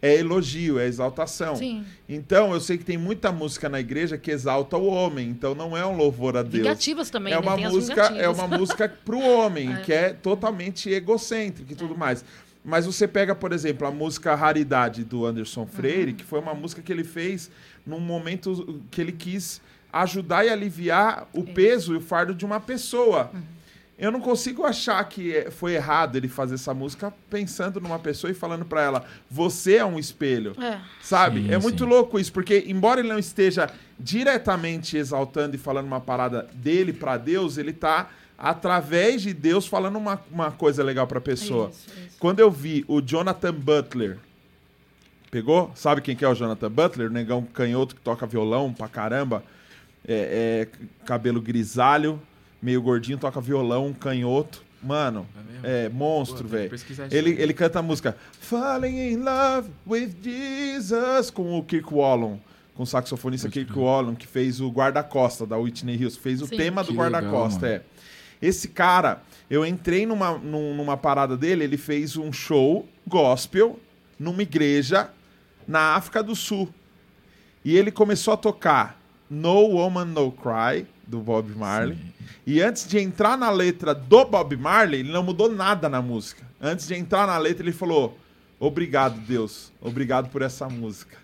[0.00, 1.56] é elogio, é exaltação.
[1.56, 1.84] Sim.
[2.08, 5.76] Então, eu sei que tem muita música na igreja que exalta o homem, então não
[5.76, 6.62] é um louvor a Deus.
[6.62, 7.42] Vingativas também, é né?
[7.42, 9.80] uma as música, é uma música pro homem, É.
[9.80, 12.24] que é totalmente egocêntrica e tudo mais.
[12.64, 16.80] Mas você pega, por exemplo, a música Raridade do Anderson Freire, que foi uma música
[16.80, 17.50] que ele fez
[17.84, 19.60] num momento que ele quis
[19.92, 23.32] ajudar e aliviar o peso e o fardo de uma pessoa.
[23.98, 28.30] Eu não consigo achar que é- foi errado ele fazer essa música pensando numa pessoa
[28.30, 30.54] e falando pra ela: você é um espelho.
[30.62, 30.78] É.
[31.02, 31.42] Sabe?
[31.42, 31.90] Sim, é muito sim.
[31.90, 33.68] louco isso, porque embora ele não esteja
[33.98, 38.08] diretamente exaltando e falando uma parada dele pra Deus, ele tá
[38.38, 41.70] através de Deus falando uma, uma coisa legal pra pessoa.
[41.70, 42.16] Isso, isso.
[42.20, 44.16] Quando eu vi o Jonathan Butler,
[45.28, 45.72] pegou?
[45.74, 47.08] Sabe quem que é o Jonathan Butler?
[47.08, 49.42] O negão canhoto que toca violão pra caramba.
[50.06, 52.22] É, é, cabelo grisalho,
[52.60, 54.62] meio gordinho, toca violão, canhoto.
[54.82, 55.26] Mano,
[55.64, 56.70] É é monstro, velho.
[57.10, 57.42] Ele, aí.
[57.42, 62.36] ele canta a música Falling in Love with Jesus com o Kirk Wallon,
[62.76, 63.76] com o saxofonista Kirk.
[63.76, 66.56] Wallon, que fez o guarda-costa da Whitney Houston, fez o Sim.
[66.56, 67.82] tema do guarda-costa, é.
[68.40, 69.20] Esse cara,
[69.50, 73.80] eu entrei numa, num- numa parada dele, ele fez um show gospel
[74.16, 75.10] numa igreja
[75.66, 76.68] na África do Sul.
[77.64, 78.96] E ele começou a tocar
[79.28, 81.98] No Woman No Cry, do Bob Marley.
[82.46, 86.44] E antes de entrar na letra do Bob Marley, ele não mudou nada na música.
[86.60, 88.16] Antes de entrar na letra, ele falou:
[88.60, 89.72] Obrigado, Deus.
[89.80, 91.16] Obrigado por essa música.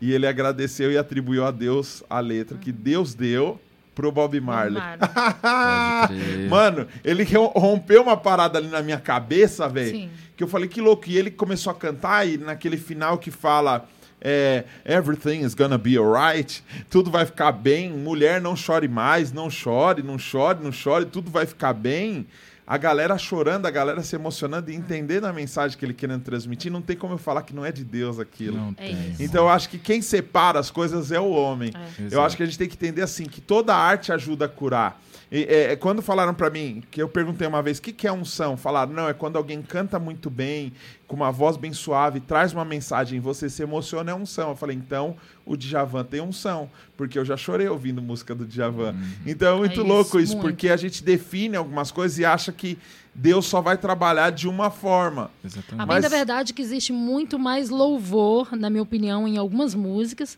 [0.00, 3.60] E ele agradeceu e atribuiu a Deus a letra que Deus deu
[3.94, 4.80] pro Bob Marley.
[6.48, 9.90] Mano, ele ro- rompeu uma parada ali na minha cabeça, velho.
[9.90, 10.10] Sim.
[10.36, 11.04] Que eu falei, que louco.
[11.08, 13.86] E ele começou a cantar e naquele final que fala.
[14.20, 16.62] É, Everything is gonna be alright.
[16.88, 17.90] Tudo vai ficar bem.
[17.90, 19.32] Mulher, não chore mais.
[19.32, 21.06] Não chore, não chore, não chore.
[21.06, 22.26] Tudo vai ficar bem.
[22.66, 26.70] A galera chorando, a galera se emocionando e entendendo a mensagem que ele querendo transmitir.
[26.70, 28.56] Não tem como eu falar que não é de Deus aquilo.
[28.56, 29.14] Não É tem.
[29.18, 31.72] Então eu acho que quem separa as coisas é o homem.
[31.74, 32.02] É.
[32.02, 32.22] Eu Exato.
[32.26, 35.02] acho que a gente tem que entender assim que toda arte ajuda a curar.
[35.32, 38.04] E, é, é, quando falaram pra mim, que eu perguntei uma vez, o que, que
[38.08, 38.56] é unção?
[38.56, 40.72] Falaram, não, é quando alguém canta muito bem,
[41.06, 44.50] com uma voz bem suave, traz uma mensagem e você se emociona, é unção.
[44.50, 45.16] Eu falei, então
[45.46, 48.94] o Djavan tem unção, porque eu já chorei ouvindo música do Djavan.
[49.24, 50.48] Então é muito É isso, louco isso, muito.
[50.48, 52.76] porque a gente define algumas coisas e acha que
[53.14, 55.30] Deus só vai trabalhar de uma forma.
[55.44, 55.76] A Exatamente.
[55.78, 59.76] bem Mas- da verdade é que existe muito mais louvor, na minha opinião, em algumas
[59.76, 60.36] músicas,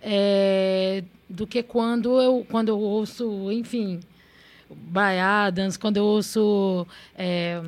[0.00, 4.00] é, do que quando eu, quando eu ouço, enfim,
[4.76, 6.86] By Adams, quando eu ouço
[7.16, 7.62] é,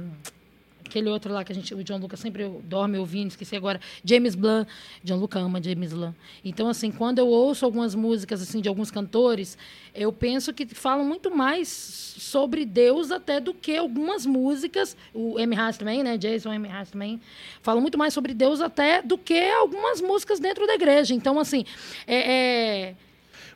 [0.94, 4.36] aquele outro lá que a gente, o John Lucas sempre dorme ouvindo, esqueci agora, James
[4.36, 4.68] Blunt,
[5.02, 6.14] John Lucas ama James Blunt.
[6.44, 9.58] Então, assim, quando eu ouço algumas músicas assim de alguns cantores,
[9.92, 15.56] eu penso que falam muito mais sobre Deus até do que algumas músicas, o M.
[15.76, 16.68] Também, né, Jason M.
[16.90, 17.20] Também,
[17.60, 21.12] falam muito mais sobre Deus até do que algumas músicas dentro da igreja.
[21.12, 21.64] Então, assim,
[22.06, 22.94] é, é-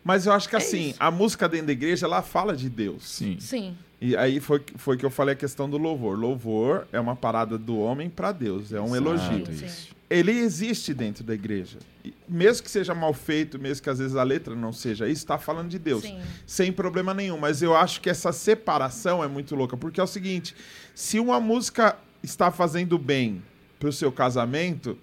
[0.05, 0.97] Mas eu acho que assim, isso.
[1.01, 3.05] a música dentro da igreja, ela fala de Deus.
[3.05, 3.37] Sim.
[3.41, 6.19] sim, E aí foi, foi que eu falei a questão do louvor.
[6.19, 9.51] Louvor é uma parada do homem para Deus, é um Exato, elogio.
[9.51, 9.89] Isso.
[10.09, 11.79] ele existe dentro da igreja.
[12.05, 15.23] E mesmo que seja mal feito, mesmo que às vezes a letra não seja isso,
[15.23, 16.03] está falando de Deus.
[16.03, 16.19] Sim.
[16.47, 17.37] Sem problema nenhum.
[17.37, 19.77] Mas eu acho que essa separação é muito louca.
[19.77, 20.55] Porque é o seguinte:
[20.95, 23.43] se uma música está fazendo bem
[23.79, 24.97] pro seu casamento,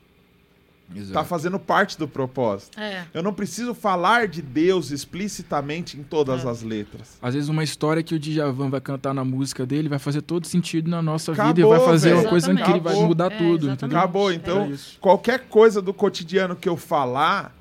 [0.95, 2.79] está fazendo parte do propósito.
[2.79, 3.05] É.
[3.13, 6.49] Eu não preciso falar de Deus explicitamente em todas É.
[6.49, 7.17] as letras.
[7.21, 10.45] Às vezes uma história que o Djavan vai cantar na música dele vai fazer todo
[10.45, 12.21] sentido na nossa vida Acabou, e vai fazer velho.
[12.21, 13.07] uma coisa que ele vai Acabou.
[13.07, 13.75] mudar É, tudo, exatamente.
[13.85, 13.97] entendeu?
[13.99, 14.31] Acabou.
[14.31, 17.53] É Então, qualquer coisa do cotidiano que eu falar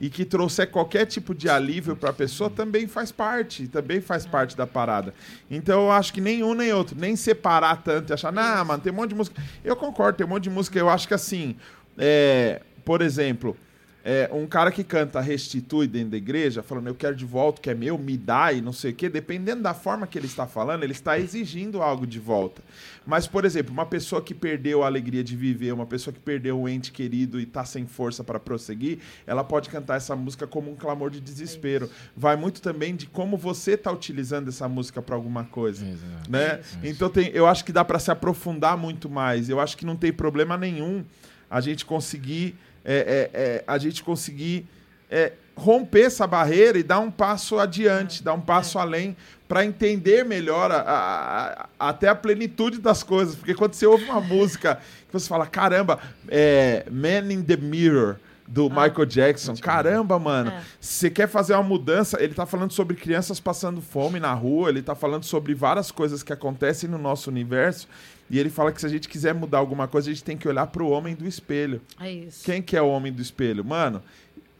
[0.00, 4.24] e que trouxer qualquer tipo de alívio para a pessoa também faz parte, também faz
[4.24, 5.12] parte da parada.
[5.50, 8.80] Então eu acho que nem um nem outro, nem separar tanto e achar, não, mano,
[8.80, 9.42] tem um monte de música.
[9.64, 10.78] Eu concordo, tem um monte de música.
[10.78, 11.56] Eu acho que assim,
[11.98, 13.54] é, por exemplo,
[14.02, 17.62] é, um cara que canta restitui dentro da igreja, falando eu quero de volta, o
[17.62, 20.24] que é meu, me dá e não sei o quê, dependendo da forma que ele
[20.24, 22.62] está falando, ele está exigindo algo de volta.
[23.04, 26.58] Mas, por exemplo, uma pessoa que perdeu a alegria de viver, uma pessoa que perdeu
[26.58, 30.72] um ente querido e está sem força para prosseguir, ela pode cantar essa música como
[30.72, 31.90] um clamor de desespero.
[32.16, 36.30] Vai muito também de como você está utilizando essa música para alguma coisa Exato.
[36.30, 36.60] né?
[36.82, 39.50] Então tem, eu acho que dá para se aprofundar muito mais.
[39.50, 41.04] Eu acho que não tem problema nenhum
[41.50, 42.56] a gente conseguir
[42.90, 44.66] é, é, é, a gente conseguir
[45.10, 49.16] é, romper essa barreira e dar um passo adiante, dar um passo além
[49.48, 53.34] para entender melhor a- a- a- até a plenitude das coisas.
[53.34, 55.98] Porque quando você ouve uma música que você fala, caramba,
[56.28, 58.16] é, Man in the Mirror
[58.46, 60.62] do Michael Jackson, caramba, mano, É.
[60.80, 64.80] você quer fazer uma mudança, ele tá falando sobre crianças passando fome na rua, ele
[64.82, 67.86] tá falando sobre várias coisas que acontecem no nosso universo,
[68.30, 70.46] e ele fala que se a gente quiser mudar alguma coisa, a gente tem que
[70.48, 71.80] olhar pro homem do espelho.
[72.00, 72.44] É isso.
[72.44, 73.64] Quem que é o homem do espelho?
[73.64, 74.02] Mano,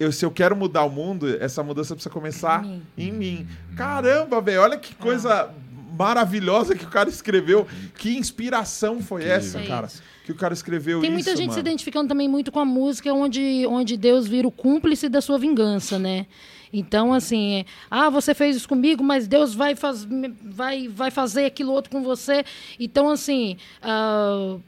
[0.00, 2.82] eu, se eu quero mudar o mundo, essa mudança precisa começar Em mim.
[2.96, 3.46] em mim.
[3.76, 5.50] Caramba, velho, olha que coisa
[5.98, 7.66] maravilhosa que o cara escreveu.
[7.96, 9.86] Que inspiração foi essa, É cara?
[9.86, 10.02] isso.
[10.24, 11.60] Que o cara escreveu Tem isso, muita gente se mano.
[11.60, 15.98] identificando também muito com a música onde, onde Deus vira o cúmplice da sua vingança,
[15.98, 16.26] né?
[16.72, 20.06] Então, assim, ah, você fez isso comigo, mas Deus vai, faz,
[20.42, 22.44] vai, vai fazer aquilo outro com você.
[22.78, 24.58] Então, assim, ah,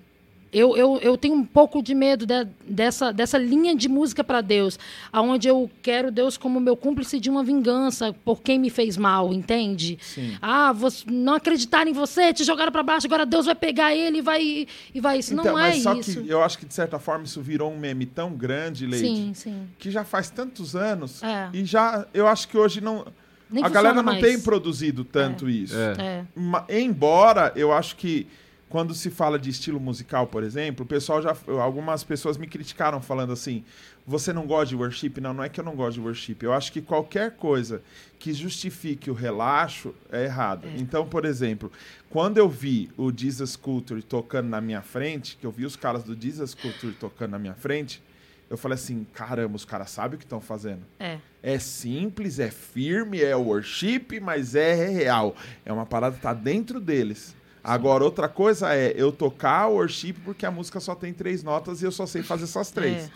[0.52, 4.40] eu, eu, eu tenho um pouco de medo de- dessa, dessa linha de música para
[4.40, 4.78] Deus,
[5.12, 9.32] aonde eu quero Deus como meu cúmplice de uma vingança por quem me fez mal,
[9.32, 9.98] entende?
[10.02, 10.36] Sim.
[10.42, 14.18] Ah, você, não acreditaram em você, te jogaram para baixo, agora Deus vai pegar ele
[14.18, 15.18] e vai, e vai.
[15.20, 16.22] Isso Então, não é mas só isso.
[16.22, 19.32] que eu acho que, de certa forma, isso virou um meme tão grande, Leite, Sim,
[19.34, 19.68] sim.
[19.78, 21.22] que já faz tantos anos.
[21.22, 21.48] É.
[21.52, 23.06] E já, eu acho que hoje não.
[23.52, 24.20] Nem a galera não mais.
[24.20, 25.74] tem produzido tanto isso.
[25.76, 25.94] É.
[25.98, 26.24] É.
[26.36, 28.26] Ma- Embora eu acho que
[28.70, 31.36] quando se fala de estilo musical, por exemplo, o pessoal já.
[31.60, 33.64] Algumas pessoas me criticaram falando assim:
[34.06, 35.20] você não gosta de worship?
[35.20, 36.36] Não, não é que eu não gosto de worship.
[36.40, 37.82] Eu acho que qualquer coisa
[38.18, 40.68] que justifique o relaxo é errado.
[40.76, 41.70] Então, por exemplo,
[42.08, 46.04] quando eu vi o Jesus Culture tocando na minha frente, que eu vi os caras
[46.04, 48.00] do Jesus Culture tocando na minha frente,
[48.48, 50.82] eu falei assim: caramba, os caras sabem o que estão fazendo.
[51.00, 51.18] É.
[51.42, 55.34] É simples, é firme, é worship, mas é real.
[55.64, 57.34] É uma parada que tá dentro deles.
[57.62, 61.84] Agora, outra coisa é eu tocar worship porque a música só tem três notas e
[61.84, 63.10] eu só sei fazer essas três.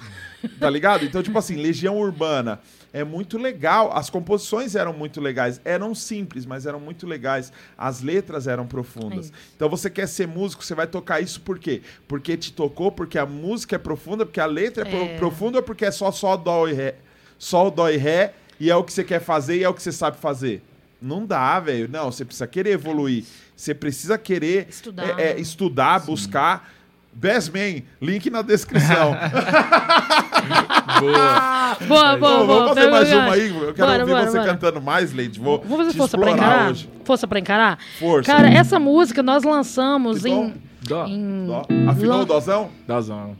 [0.60, 1.04] Tá ligado?
[1.04, 2.60] Então, tipo assim, Legião Urbana
[2.92, 3.96] é muito legal.
[3.96, 5.60] As composições eram muito legais.
[5.64, 7.50] Eram simples, mas eram muito legais.
[7.78, 9.30] As letras eram profundas.
[9.30, 9.32] É.
[9.56, 11.80] Então, você quer ser músico, você vai tocar isso por quê?
[12.06, 15.16] Porque te tocou, porque a música é profunda, porque a letra é, É.
[15.16, 16.96] profunda, ou porque é só só dó e ré?
[17.38, 19.82] Sol, dó e ré, e é o que você quer fazer e é o que
[19.82, 20.62] você sabe fazer.
[21.02, 21.88] Não dá, velho.
[21.88, 23.24] Não, você precisa querer evoluir.
[23.56, 25.18] Você precisa querer Estudar.
[25.20, 26.68] é, é, estudar buscar.
[27.16, 29.14] Best Man, link na descrição.
[31.00, 31.76] Boa.
[31.86, 32.46] Boa, boa, Bom, boa.
[32.46, 33.48] vamos fazer mais uma aí.
[33.50, 34.50] Eu quero Bora, ouvir bora, você bora.
[34.52, 35.38] cantando mais, Leite.
[35.40, 36.70] Vou Vamos fazer te força pra encarar?
[36.70, 36.88] hoje.
[37.04, 37.78] Força pra encarar?
[37.98, 38.32] Força.
[38.32, 40.54] Cara, essa música nós lançamos em.
[40.82, 41.06] Dó.
[41.06, 41.62] em- Dó.
[41.88, 42.70] Afinou Lan- o dozão?
[42.86, 43.36] Dózão.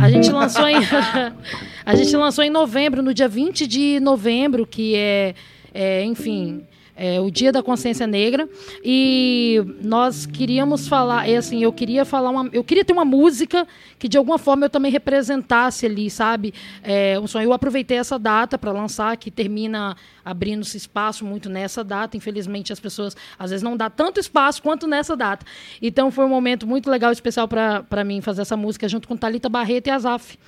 [0.00, 0.76] A gente lançou em
[1.86, 5.34] A gente lançou em novembro, no dia 20 de novembro, que é,
[5.72, 6.62] é, enfim,
[6.96, 8.48] é o Dia da Consciência Negra,
[8.84, 13.66] e nós queríamos falar, é assim, eu queria falar uma, eu queria ter uma música
[13.98, 16.52] que de alguma forma eu também representasse ali, sabe?
[16.82, 17.44] É, um sonho.
[17.46, 22.16] Eu aproveitei essa data para lançar, que termina abrindo-se espaço muito nessa data.
[22.16, 25.44] Infelizmente as pessoas às vezes não dá tanto espaço quanto nessa data.
[25.82, 29.48] Então foi um momento muito legal, especial para mim fazer essa música junto com Talita
[29.48, 30.38] Barreto e Azaf.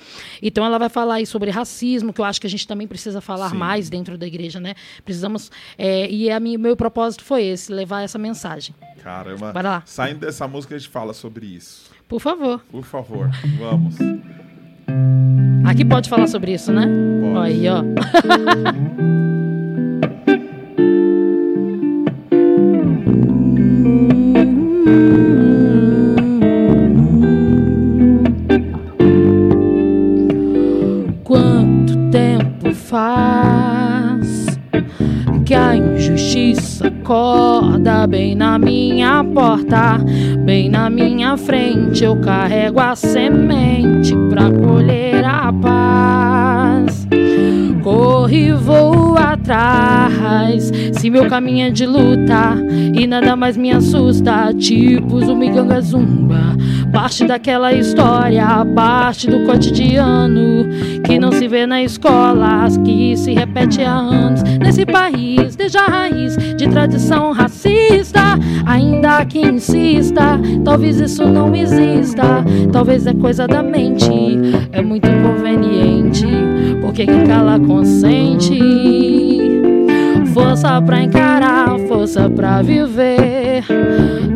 [0.41, 3.21] Então ela vai falar aí sobre racismo, que eu acho que a gente também precisa
[3.21, 3.57] falar Sim.
[3.57, 4.75] mais dentro da igreja, né?
[5.05, 8.75] Precisamos é, e a minha, meu propósito foi esse, levar essa mensagem.
[9.03, 9.53] Caramba.
[9.53, 9.83] Bora lá.
[9.87, 11.91] Saindo dessa música, a gente fala sobre isso.
[12.09, 12.61] Por favor.
[12.71, 13.97] Por favor, vamos.
[15.65, 16.87] Aqui pode falar sobre isso, né?
[17.35, 17.39] Pode.
[17.39, 17.83] Aí, ó.
[31.25, 33.36] Quanto tempo faz?
[36.07, 39.99] A injustiça acorda bem na minha porta,
[40.45, 42.05] bem na minha frente.
[42.05, 46.26] Eu carrego a semente pra colher a paz.
[47.87, 50.73] Corro e vou atrás.
[50.95, 52.57] Se meu caminho é de luta
[52.93, 56.57] e nada mais me assusta, tipo Zumiganga Zumba.
[56.93, 58.45] Parte daquela história,
[58.75, 60.67] parte do cotidiano
[61.05, 65.87] que não se vê na escola, que se repete há anos nesse país, desde a
[65.87, 68.37] raiz de tradição racista.
[68.67, 74.11] Ainda que insista, talvez isso não exista, talvez é coisa da mente,
[74.73, 76.27] é muito conveniente,
[76.87, 78.61] porque quem cala consente.
[80.33, 83.65] Força pra encarar, força pra viver.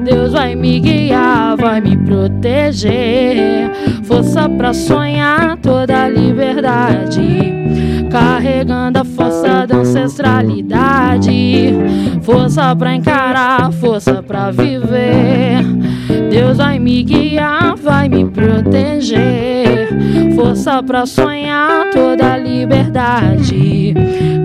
[0.04, 3.70] Deus vai me guiar, vai me proteger.
[4.02, 7.54] Força pra sonhar toda a liberdade.
[8.10, 11.72] Carregando a força da ancestralidade.
[12.22, 15.64] Força pra encarar, força pra viver.
[16.30, 19.89] Deus vai me guiar, vai me proteger.
[20.40, 23.92] Força pra sonhar toda a liberdade.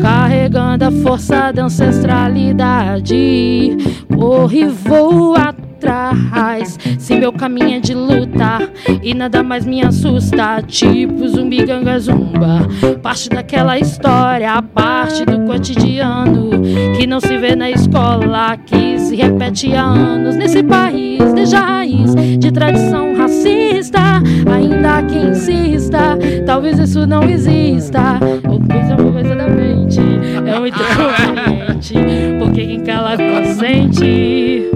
[0.02, 3.78] Carregando a força da ancestralidade.
[4.14, 6.78] Corro e vou atrás.
[7.00, 8.70] Se meu caminho é de luta
[9.02, 12.68] e nada mais me assusta, tipo zumbi ganga zumba.
[13.02, 16.50] Parte daquela história, parte do cotidiano
[16.98, 21.62] que não se vê na escola, que se repete há anos nesse país, desde a
[21.62, 24.22] raiz de tradição racista.
[24.52, 28.20] Ainda que insista, talvez isso não exista.
[28.48, 31.94] Ou coisa é uma coisa da mente, é muito conveniente,
[32.40, 34.70] porque quem cala consente.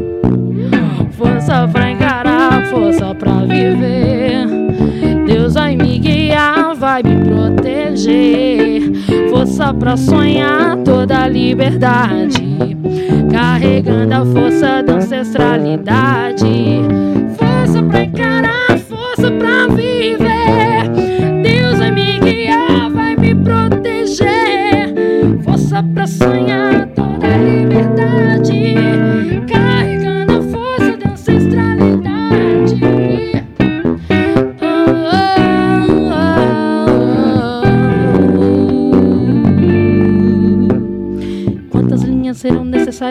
[1.12, 4.48] Força pra encarar, força pra viver.
[5.28, 8.92] Deus vai me guiar, vai me proteger.
[9.30, 12.58] Força pra sonhar toda a liberdade.
[13.32, 16.82] Carregando a força da ancestralidade.
[17.38, 20.90] Força pra encarar, força pra viver.
[21.42, 24.94] Deus vai me guiar, vai me proteger.
[25.42, 27.69] Força pra sonhar toda a liberdade.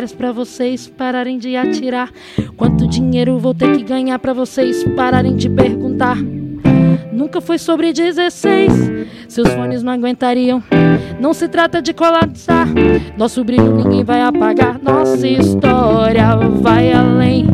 [0.09, 2.11] Necessárias para vocês pararem de atirar?
[2.57, 6.17] Quanto dinheiro vou ter que ganhar para vocês pararem de perguntar?
[7.13, 8.73] Nunca foi sobre 16,
[9.29, 10.63] seus fones não aguentariam.
[11.21, 12.69] Não se trata de colapsar,
[13.17, 14.81] nosso brilho ninguém vai apagar.
[14.81, 17.47] Nossa história vai além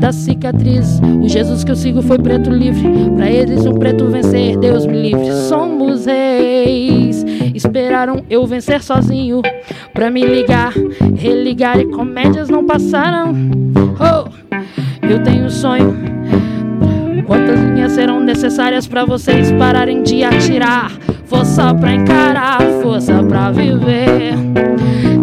[0.00, 1.00] da cicatriz.
[1.22, 2.88] O Jesus que eu sigo foi preto livre.
[3.16, 5.32] Pra eles, um preto vencer, Deus me livre.
[5.48, 7.07] Somos reis.
[7.58, 9.42] Esperaram eu vencer sozinho.
[9.92, 10.72] Pra me ligar,
[11.16, 13.34] religar e comédias não passaram.
[13.98, 14.28] Oh,
[15.04, 15.92] eu tenho um sonho.
[17.26, 20.92] Quantas linhas serão necessárias pra vocês pararem de atirar?
[21.24, 24.34] Força pra encarar, força pra viver.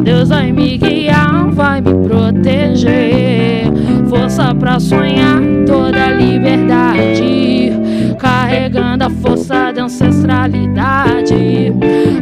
[0.04, 3.64] Deus vai me guiar, vai me proteger.
[4.10, 7.72] Força pra sonhar toda a liberdade.
[8.18, 11.74] Carregando a força da ancestralidade.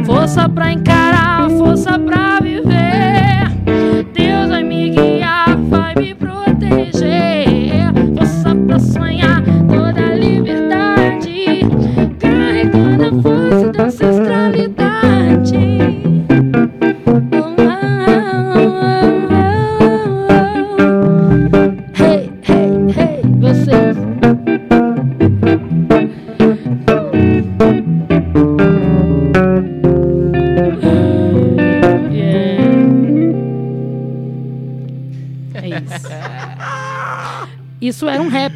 [0.04, 2.83] Força pra encarar, força pra viver.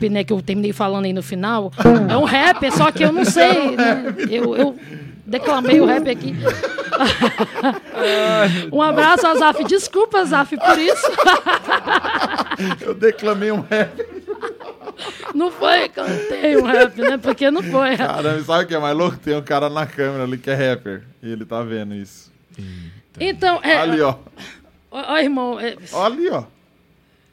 [0.09, 0.25] Rap, né?
[0.25, 1.71] Que eu terminei falando aí no final.
[2.11, 3.77] É um rap, só que eu não sei.
[3.77, 4.15] né?
[4.31, 4.77] Eu, eu
[5.27, 6.35] declamei o rap aqui.
[8.73, 9.63] um abraço, Azaf.
[9.65, 11.07] Desculpa, Azaf, por isso.
[12.81, 14.05] Eu declamei um rap.
[15.33, 17.17] Não foi, cantei um rap, né?
[17.19, 17.97] Porque não foi.
[17.97, 19.17] Caramba, sabe o que é mais louco?
[19.19, 21.03] Tem um cara na câmera ali que é rapper.
[21.23, 22.33] E ele tá vendo isso.
[23.21, 23.77] Então, é.
[23.79, 24.17] Ali, ó.
[24.91, 25.61] Ó, irmão.
[25.61, 26.43] é- Ali, ó.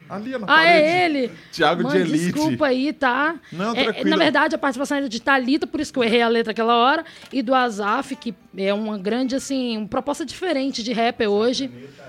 [0.09, 0.87] Ali na ah, é parede.
[0.87, 1.31] é ele?
[1.51, 2.31] Tiago de Elite.
[2.31, 3.35] Desculpa aí, tá?
[3.51, 6.27] Não, é, na verdade, a participação era de Talita, por isso que eu errei a
[6.27, 7.03] letra aquela hora,
[7.33, 11.71] e do Azaf, que é uma grande, assim, uma proposta diferente de rapper hoje.
[12.01, 12.05] É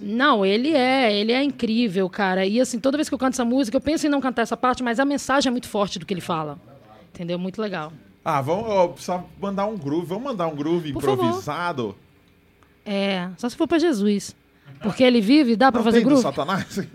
[0.00, 2.46] não, ele é, ele é incrível, cara.
[2.46, 4.56] E assim, toda vez que eu canto essa música, eu penso em não cantar essa
[4.56, 6.58] parte, mas a mensagem é muito forte do que ele fala.
[7.12, 7.38] Entendeu?
[7.38, 7.92] Muito legal.
[8.24, 10.06] Ah, vamos, eu precisava mandar um groove.
[10.06, 11.96] Vamos mandar um groove improvisado?
[12.84, 14.36] É, só se for para Jesus.
[14.82, 16.22] Porque ele vive, dá para fazer grupo?
[16.22, 16.78] Satanás?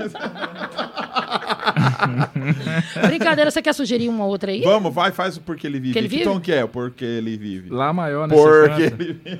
[3.08, 4.62] Brincadeira, você quer sugerir uma outra aí?
[4.62, 5.94] Vamos, vai, faz o porque ele vive.
[5.94, 6.22] Que, ele vive?
[6.22, 6.66] que tom então, que é?
[6.66, 7.70] Porque ele vive.
[7.70, 8.36] Lá maior, né?
[8.36, 9.40] Porque ele vive.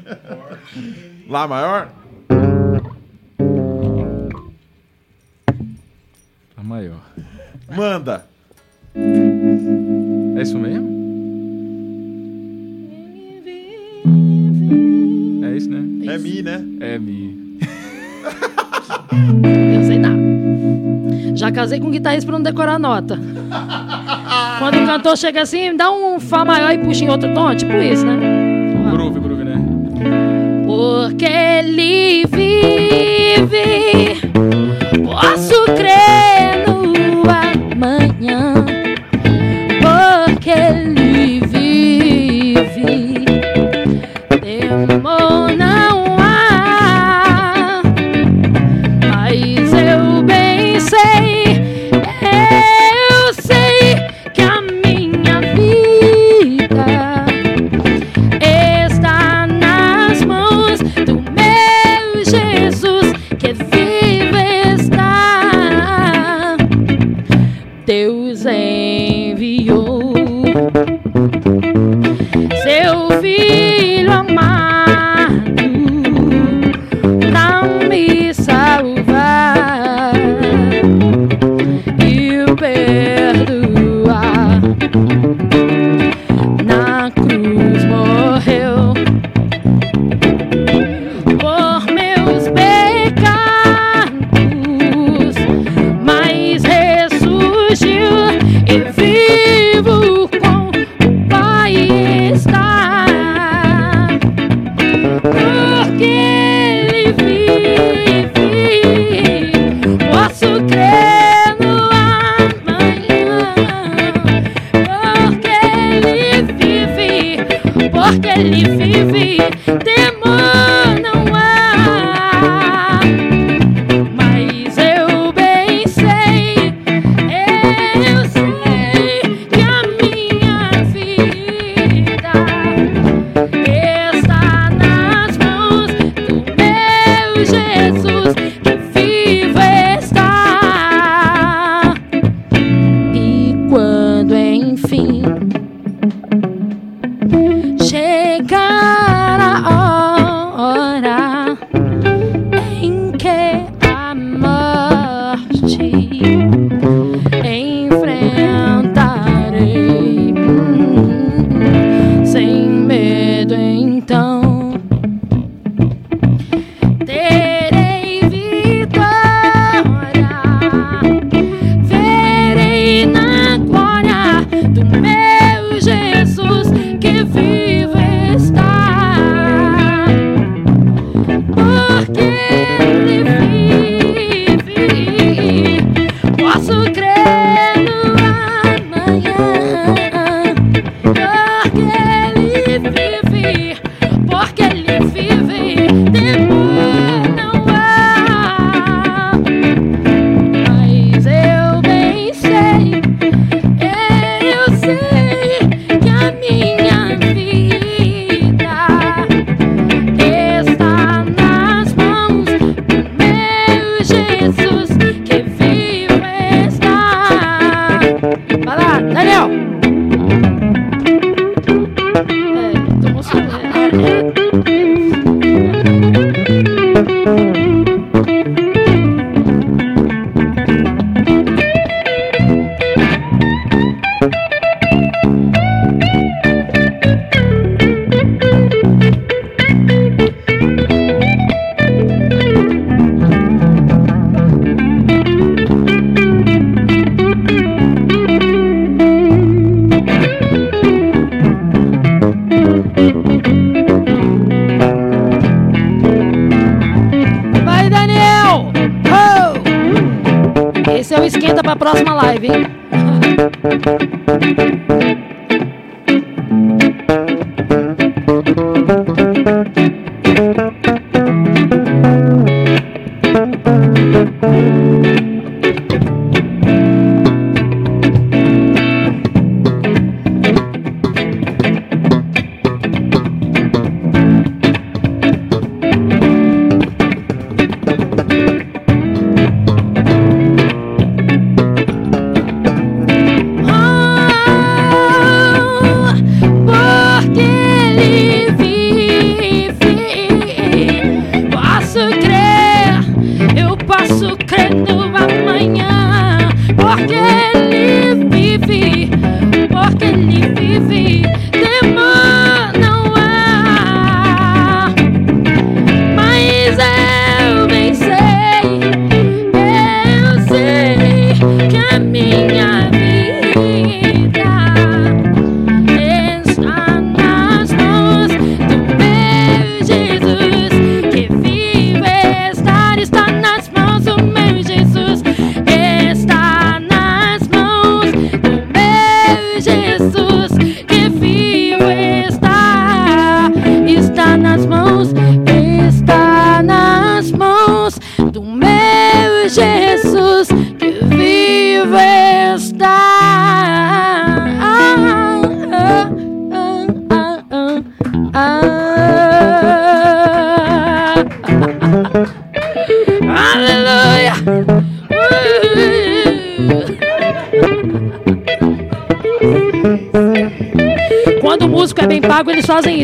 [1.28, 1.92] Lá maior?
[6.58, 7.02] Lá maior.
[7.76, 8.26] Manda.
[8.96, 10.94] É isso mesmo?
[15.46, 16.12] É isso, né?
[16.12, 16.64] É, é Mi, né?
[16.80, 17.43] É Mi.
[19.76, 20.18] Eu sei nada.
[21.36, 23.20] Já casei com um guitarrista pra não decorar a nota.
[24.60, 27.56] Quando o cantor chega assim, dá um Fá maior e puxa em outro tom, é
[27.56, 28.16] tipo isso, né?
[28.92, 29.56] Groove, groove, né?
[30.66, 33.54] Porque ele vive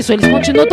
[0.09, 0.65] isso, eles continuam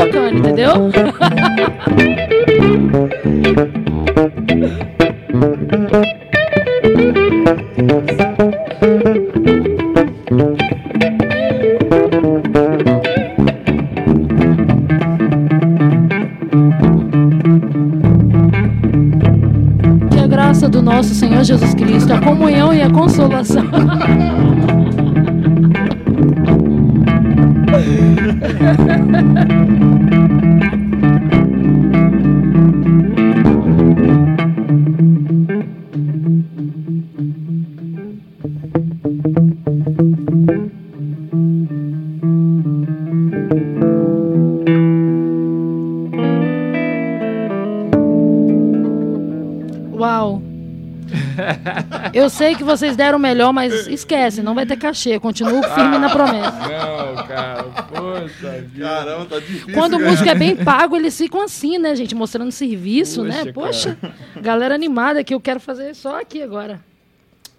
[52.66, 55.18] vocês deram o melhor, mas esquece, não vai ter cachê.
[55.18, 56.52] Continuo firme na promessa.
[56.66, 58.86] Não, cara, poxa vida.
[58.86, 59.72] Caramba, tá difícil.
[59.74, 62.14] Quando o músico é bem pago, eles ficam assim, né, gente?
[62.14, 63.52] Mostrando serviço, né?
[63.52, 66.80] Poxa, Poxa, galera animada que eu quero fazer só aqui agora.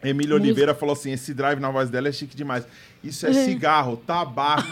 [0.04, 2.66] Emília Oliveira falou assim: esse drive na voz dela é chique demais.
[3.04, 4.68] Isso é cigarro, tabaco.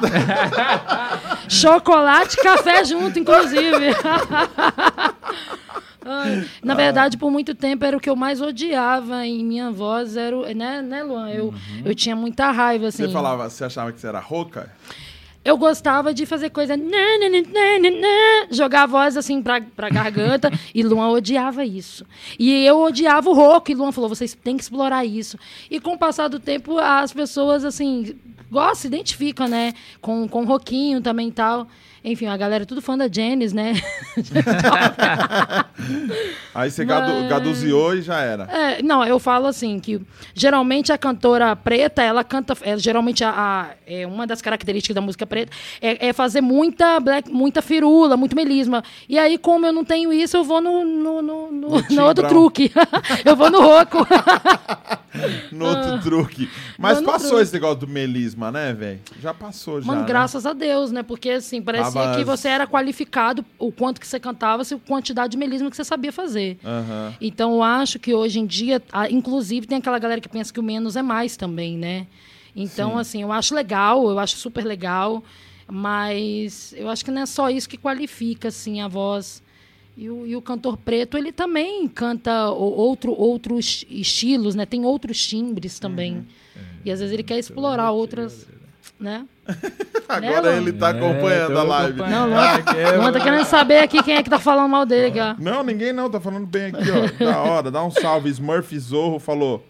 [1.48, 3.86] Chocolate e café junto, inclusive.
[6.66, 10.36] Na verdade, por muito tempo era o que eu mais odiava em minha voz, era
[10.36, 11.30] o, né, né, Luan?
[11.30, 13.04] Eu, eu tinha muita raiva, assim.
[13.04, 14.70] Você falava, você achava que você era rouca?
[15.44, 16.76] Eu gostava de fazer coisa.
[16.76, 16.88] nã,
[17.20, 20.50] nã, nã, jogar a voz assim pra, pra garganta.
[20.74, 22.04] e Luan odiava isso.
[22.36, 23.70] E eu odiava o rouco.
[23.70, 25.38] E Luan falou: vocês têm que explorar isso.
[25.70, 28.16] E com o passar do tempo, as pessoas, assim,
[28.50, 29.72] gostam, se identificam, né?
[30.00, 31.68] Com, com o roquinho também e tal.
[32.08, 33.72] Enfim, a galera é tudo fã da Janis, né?
[36.54, 38.44] Aí você Mas- gaduziou e já era.
[38.44, 40.00] É, não, eu falo assim que
[40.32, 45.00] geralmente a cantora preta, ela canta, é, geralmente a, a- é, uma das características da
[45.00, 45.52] música preta
[45.82, 48.82] é, é fazer muita black, muita firula, muito melisma.
[49.08, 52.26] E aí, como eu não tenho isso, eu vou no, no, no, no- no outro
[52.28, 52.72] truque.
[53.24, 54.06] eu vou no roco.
[55.50, 56.46] No outro truque.
[56.78, 57.02] Mas Ah.
[57.02, 57.42] Passou truque.
[57.44, 59.00] esse negócio do melisma, né, velho?
[59.22, 59.86] Já passou, já.
[59.86, 60.06] Mano, né?
[60.06, 61.02] graças a Deus, né?
[61.02, 64.78] Porque assim, parecia Tava- que você era qualificado, o quanto que você cantava, se a
[64.78, 66.58] quantidade de melisma que você sabia fazer.
[66.64, 67.14] Aham.
[67.20, 70.62] Então, eu acho que hoje em dia, inclusive, tem aquela galera que pensa que o
[70.62, 72.06] menos é mais também, né?
[72.54, 72.98] Então, Sim.
[73.00, 75.22] assim, eu acho legal, eu acho super legal,
[75.68, 79.42] mas eu acho que não é só isso que qualifica, assim, a voz.
[79.96, 84.66] E o, e o cantor preto, ele também canta outro, outros estilos, né?
[84.66, 86.16] Tem outros timbres também.
[86.16, 86.24] Uhum.
[86.84, 88.46] E às vezes ele quer explorar outras,
[88.98, 89.26] né?
[90.08, 90.56] Agora Luan?
[90.56, 92.00] ele tá acompanhando tô a live.
[92.00, 92.30] acompanhando.
[92.30, 95.06] Não, Luan, é, Luan tá querendo saber aqui quem é que tá falando mal dele
[95.06, 95.34] aqui, ó.
[95.38, 97.24] Não, ninguém não, tá falando bem aqui, ó.
[97.24, 98.30] Da hora, dá um salve.
[98.30, 99.66] Smurf Zorro falou: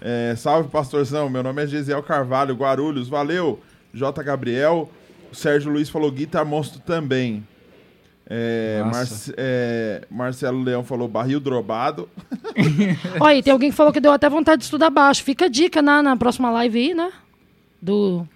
[0.00, 1.28] é, Salve, pastorzão.
[1.30, 3.08] Meu nome é Gesiel Carvalho, Guarulhos.
[3.08, 3.60] Valeu,
[3.92, 4.22] J.
[4.22, 4.90] Gabriel.
[5.32, 7.46] O Sérgio Luiz falou: Guitar Monstro também.
[8.28, 8.82] É,
[9.36, 12.08] é, Marcelo Leão falou: Barril drobado.
[13.20, 15.22] Olha, e tem alguém que falou que deu até vontade de estudar baixo.
[15.22, 17.12] Fica a dica na, na próxima live aí, né?
[17.80, 18.26] Do.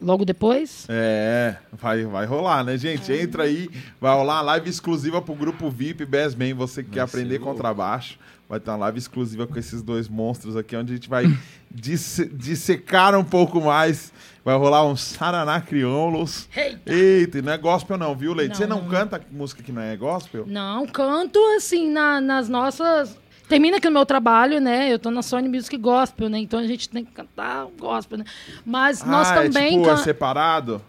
[0.00, 0.86] Logo depois.
[0.88, 3.12] É, vai, vai rolar, né, gente?
[3.12, 3.68] Entra aí,
[4.00, 6.54] vai rolar uma live exclusiva pro grupo VIP Bassman.
[6.54, 7.52] Você que quer aprender louco.
[7.52, 8.18] contrabaixo,
[8.48, 11.24] vai ter uma live exclusiva com esses dois monstros aqui, onde a gente vai
[11.70, 14.12] disse- dissecar um pouco mais.
[14.42, 16.48] Vai rolar um Saraná Crioulos.
[16.56, 16.90] Eita!
[16.90, 18.52] Eita, e não é gospel não, viu, Leite?
[18.52, 18.88] Não, Você não, não.
[18.88, 20.44] canta música que não é gospel?
[20.46, 23.18] Não, canto assim na- nas nossas.
[23.50, 24.92] Termina aqui o meu trabalho, né?
[24.92, 26.38] Eu tô na Sony Music Gospel, né?
[26.38, 28.24] Então a gente tem que cantar o gospel, né?
[28.64, 29.66] Mas nós ah, também.
[29.66, 30.80] é tipo, can- é separado?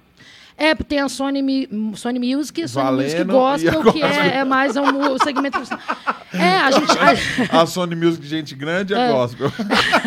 [0.63, 4.43] É, tem a Sony, Sony Music e a Sony Valendo, Music Gospel, que é, é
[4.45, 4.83] mais um,
[5.13, 5.57] o segmento.
[6.33, 6.91] É, a gente.
[7.51, 9.11] a- A Sony Music Gente Grande é, É.
[9.11, 9.51] gospel.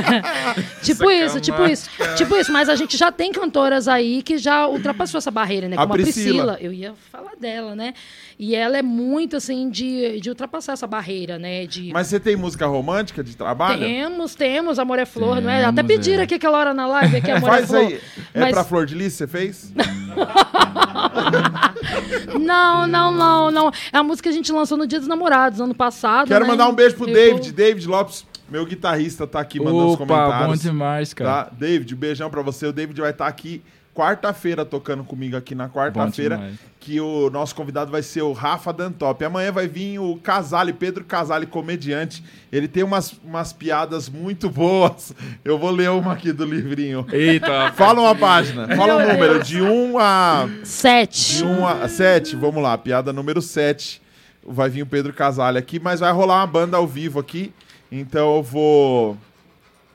[0.82, 1.90] tipo isso, tipo isso.
[2.16, 5.74] Tipo isso, mas a gente já tem cantoras aí que já ultrapassou essa barreira, né?
[5.76, 6.52] A Como a Priscila.
[6.54, 6.58] Priscila.
[6.60, 7.92] Eu ia falar dela, né?
[8.38, 11.66] E ela é muito, assim, de, de ultrapassar essa barreira, né?
[11.66, 11.92] De.
[11.92, 13.80] Mas você tem música romântica de trabalho?
[13.80, 15.64] Temos, temos, Amor é Flor, não é?
[15.64, 16.24] Até Temos, pediram é.
[16.24, 17.80] aqui aquela hora na live, aqui, Amor é Faz Flor.
[17.86, 18.00] aí.
[18.32, 19.72] É Mas- pra Flor de Lis, você fez?
[22.40, 23.72] Não, não, não, não.
[23.92, 26.28] É a música que a gente lançou no Dia dos Namorados, ano passado.
[26.28, 26.50] Quero né?
[26.50, 27.52] mandar um beijo pro Eu- David.
[27.52, 30.46] David Lopes, meu guitarrista, tá aqui mandando os Opa, comentários.
[30.62, 31.44] bom demais, cara.
[31.44, 31.50] Tá?
[31.52, 32.66] David, um beijão pra você.
[32.66, 33.62] O David vai estar aqui
[33.94, 36.52] quarta-feira tocando comigo aqui na quarta-feira.
[36.80, 39.24] Que o nosso convidado vai ser o Rafa Dantop.
[39.24, 42.22] Amanhã vai vir o Casale, Pedro Casale, comediante.
[42.52, 45.14] Ele tem umas, umas piadas muito boas.
[45.42, 47.06] Eu vou ler uma aqui do livrinho.
[47.10, 50.48] Eita, Fala uma página, fala um número, de 1 a.
[50.62, 51.38] Sete.
[51.38, 54.02] De 1 a 7, vamos lá, piada número 7.
[54.46, 57.50] Vai vir o Pedro Casale aqui, mas vai rolar uma banda ao vivo aqui.
[57.90, 59.16] Então eu vou.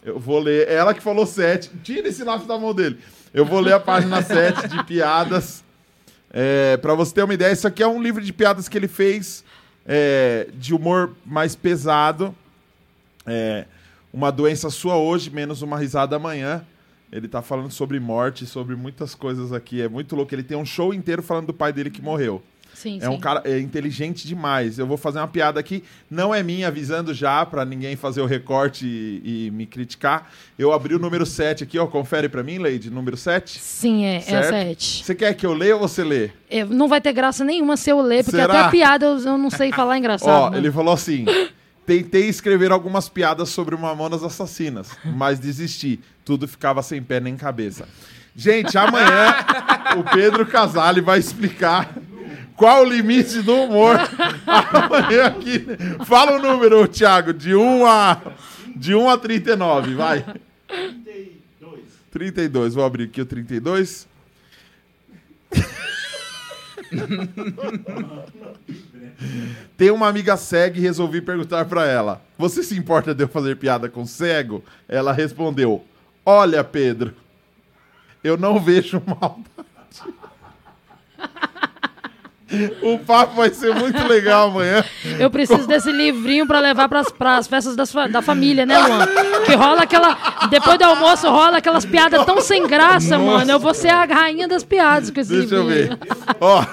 [0.04, 0.68] Eu vou ler.
[0.68, 1.70] Ela que falou 7.
[1.84, 2.98] Tira esse lápis da mão dele.
[3.34, 5.64] Eu vou ler a página 7 de piadas.
[6.32, 8.88] É, para você ter uma ideia, isso aqui é um livro de piadas que ele
[8.88, 9.44] fez
[9.86, 12.36] é, de humor mais pesado.
[13.26, 13.66] É,
[14.12, 16.66] uma doença sua hoje, menos uma risada amanhã.
[17.12, 19.82] Ele tá falando sobre morte, sobre muitas coisas aqui.
[19.82, 20.34] É muito louco.
[20.34, 22.42] Ele tem um show inteiro falando do pai dele que morreu.
[22.80, 24.80] Sim, É um cara é inteligente demais.
[24.80, 28.26] Eu vou fazer uma piada aqui, não é minha, avisando já pra ninguém fazer o
[28.26, 30.32] recorte e, e me criticar.
[30.58, 31.88] Eu abri o número 7 aqui, ó.
[31.88, 33.60] Confere pra mim, Leide, número 7.
[33.60, 34.50] Sim, é, é Certo.
[34.50, 35.04] sete.
[35.04, 36.30] Você quer que eu leia ou você lê?
[36.50, 38.62] É, não vai ter graça nenhuma se eu ler, porque Será?
[38.62, 40.30] até piada eu, eu não sei falar engraçado.
[40.30, 40.58] Ó, né?
[40.58, 41.26] ele falou assim:
[41.86, 46.00] tentei escrever algumas piadas sobre Mamonas Assassinas, mas desisti.
[46.24, 47.86] Tudo ficava sem pé nem cabeça.
[48.36, 49.36] Gente, amanhã
[49.98, 51.94] o Pedro Casale vai explicar
[52.60, 53.96] qual o limite do humor.
[54.46, 55.66] Amanhã aqui.
[56.06, 58.22] Fala o número, Thiago, de 1 a,
[58.76, 60.26] de 1 a 39, vai.
[60.68, 61.80] 32.
[62.12, 64.10] 32, vou abrir aqui o 32.
[69.78, 73.56] Tem uma amiga cega e resolvi perguntar pra ela: Você se importa de eu fazer
[73.56, 74.62] piada com cego?
[74.88, 75.86] Ela respondeu:
[76.26, 77.14] Olha, Pedro,
[78.22, 79.48] eu não vejo maldade.
[82.82, 84.84] O papo vai ser muito legal amanhã.
[85.20, 89.06] Eu preciso desse livrinho pra levar pras, pras festas das da família, né, Luan?
[89.46, 90.48] Que rola aquela.
[90.50, 93.52] Depois do almoço rola aquelas piadas tão sem graça, mano.
[93.52, 95.90] Eu vou ser a rainha das piadas com esse Deixa eu livrinho.
[95.90, 96.00] ver.
[96.42, 96.66] Ó,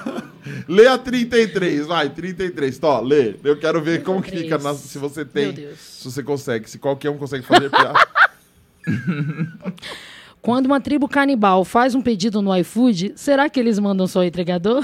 [0.67, 2.79] lê a 33, vai, 33.
[2.79, 3.35] Tó, lê.
[3.43, 5.79] Eu quero ver como que fica, na- se você tem, Meu Deus.
[5.79, 7.99] se você consegue, se qualquer um consegue fazer piada.
[10.41, 14.23] Quando uma tribo canibal faz um pedido no iFood, será que eles mandam só o
[14.23, 14.83] entregador?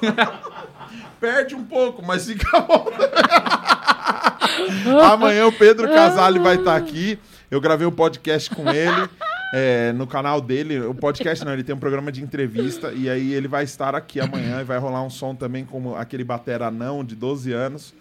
[1.20, 2.88] Perde um pouco, mas fica bom.
[5.12, 7.18] Amanhã o Pedro Casale vai estar aqui.
[7.50, 9.08] Eu gravei um podcast com ele
[9.52, 10.80] é, no canal dele.
[10.80, 12.92] O podcast não, ele tem um programa de entrevista.
[12.92, 16.24] E aí ele vai estar aqui amanhã e vai rolar um som também com aquele
[16.24, 17.94] batera anão de 12 anos.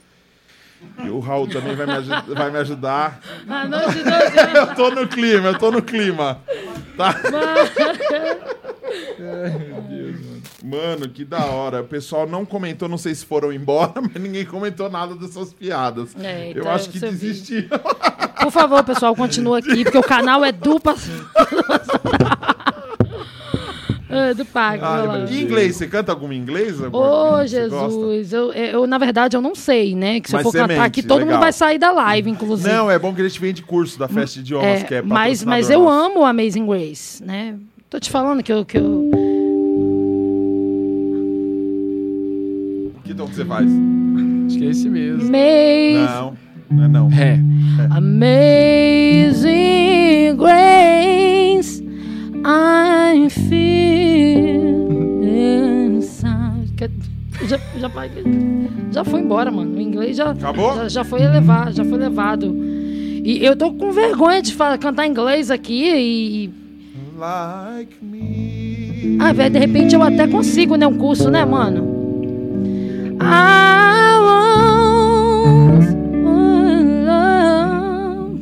[1.03, 3.19] E o Raul também vai me, aju- vai me ajudar.
[3.49, 6.39] Ah, não, de doze Eu tô no clima, eu tô no clima.
[6.95, 7.13] Tá?
[10.63, 11.81] Mano, que da hora.
[11.81, 16.09] O pessoal não comentou, não sei se foram embora, mas ninguém comentou nada dessas piadas.
[16.21, 17.79] É, eu então, acho que desistiram.
[18.41, 20.79] Por favor, pessoal, continua aqui, porque o canal é do...
[20.79, 20.95] pa-
[24.09, 24.83] é, do Pago.
[24.83, 26.81] Ah, em inglês, você canta algum inglês?
[26.81, 27.47] Ô, gosta?
[27.47, 30.19] Jesus, eu, eu, na verdade, eu não sei, né?
[30.19, 31.35] Que se Mas eu for cantar aqui, todo legal.
[31.35, 32.69] mundo vai sair da live, inclusive.
[32.69, 35.01] Não, é bom que a gente vende curso da Festa de Idiomas, É, que é
[35.01, 36.05] mas, mas eu nosso.
[36.05, 37.55] amo o Amazing Grace, né?
[37.89, 38.65] Tô te falando que eu...
[38.65, 39.28] Que eu...
[43.19, 43.69] Que tom que você faz?
[44.47, 45.23] acho que é esse mesmo.
[45.23, 46.33] Amazing, Não,
[46.71, 47.09] não é não.
[47.09, 47.37] Ré.
[47.91, 49.49] amazing
[50.37, 51.83] Grace,
[52.45, 54.87] I'm feeling
[55.97, 56.89] inside.
[57.45, 57.91] Já, já,
[58.89, 59.75] já foi embora, mano.
[59.75, 60.75] O inglês já, Acabou?
[60.75, 62.55] já, já foi elevado, já foi levado.
[62.55, 66.49] E eu tô com vergonha de falar, cantar inglês aqui e,
[67.17, 69.17] Like me.
[69.19, 70.87] Ah, velho, de repente eu até consigo, né?
[70.87, 71.88] Um curso, né, mano?
[73.21, 75.89] I want
[77.05, 78.39] love.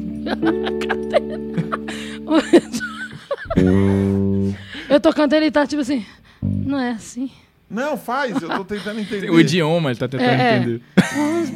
[4.89, 6.05] Eu tô cantando e tá tipo assim.
[6.41, 7.29] Não é assim.
[7.69, 9.29] Não, faz, eu tô tentando entender.
[9.29, 10.57] O idioma, ele tá tentando É, é.
[10.57, 10.81] entender.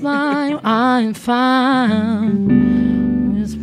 [0.02, 1.14] Blind, I'm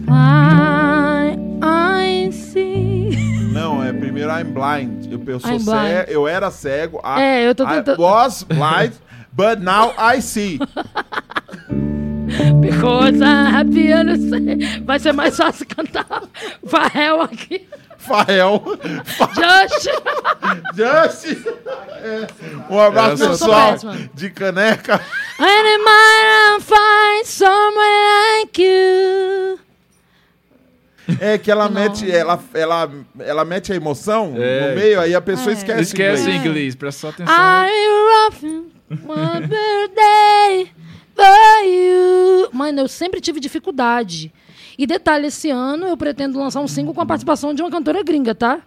[0.07, 3.11] blind, I see.
[3.53, 5.13] Não, é primeiro I'm blind.
[5.13, 6.09] Eu, eu sou I'm cego, blind.
[6.09, 6.99] eu era cego.
[7.05, 8.93] I- É, eu tô I tentando- was blind,
[9.39, 10.59] but now I see.
[12.61, 14.81] Because I'm happy, eu não sei.
[14.85, 16.07] Vai ser mais fácil cantar
[16.67, 17.67] Fael aqui.
[17.99, 18.63] Fael.
[19.35, 19.89] Just.
[20.75, 21.47] Just.
[22.03, 22.27] É.
[22.71, 23.77] Um abraço, sou pessoal,
[24.15, 25.01] de caneca.
[25.39, 29.59] And it might find someone like you.
[31.21, 31.73] É que ela Não.
[31.81, 32.91] mete, ela, ela,
[33.21, 34.69] ela mete a emoção É.
[34.69, 35.55] no meio, aí a pessoa É.
[35.55, 36.41] esquece, Esquece inglês.
[36.45, 37.35] inglês, presta só atenção.
[37.35, 40.73] Are you roughing one birthday
[41.15, 42.49] for you?
[42.53, 44.33] Mano, eu sempre tive dificuldade.
[44.79, 48.03] E detalhe, esse ano eu pretendo lançar um single com a participação de uma cantora
[48.03, 48.61] gringa, tá?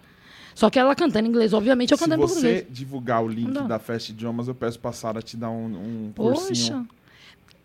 [0.54, 2.66] Só que ela cantando em inglês, obviamente eu Se cantando em você português.
[2.70, 6.48] divulgar o link da Festa Idiomas, eu peço pra Sara te dar um, um cursinho
[6.50, 6.72] Poxa.
[6.84, 6.86] pra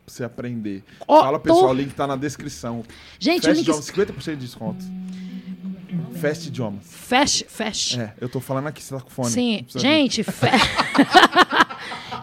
[0.08, 0.84] você aprender.
[1.06, 2.84] Ó, Fala, tô- pessoal, o link tá na descrição.
[3.20, 3.64] Gente, o Festa link...
[3.64, 4.86] Idiomas, 50% de desconto.
[6.14, 6.84] Festa Idiomas.
[6.90, 7.98] Fesh, fesh.
[7.98, 9.30] É, eu tô falando aqui, você tá com fone.
[9.32, 10.48] Sim, gente, fe...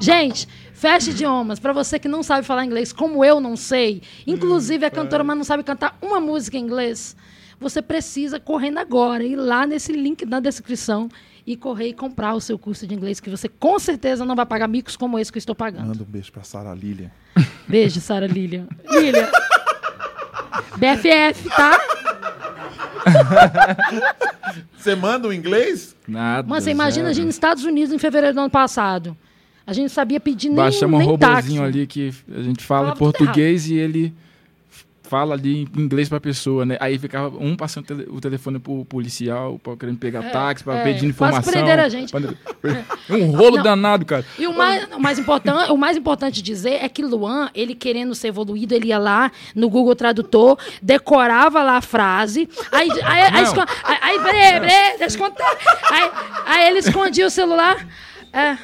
[0.00, 4.84] gente, Fast Idiomas, pra você que não sabe falar inglês, como eu não sei, inclusive
[4.84, 7.16] a cantora, mas não sabe cantar uma música em inglês,
[7.58, 11.08] você precisa correndo agora, ir lá nesse link na descrição
[11.46, 14.46] e correr e comprar o seu curso de inglês, que você com certeza não vai
[14.46, 15.86] pagar micos como esse que eu estou pagando.
[15.88, 17.10] Manda um beijo pra Sara Lilian.
[17.68, 18.66] Beijo, Sara Lilian.
[18.90, 19.28] Lilian.
[20.76, 21.80] BFF, tá?
[24.76, 25.96] Você manda o inglês?
[26.06, 26.46] Nada.
[26.48, 29.16] Mas você imagina a gente nos Estados Unidos em fevereiro do ano passado.
[29.66, 31.34] A gente sabia pedir nem, Baixamos um nem táxi.
[31.36, 34.12] robozinho ali que a gente fala Falava português e ele
[35.06, 36.76] fala ali em inglês pra pessoa, né?
[36.80, 40.82] Aí ficava um passando o telefone pro policial, pra querendo pegar É, táxi, pra é.
[40.92, 41.52] Quase informação.
[41.52, 42.10] prenderam a gente.
[42.10, 42.20] pra-
[43.16, 43.62] Um rolo Não.
[43.62, 44.24] danado, cara.
[44.38, 48.14] E o mais, o, mais importante, o mais importante dizer é que Luan, ele querendo
[48.14, 53.44] ser evoluído, ele ia lá no Google Tradutor, decorava lá a frase, aí, aí, aí,
[53.84, 55.56] aí, aí peraí, peraí, deixa eu contar.
[55.92, 56.10] Aí,
[56.46, 57.86] aí ele escondia o celular,
[58.32, 58.56] é,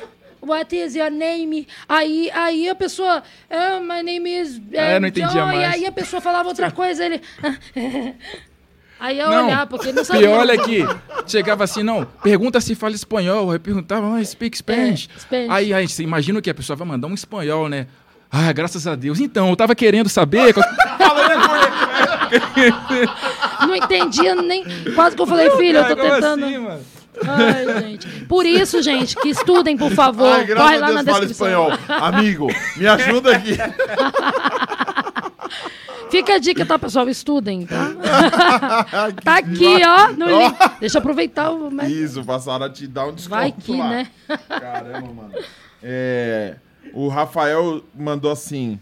[0.43, 1.67] What is your name?
[1.89, 5.75] Aí, aí a pessoa, "Ah, my name is É, não entendia John", E mais.
[5.75, 7.21] aí a pessoa falava outra coisa, ele...
[8.99, 10.29] Aí eu Não, olhar, porque não sabia.
[10.29, 10.85] pior é que
[11.27, 13.51] chegava assim, não, pergunta se fala espanhol.
[13.51, 15.09] Aí perguntava, ah, speak Spanish.
[15.17, 15.51] É, Spanish.
[15.51, 17.87] Aí, aí você imagina que a pessoa vai mandar um espanhol, né?
[18.31, 19.19] Ah, graças a Deus.
[19.19, 20.55] Então, eu tava querendo saber.
[23.67, 24.65] Não entendia nem...
[24.95, 26.45] Quase que eu falei, filho, eu tô Como tentando...
[26.45, 26.81] assim, mano?
[27.27, 28.25] Ai, gente.
[28.27, 30.27] Por isso, gente, que estudem, por favor.
[30.33, 31.47] Ai, Corre a lá Deus na descrição.
[31.47, 31.73] espanhol.
[31.89, 33.57] Amigo, me ajuda aqui.
[36.11, 37.09] Fica a dica, tá, pessoal?
[37.09, 37.93] Estudem, tá?
[39.23, 40.57] Tá aqui, ó, no link.
[40.81, 41.71] Deixa eu aproveitar o...
[41.71, 43.89] mas Isso, pra Sara te dar um desconto Vai que, lá.
[43.89, 44.09] né?
[44.49, 45.33] Caramba, mano.
[45.83, 46.57] É,
[46.93, 48.81] o Rafael mandou assim: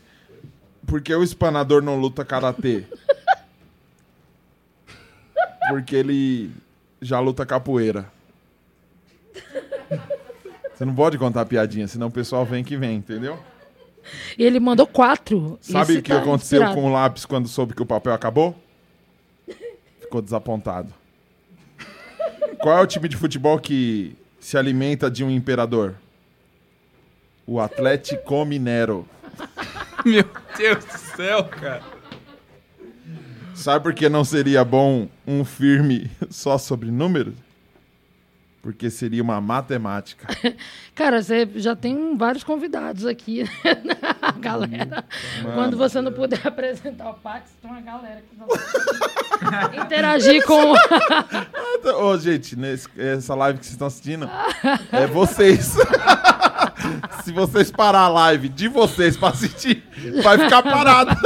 [0.86, 2.84] Por que o espanador não luta karatê?
[5.68, 6.50] Porque ele
[7.02, 8.06] já luta capoeira.
[10.74, 13.38] Você não pode contar piadinha, senão o pessoal vem que vem, entendeu?
[14.38, 15.58] E ele mandou quatro.
[15.60, 16.80] Sabe o que tá aconteceu inspirado.
[16.80, 18.54] com o lápis quando soube que o papel acabou?
[20.00, 20.94] Ficou desapontado.
[22.60, 25.94] Qual é o time de futebol que se alimenta de um imperador?
[27.46, 29.06] O Atlético Mineiro.
[30.04, 30.24] Meu
[30.56, 31.82] Deus do céu, cara.
[33.54, 37.34] Sabe por que não seria bom um filme só sobre números?
[38.68, 40.26] Porque seria uma matemática.
[40.94, 43.50] Cara, você já tem vários convidados aqui, né?
[44.20, 45.06] a galera.
[45.54, 50.74] Quando você não puder apresentar o Pax, tem uma galera que vai interagir com...
[51.98, 54.28] Ô, gente, nesse- essa live que vocês estão assistindo
[54.92, 55.74] é vocês.
[57.24, 59.82] Se vocês parar a live de vocês pra assistir,
[60.22, 61.16] vai ficar parado.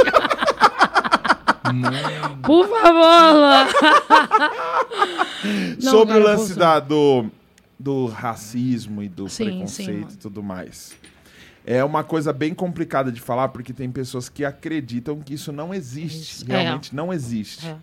[2.43, 3.67] Por favor, Luan.
[5.81, 6.59] Não, Sobre cara, o lance poxa.
[6.59, 7.25] da, do,
[7.77, 10.95] do racismo e do Sim, preconceito sim, e tudo mais.
[11.65, 15.73] É uma coisa bem complicada de falar, porque tem pessoas que acreditam que isso não
[15.73, 16.33] existe.
[16.33, 17.67] Isso, Realmente não existe.
[17.67, 17.77] É.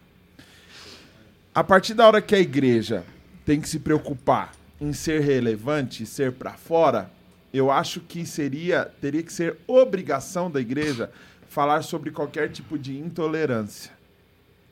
[1.54, 3.04] A partir da hora que a igreja
[3.44, 7.10] tem que se preocupar em ser relevante, ser pra fora,
[7.52, 11.10] eu acho que seria teria que ser obrigação da igreja
[11.50, 13.90] falar sobre qualquer tipo de intolerância.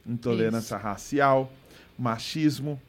[0.07, 1.53] Intolerância racial,
[1.99, 2.81] machismo,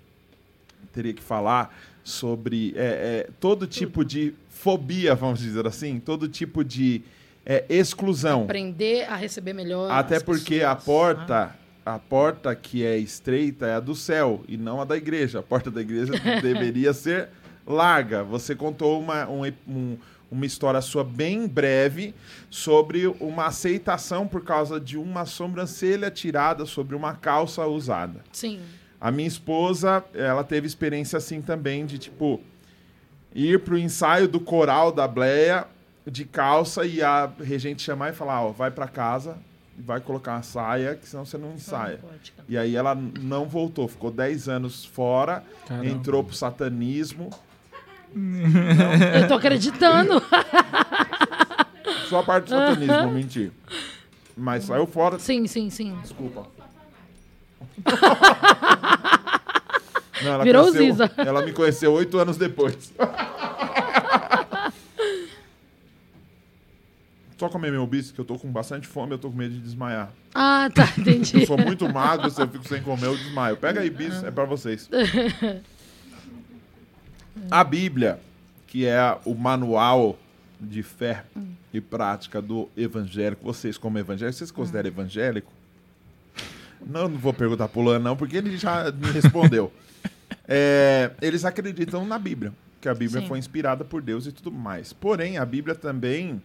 [0.93, 6.63] teria que falar sobre é, é, todo tipo de fobia, vamos dizer assim, todo tipo
[6.63, 7.01] de
[7.43, 8.43] é, exclusão.
[8.43, 13.73] Aprender a receber melhor Até porque a pessoas, porta, a porta que é estreita é
[13.73, 15.39] a do céu e não a da igreja.
[15.39, 16.13] A porta da igreja
[16.43, 17.29] deveria ser
[17.65, 18.23] larga.
[18.23, 19.97] Você contou uma, um, um-
[20.31, 22.13] uma história sua bem breve
[22.49, 28.21] sobre uma aceitação por causa de uma sobrancelha tirada sobre uma calça usada.
[28.31, 28.59] Sim.
[29.01, 32.41] A minha esposa, ela teve experiência assim também de tipo
[33.33, 35.65] ir pro ensaio do coral da Bleia
[36.05, 39.37] de calça e a regente chamar e falar, ó, vai pra casa,
[39.77, 41.99] vai colocar uma saia, que senão você não ensaia.
[42.47, 45.87] E aí ela não voltou, ficou 10 anos fora, Caramba.
[45.87, 47.29] entrou pro satanismo.
[48.15, 50.21] Eu tô acreditando.
[52.07, 53.51] Só a parte do satanismo, vou mentir.
[54.35, 55.19] Mas saiu fora.
[55.19, 55.95] Sim, sim, sim.
[56.01, 56.47] Desculpa.
[60.21, 61.11] Não, ela Virou conheceu- Ziza.
[61.17, 62.91] Ela me conheceu oito anos depois.
[67.37, 69.61] Só comer meu bicho, que eu tô com bastante fome, eu tô com medo de
[69.61, 70.11] desmaiar.
[70.35, 71.39] Ah, tá, entendi.
[71.41, 73.55] Eu sou muito magro, se eu fico sem comer, eu desmaio.
[73.55, 74.89] Pega aí, bis, é pra vocês.
[77.49, 78.19] A Bíblia,
[78.67, 80.17] que é o manual
[80.59, 81.23] de fé
[81.73, 85.51] e prática do evangélico, vocês como evangélicos, vocês consideram evangélico?
[86.85, 89.71] Não, não vou perguntar pro Luan, não, porque ele já me respondeu.
[90.51, 92.51] É, eles acreditam na Bíblia,
[92.81, 93.27] que a Bíblia Sim.
[93.27, 94.91] foi inspirada por Deus e tudo mais.
[94.91, 96.41] Porém, a Bíblia também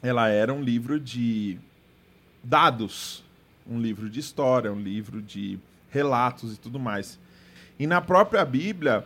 [0.00, 1.58] ela era um livro de
[2.44, 3.24] dados,
[3.68, 5.58] um livro de história, um livro de
[5.90, 7.18] relatos e tudo mais.
[7.78, 9.04] E na própria Bíblia,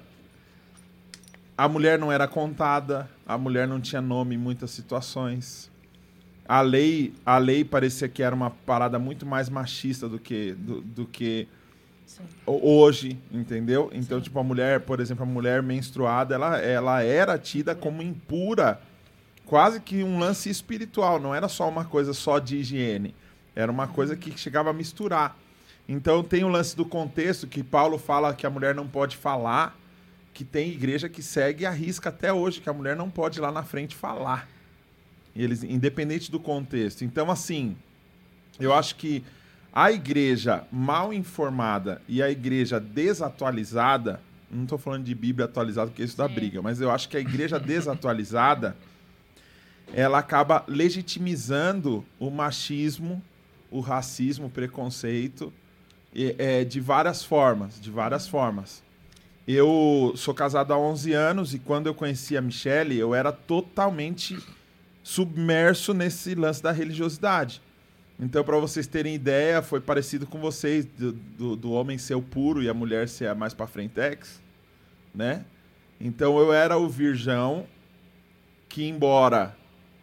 [1.61, 5.71] a mulher não era contada, a mulher não tinha nome em muitas situações.
[6.49, 10.81] A lei, a lei parecia que era uma parada muito mais machista do que do,
[10.81, 11.47] do que
[12.07, 12.23] Sim.
[12.47, 13.91] ho- hoje, entendeu?
[13.93, 18.81] Então, tipo, a mulher, por exemplo, a mulher menstruada, ela, ela era tida como impura,
[19.45, 23.15] quase que um lance espiritual, não era só uma coisa só de higiene,
[23.55, 25.37] era uma coisa que chegava a misturar.
[25.87, 29.77] Então, tem o lance do contexto que Paulo fala que a mulher não pode falar,
[30.33, 33.43] que tem igreja que segue e arrisca até hoje que a mulher não pode ir
[33.43, 34.49] lá na frente falar.
[35.35, 37.05] Eles, independente do contexto.
[37.05, 37.77] Então, assim,
[38.59, 39.25] eu acho que
[39.73, 44.21] a igreja mal informada e a igreja desatualizada,
[44.51, 46.35] não estou falando de Bíblia atualizada porque isso dá Sim.
[46.35, 48.77] briga, mas eu acho que a igreja desatualizada
[49.95, 53.23] ela acaba legitimizando o machismo,
[53.71, 55.53] o racismo, o preconceito
[56.15, 58.83] é, de várias formas, de várias formas.
[59.53, 64.39] Eu sou casado há 11 anos e quando eu conheci a Michelle, eu era totalmente
[65.03, 67.61] submerso nesse lance da religiosidade.
[68.17, 72.23] Então, para vocês terem ideia, foi parecido com vocês, do, do, do homem ser o
[72.23, 74.41] puro e a mulher ser a mais para frentex,
[75.13, 75.45] né?
[76.01, 77.67] Então, eu era o virgão
[78.69, 79.57] que, embora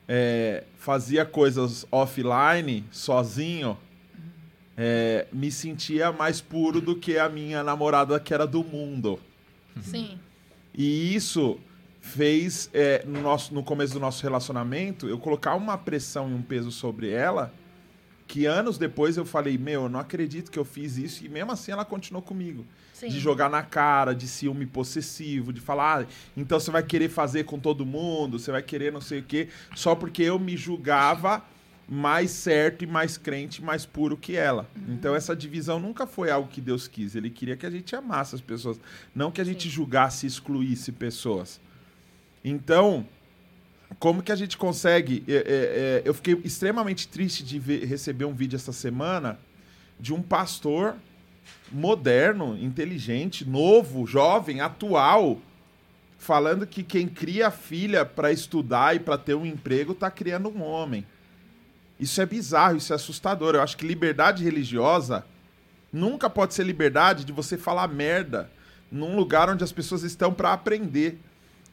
[0.10, 3.78] é, fazia coisas offline, sozinho,
[4.76, 9.18] é, me sentia mais puro do que a minha namorada que era do mundo.
[9.82, 10.20] Sim.
[10.74, 11.60] E isso
[12.02, 16.41] fez, é, no, nosso, no começo do nosso relacionamento, eu colocar uma pressão e um
[16.41, 17.54] peso sobre ela,
[18.28, 21.52] que anos depois eu falei, meu, eu não acredito que eu fiz isso, e mesmo
[21.52, 22.66] assim ela continuou comigo.
[22.94, 23.10] Sim.
[23.10, 27.44] De jogar na cara, de ciúme possessivo, de falar, ah, então você vai querer fazer
[27.44, 31.44] com todo mundo, você vai querer não sei o quê, só porque eu me julgava
[31.89, 34.69] mais certo e mais crente, mais puro que ela.
[34.89, 37.15] Então essa divisão nunca foi algo que Deus quis.
[37.15, 38.80] Ele queria que a gente amasse as pessoas,
[39.15, 39.69] não que a gente Sim.
[39.69, 41.61] julgasse e excluísse pessoas.
[42.43, 43.05] Então,
[43.99, 45.23] como que a gente consegue?
[45.27, 49.39] é, é, é, eu fiquei extremamente triste de ver- receber um vídeo essa semana
[49.99, 50.95] de um pastor
[51.72, 55.39] moderno, inteligente, novo, jovem, atual,
[56.18, 60.61] falando que quem cria filha para estudar e para ter um emprego está criando um
[60.61, 61.05] homem.
[61.99, 63.56] Isso é bizarro, isso é assustador.
[63.56, 65.26] Eu acho que liberdade religiosa
[65.91, 68.49] nunca pode ser liberdade de você falar merda
[68.91, 71.19] num lugar onde as pessoas estão para aprender.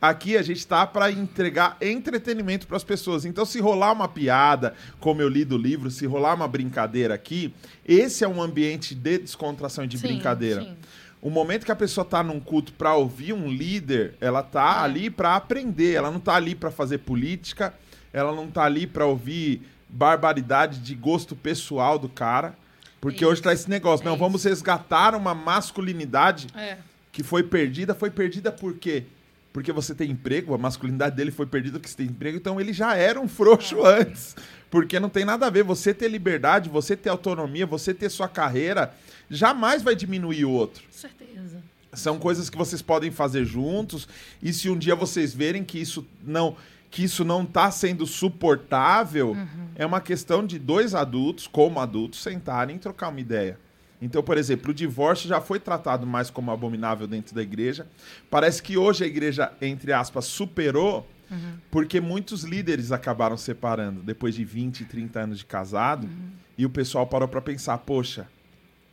[0.00, 3.24] Aqui a gente está para entregar entretenimento para as pessoas.
[3.24, 7.54] Então, se rolar uma piada, como eu li do livro, se rolar uma brincadeira aqui,
[7.86, 10.62] esse é um ambiente de descontração e de Sim, brincadeira.
[10.62, 10.76] sim.
[11.22, 14.84] O momento que a pessoa tá num culto para ouvir um líder, ela tá É.
[14.84, 17.72] ali para aprender, ela não tá ali para fazer política,
[18.12, 22.54] ela não tá ali para ouvir barbaridade de gosto pessoal do cara.
[23.00, 26.78] Porque É hoje tá esse negócio, é não, vamos resgatar uma masculinidade É.
[27.12, 29.04] que foi perdida, foi perdida por quê?
[29.52, 32.72] Porque você tem emprego, a masculinidade dele foi perdida porque você tem emprego, então ele
[32.72, 34.34] já era um frouxo antes.
[34.68, 35.62] Porque não tem nada a ver.
[35.62, 38.92] Você ter liberdade, você ter autonomia, você ter sua carreira,
[39.30, 40.82] jamais vai diminuir o outro.
[40.82, 41.62] Com certeza.
[41.92, 44.08] São coisas que vocês podem fazer juntos.
[44.42, 46.56] E se um dia vocês verem que isso não
[46.94, 49.36] que isso não está sendo suportável,
[49.74, 53.58] é uma questão de dois adultos, como adultos, sentarem e trocar uma ideia.
[54.00, 57.88] Então, por exemplo, o divórcio já foi tratado mais como abominável dentro da igreja.
[58.30, 61.04] Parece que hoje a igreja, entre aspas, superou,
[61.68, 66.08] porque muitos líderes acabaram separando depois de 20, 30 anos de casado.
[66.56, 68.28] E o pessoal parou para pensar: poxa,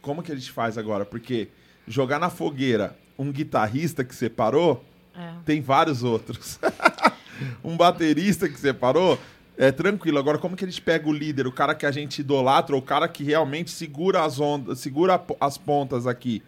[0.01, 1.05] como que a gente faz agora?
[1.05, 1.49] Porque
[1.87, 4.83] jogar na fogueira um guitarrista que separou,
[5.15, 5.33] É.
[5.45, 6.57] tem vários outros.
[7.63, 9.19] um baterista que separou,
[9.57, 10.17] É tranquilo.
[10.17, 12.81] Agora, como que a gente pega o líder, o cara que a gente idolatra, ou
[12.81, 16.41] o cara que realmente segura as ondas, segura as pontas aqui?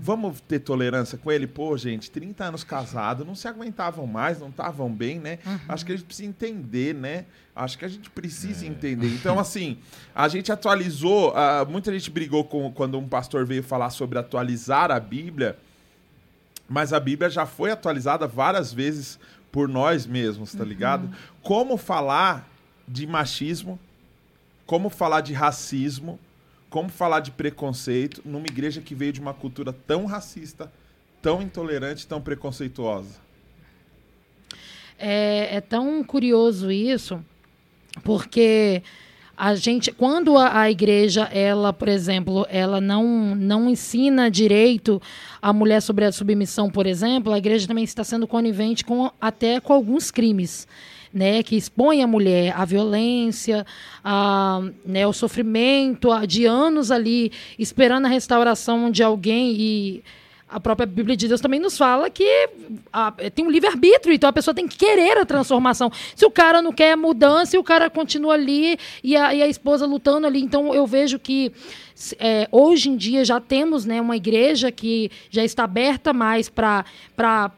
[0.00, 1.46] Vamos ter tolerância com ele?
[1.46, 5.38] Pô, gente, 30 anos casado, não se aguentavam mais, não estavam bem, né?
[5.68, 7.24] Acho que a gente precisa entender, né?
[7.54, 9.08] Acho que a gente precisa entender.
[9.16, 9.78] Então, assim,
[10.14, 14.92] a gente atualizou, ah, muita gente brigou com, quando um pastor veio falar sobre atualizar
[14.92, 15.58] a Bíblia,
[16.68, 19.18] mas a Bíblia já foi atualizada várias vezes
[19.50, 21.10] por nós mesmos, tá ligado?
[21.42, 22.48] Como falar
[22.86, 23.78] de machismo,
[24.66, 26.18] como falar de racismo,
[26.68, 30.70] como falar de preconceito numa igreja que veio de uma cultura tão racista,
[31.22, 33.18] tão intolerante, tão preconceituosa.
[34.98, 37.22] É, é tão curioso isso,
[38.02, 38.82] porque
[39.36, 45.00] a gente, quando a, a igreja, ela, por exemplo, ela não, não ensina direito
[45.42, 49.60] a mulher sobre a submissão, por exemplo, a igreja também está sendo conivente com até
[49.60, 50.66] com alguns crimes.
[51.14, 53.64] Né, que expõe a mulher à violência,
[54.04, 60.04] a, né, o sofrimento a- de anos ali esperando a restauração de alguém e
[60.48, 62.48] a própria Bíblia de Deus também nos fala que
[62.92, 65.90] a- tem um livre-arbítrio, então a pessoa tem que querer a transformação.
[66.14, 69.48] Se o cara não quer mudança e o cara continua ali e a, e a
[69.48, 71.52] esposa lutando ali, então eu vejo que
[72.18, 76.84] é, hoje em dia já temos né, uma igreja que já está aberta mais para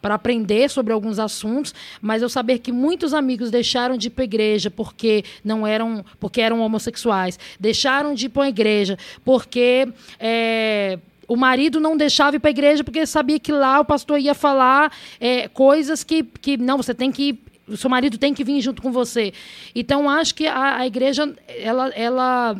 [0.04, 4.24] aprender sobre alguns assuntos, mas eu saber que muitos amigos deixaram de ir para a
[4.24, 9.88] igreja porque não eram, porque eram homossexuais, deixaram de ir para a igreja porque
[10.20, 10.98] é,
[11.28, 14.34] o marido não deixava ir para a igreja porque sabia que lá o pastor ia
[14.34, 14.90] falar
[15.20, 17.38] é, coisas que, que não, você tem que
[17.68, 19.30] o seu marido tem que vir junto com você.
[19.74, 22.56] Então, acho que a, a igreja, ela, ela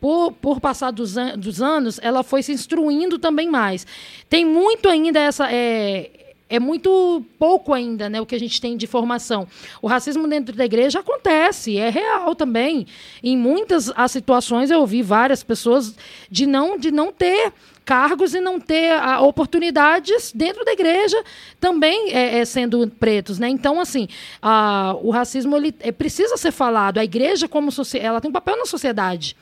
[0.00, 3.84] por, por passar dos, an- dos anos, ela foi se instruindo também mais.
[4.28, 5.52] Tem muito ainda essa.
[5.52, 6.10] É,
[6.48, 9.48] é muito pouco ainda né, o que a gente tem de formação.
[9.80, 12.86] O racismo dentro da igreja acontece, é real também.
[13.22, 15.96] Em muitas as situações eu ouvi várias pessoas
[16.30, 17.52] de não, de não ter
[17.84, 21.22] cargos e não ter ah, oportunidades dentro da igreja
[21.60, 23.48] também é, é, sendo pretos, né?
[23.48, 24.08] Então assim,
[24.40, 26.98] ah, o racismo ele é, precisa ser falado.
[26.98, 29.36] A igreja como ela tem um papel na sociedade.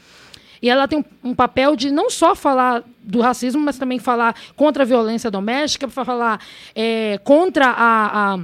[0.62, 4.35] E ela tem um, um papel de não só falar do racismo, mas também falar
[4.57, 6.39] contra a violência doméstica, falar
[6.75, 8.39] é, contra a, a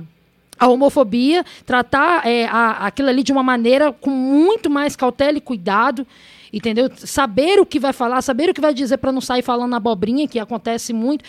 [0.59, 5.41] a homofobia, tratar é, a- aquilo ali de uma maneira com muito mais cautela e
[5.41, 6.07] cuidado,
[6.57, 6.91] entendeu?
[6.97, 10.27] Saber o que vai falar, saber o que vai dizer para não sair falando abobrinha,
[10.27, 11.23] que acontece muito.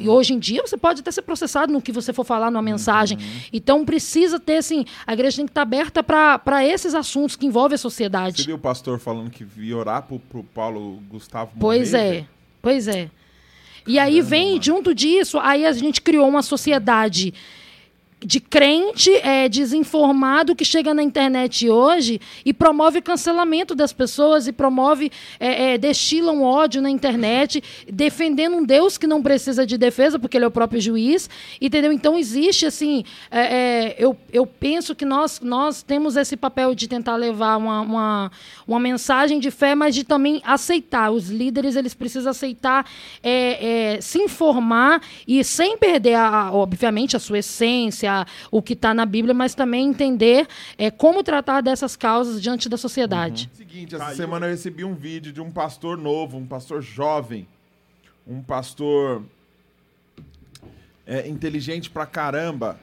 [0.00, 2.62] E hoje em dia você pode até ser processado no que você for falar numa
[2.62, 3.18] mensagem.
[3.52, 7.74] Então precisa ter, assim, a igreja tem que estar aberta para esses assuntos que envolvem
[7.74, 8.42] a Você sociedade.
[8.44, 11.52] viu o pastor falando que ia orar pro, pro Paulo Gustavo?
[11.60, 12.24] Pois é,
[12.62, 13.10] pois é.
[13.86, 17.34] E aí vem, junto disso, aí a gente criou uma sociedade
[18.22, 24.52] de crente é, desinformado que chega na internet hoje e promove cancelamento das pessoas e
[24.52, 29.78] promove, é, é, destila um ódio na internet, defendendo um Deus que não precisa de
[29.78, 31.30] defesa, porque ele é o próprio juiz,
[31.60, 31.92] entendeu?
[31.92, 36.86] Então existe, assim, é, é, eu, eu penso que nós, nós temos esse papel de
[36.88, 38.32] tentar levar uma, uma,
[38.68, 41.10] uma mensagem de fé, mas de também aceitar.
[41.10, 42.84] Os líderes, eles precisam aceitar,
[43.22, 48.09] é, é, se informar e sem perder, a- obviamente, a sua essência,
[48.50, 50.46] o que está na Bíblia, mas também entender
[50.76, 53.50] é, como tratar dessas causas diante da sociedade.
[53.54, 57.46] Seguinte, essa semana eu recebi um vídeo de um pastor novo, um pastor jovem,
[58.26, 59.22] um pastor
[61.06, 62.78] é, inteligente pra caramba.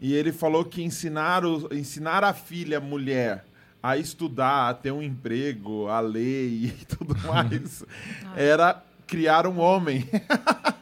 [0.00, 3.44] E ele falou que ensinar, o, ensinar a filha mulher
[3.82, 7.84] a estudar, a ter um emprego, a ler e tudo mais,
[8.34, 10.08] era criar um homem.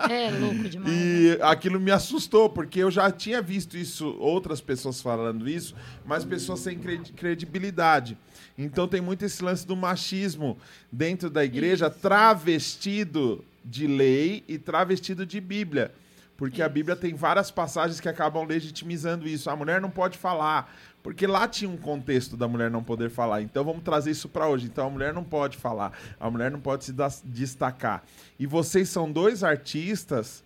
[0.08, 0.92] É louco demais.
[0.92, 0.96] né?
[0.96, 5.74] E aquilo me assustou, porque eu já tinha visto isso, outras pessoas falando isso,
[6.04, 8.16] mas pessoas sem credi- credibilidade.
[8.58, 10.58] Então tem muito esse lance do machismo
[10.90, 15.92] dentro da igreja, travestido de lei e travestido de Bíblia.
[16.36, 19.48] Porque a Bíblia tem várias passagens que acabam legitimizando isso.
[19.48, 23.42] A mulher não pode falar, porque lá tinha um contexto da mulher não poder falar.
[23.42, 24.66] Então vamos trazer isso para hoje.
[24.66, 28.04] Então a mulher não pode falar, a mulher não pode se destacar.
[28.38, 30.42] E vocês são dois artistas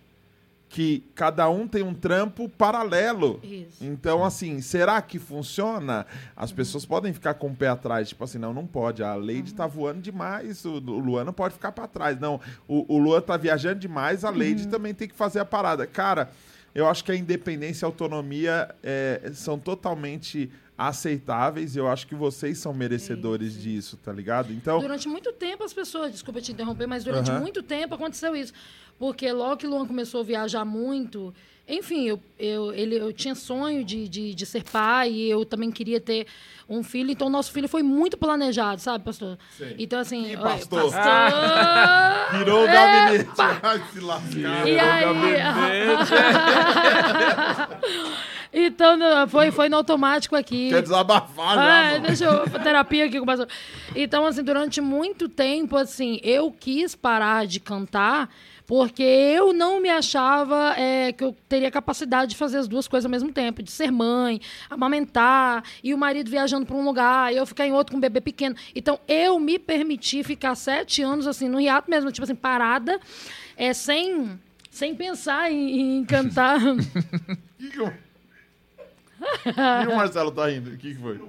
[0.69, 3.39] que cada um tem um trampo paralelo.
[3.43, 3.83] Isso.
[3.83, 6.05] Então, assim, será que funciona?
[6.35, 9.01] As pessoas podem ficar com o pé atrás, tipo assim, não, não pode.
[9.01, 12.19] A Lady tá voando demais, o, o Luan não pode ficar para trás.
[12.19, 15.87] Não, o, o Luan tá viajando demais, a Lady também tem que fazer a parada.
[15.87, 16.29] Cara,
[16.77, 22.05] eu acho que a independência e a autonomia é, são totalmente aceitáveis e eu acho
[22.05, 24.53] que vocês são merecedores disso, tá ligado?
[24.53, 28.53] Então, Durante muito tempo as pessoas, desculpa te interromper, mas durante muito tempo aconteceu isso.
[28.99, 31.33] Porque logo que Luan começou a viajar muito,
[31.67, 35.69] enfim, eu, eu, ele, eu tinha sonho de, de, de ser pai e eu também
[35.71, 36.25] queria ter
[36.69, 37.11] um filho.
[37.11, 39.37] Então, nosso filho foi muito planejado, sabe, pastor?
[39.57, 39.75] Sei.
[39.79, 40.27] Então, assim...
[40.35, 40.91] Olha, pastor?
[40.91, 42.37] pastor!
[42.39, 43.29] Virou o É, gabinete.
[43.35, 44.67] Vai se lascar.
[44.67, 45.05] E aí...
[48.53, 50.69] então, foi, foi no automático aqui.
[50.69, 52.07] Quer desabafar já, Ah, mano.
[52.07, 53.47] deixa eu terapia aqui com o pastor.
[53.95, 58.29] Então, assim, durante muito tempo, assim, eu quis parar de cantar
[58.67, 63.05] porque eu não me achava é, que eu teria capacidade de fazer as duas coisas
[63.05, 67.37] ao mesmo tempo, de ser mãe, amamentar, e o marido viajando para um lugar, e
[67.37, 68.57] eu ficar em outro com um bebê pequeno.
[68.75, 72.99] Então, eu me permiti ficar sete anos, assim, no hiato mesmo, tipo assim, parada,
[73.55, 74.37] é, sem,
[74.69, 76.59] sem pensar em, em cantar.
[77.57, 77.91] Que que o...
[77.91, 80.69] que o Marcelo tá rindo?
[80.69, 81.19] O que, que foi?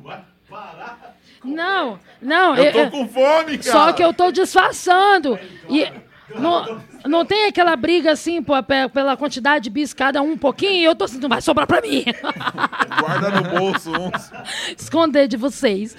[1.43, 2.55] não, não.
[2.55, 3.63] Eu tô eu- com fome, cara.
[3.63, 5.39] Só que eu tô disfarçando.
[5.71, 5.91] E
[6.37, 10.85] não, não tem aquela briga assim, pô, pe- pela quantidade de bis, cada um pouquinho,
[10.91, 12.05] eu tô assim, não vai sobrar pra mim.
[13.01, 14.31] Guarda no bolso uns.
[14.77, 15.97] Esconder de vocês.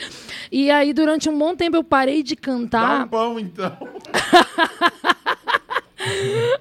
[0.51, 3.01] E aí, durante um bom tempo, eu parei de Dá cantar.
[3.06, 3.76] um pão, então.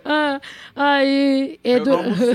[0.04, 0.40] Ah,
[0.74, 1.60] aí.
[1.64, 2.34] e Eu não almocei.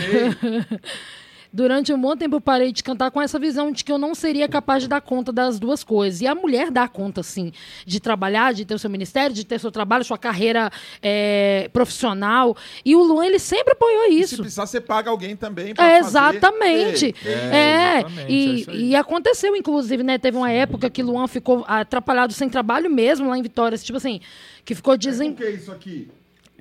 [1.55, 4.15] Durante um bom tempo eu parei de cantar com essa visão de que eu não
[4.15, 6.19] seria capaz de dar conta das duas coisas.
[6.19, 7.51] E a mulher dá conta, sim,
[7.85, 12.57] de trabalhar, de ter o seu ministério, de ter seu trabalho, sua carreira é, profissional.
[12.83, 14.37] E o Luan, ele sempre apoiou Se isso.
[14.37, 16.17] precisar, você paga alguém também pra É, fazer.
[16.17, 17.05] exatamente.
[17.23, 18.89] Ei, É, exatamente, é e, isso aí.
[18.89, 20.17] e aconteceu, inclusive, né?
[20.17, 23.77] Teve uma época que Luan ficou atrapalhado sem trabalho mesmo lá em Vitória.
[23.77, 24.19] Tipo assim,
[24.65, 26.09] que ficou O dizem que é isso aqui?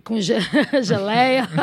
[0.05, 0.35] com ge-
[0.83, 1.49] geleia.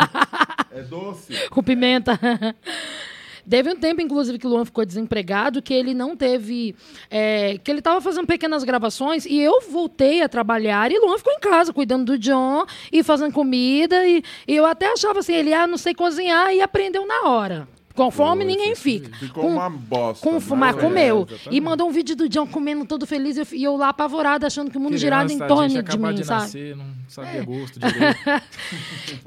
[0.72, 1.34] É doce?
[1.50, 2.18] com pimenta.
[3.50, 6.76] Teve um tempo, inclusive, que o Luan ficou desempregado, que ele não teve.
[7.10, 11.34] é, que ele estava fazendo pequenas gravações e eu voltei a trabalhar e Luan ficou
[11.34, 14.06] em casa cuidando do John e fazendo comida.
[14.06, 17.79] E, e eu até achava assim, ele, ah, não sei cozinhar e aprendeu na hora.
[18.06, 19.16] Com fome ninguém fica.
[19.18, 20.26] Ficou Com- uma bosta.
[20.26, 20.40] com né?
[20.40, 21.28] fumar, É, comeu.
[21.30, 21.50] exatamente.
[21.56, 24.48] E mandou um vídeo do John comendo todo feliz e eu, e eu lá apavorada,
[24.48, 26.42] achando que o mundo girava em Criança, a torno gente de mim, de sabe?
[26.44, 28.20] nascer, não sabia gosto direito.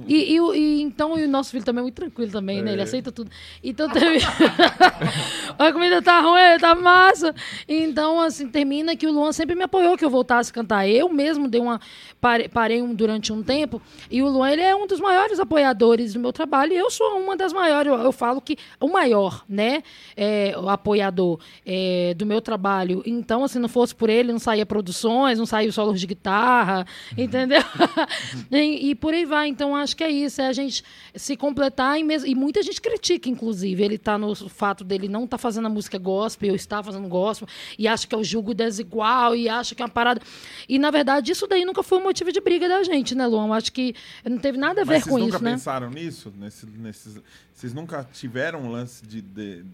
[0.06, 2.72] E, e o- e então e o nosso filho também é muito tranquilo também, né?
[2.72, 3.30] Ele aceita tudo.
[3.62, 4.18] Então teve.
[5.58, 7.34] a comida tá ruim, tá massa.
[7.68, 10.88] Então, assim, termina que o Luan sempre me apoiou que eu voltasse a cantar.
[10.88, 11.80] Eu mesmo dei uma.
[12.20, 13.80] Parei, parei um, durante um tempo.
[14.10, 16.72] E o Luan, ele é um dos maiores apoiadores do meu trabalho.
[16.72, 17.92] E eu sou uma das maiores.
[17.92, 19.82] Eu, eu falo que o maior, né?
[20.16, 23.02] É, o apoiador é, do meu trabalho.
[23.06, 26.86] Então, se não fosse por ele, não saía produções, não saía solos de guitarra,
[27.16, 27.62] entendeu?
[28.50, 29.48] e, e por aí vai.
[29.48, 30.40] Então, acho que é isso.
[30.40, 30.84] É a gente
[31.14, 33.82] se completar e, mesmo, e muita gente critica, inclusive.
[33.82, 37.48] Ele tá no fato dele não estar fazendo a música gospel, eu estar fazendo gospel,
[37.78, 40.20] e acha que é o julgo desigual, e acha que é uma parada.
[40.68, 43.52] E, na verdade, isso daí nunca foi um motivo de briga da gente, né, Luan?
[43.54, 43.94] Acho que
[44.24, 45.50] não teve nada a ver Mas com vocês nunca isso, né?
[45.52, 46.32] pensaram nisso?
[46.36, 47.20] Nesse, nesses,
[47.54, 49.64] vocês nunca tiveram um lance de, de-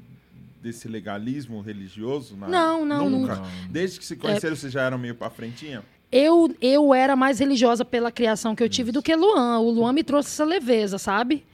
[0.62, 2.36] desse legalismo religioso?
[2.36, 3.36] na- Não, não, nunca.
[3.36, 3.48] nunca.
[3.70, 5.82] Desde que se conheceram, vocês já eram meio pra frentinha?
[6.10, 9.58] Eu, eu era mais religiosa pela criação que eu tive do que Luan.
[9.60, 11.44] O Luan me trouxe essa leveza, sabe?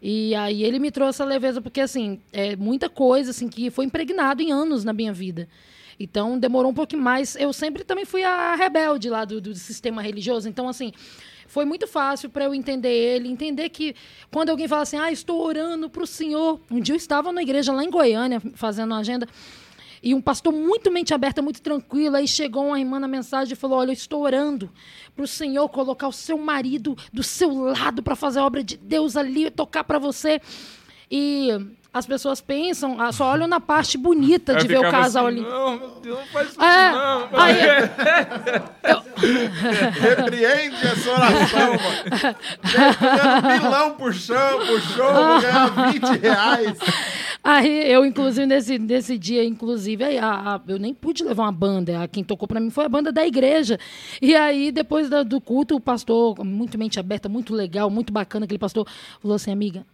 [0.00, 3.84] E aí ele me trouxe essa leveza porque, assim, é muita coisa assim, que foi
[3.84, 5.48] impregnado em anos na minha vida.
[6.00, 7.36] Então, demorou um pouquinho mais.
[7.36, 10.48] Eu sempre também fui a rebelde lá do, do sistema religioso.
[10.48, 10.92] Então, assim,
[11.52, 13.94] foi muito fácil para eu entender ele, entender que
[14.30, 16.58] quando alguém fala assim, ah, estou orando para o Senhor.
[16.70, 19.28] Um dia eu estava na igreja lá em Goiânia, fazendo uma agenda,
[20.02, 23.56] e um pastor muito mente aberta, muito tranquilo, aí chegou uma irmã na mensagem e
[23.56, 24.72] falou: Olha, eu estou orando
[25.14, 28.78] para o Senhor colocar o seu marido do seu lado para fazer a obra de
[28.78, 30.40] Deus ali, tocar para você.
[31.10, 31.50] E
[31.94, 35.38] as pessoas pensam, ah, só olham na parte bonita de Eu ver o casal assim,
[35.40, 35.46] ali.
[35.48, 37.28] Não, meu Deus, não faz isso É, não.
[37.32, 37.56] aí,
[40.00, 42.36] Repreende essa oração, mano.
[43.52, 44.36] Eu milão por show,
[44.66, 46.78] por show, vou ganhar 20 reais.
[47.44, 51.52] Aí eu, inclusive, nesse, nesse dia, inclusive, aí, a- a- eu nem pude levar uma
[51.52, 52.02] banda.
[52.02, 53.78] A- Quem tocou pra mim foi a banda da igreja.
[54.20, 58.44] E aí, depois da- do culto, o pastor, muito mente aberta, muito legal, muito bacana,
[58.44, 58.86] aquele pastor,
[59.20, 59.84] falou assim, amiga.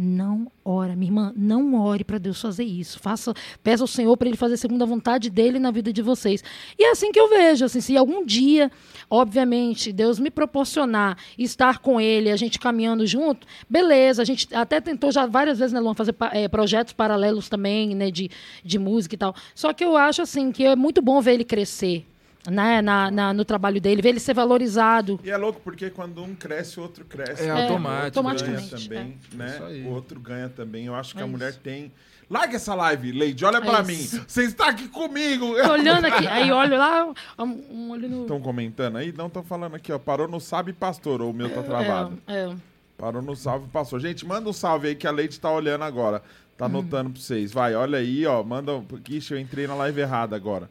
[0.00, 3.00] Não ora, minha irmã, não ore para Deus fazer isso.
[3.00, 3.34] Faça,
[3.64, 6.40] peça ao Senhor para ele fazer segundo a vontade dele na vida de vocês.
[6.78, 8.70] E é assim que eu vejo, assim, se algum dia,
[9.10, 14.22] obviamente, Deus me proporcionar estar com ele, a gente caminhando junto, beleza.
[14.22, 18.08] A gente até tentou já várias vezes, né, Luan, fazer eh, projetos paralelos também, né,
[18.08, 18.30] de,
[18.62, 19.34] de música e tal.
[19.52, 22.06] Só que eu acho, assim, que é muito bom ver ele crescer,
[22.46, 25.18] né, na, na- no trabalho dele, ver ele ser valorizado.
[25.24, 27.42] E é louco porque quando um cresce, o outro cresce.
[27.44, 29.46] É automático, ganha automaticamente, também, né?
[29.54, 29.82] Isso aí.
[29.84, 30.86] O outro ganha também.
[30.86, 31.60] Eu acho que É a mulher isso.
[31.60, 31.92] tem...
[32.30, 33.42] Larga essa live, Leide.
[33.46, 33.94] Olha pra mim.
[33.94, 34.22] isso.
[34.28, 35.54] Você está aqui comigo.
[35.62, 37.06] Tô olhando aqui, aí olho lá,
[37.38, 38.22] um, um olho no...
[38.22, 39.12] Estão comentando aí?
[39.16, 39.98] Não, estão falando aqui, ó.
[39.98, 42.18] Parou no Sabe Pastor, ou o meu tá travado.
[42.26, 42.54] É, é.
[42.98, 43.98] Parou no salve e passou.
[43.98, 46.22] Gente, manda um salve aí que a Leite tá olhando agora.
[46.56, 47.50] Tá anotando pra vocês.
[47.50, 48.42] Vai, olha aí, ó.
[48.42, 48.72] Manda.
[49.08, 50.68] Ixi, eu entrei na live errada agora.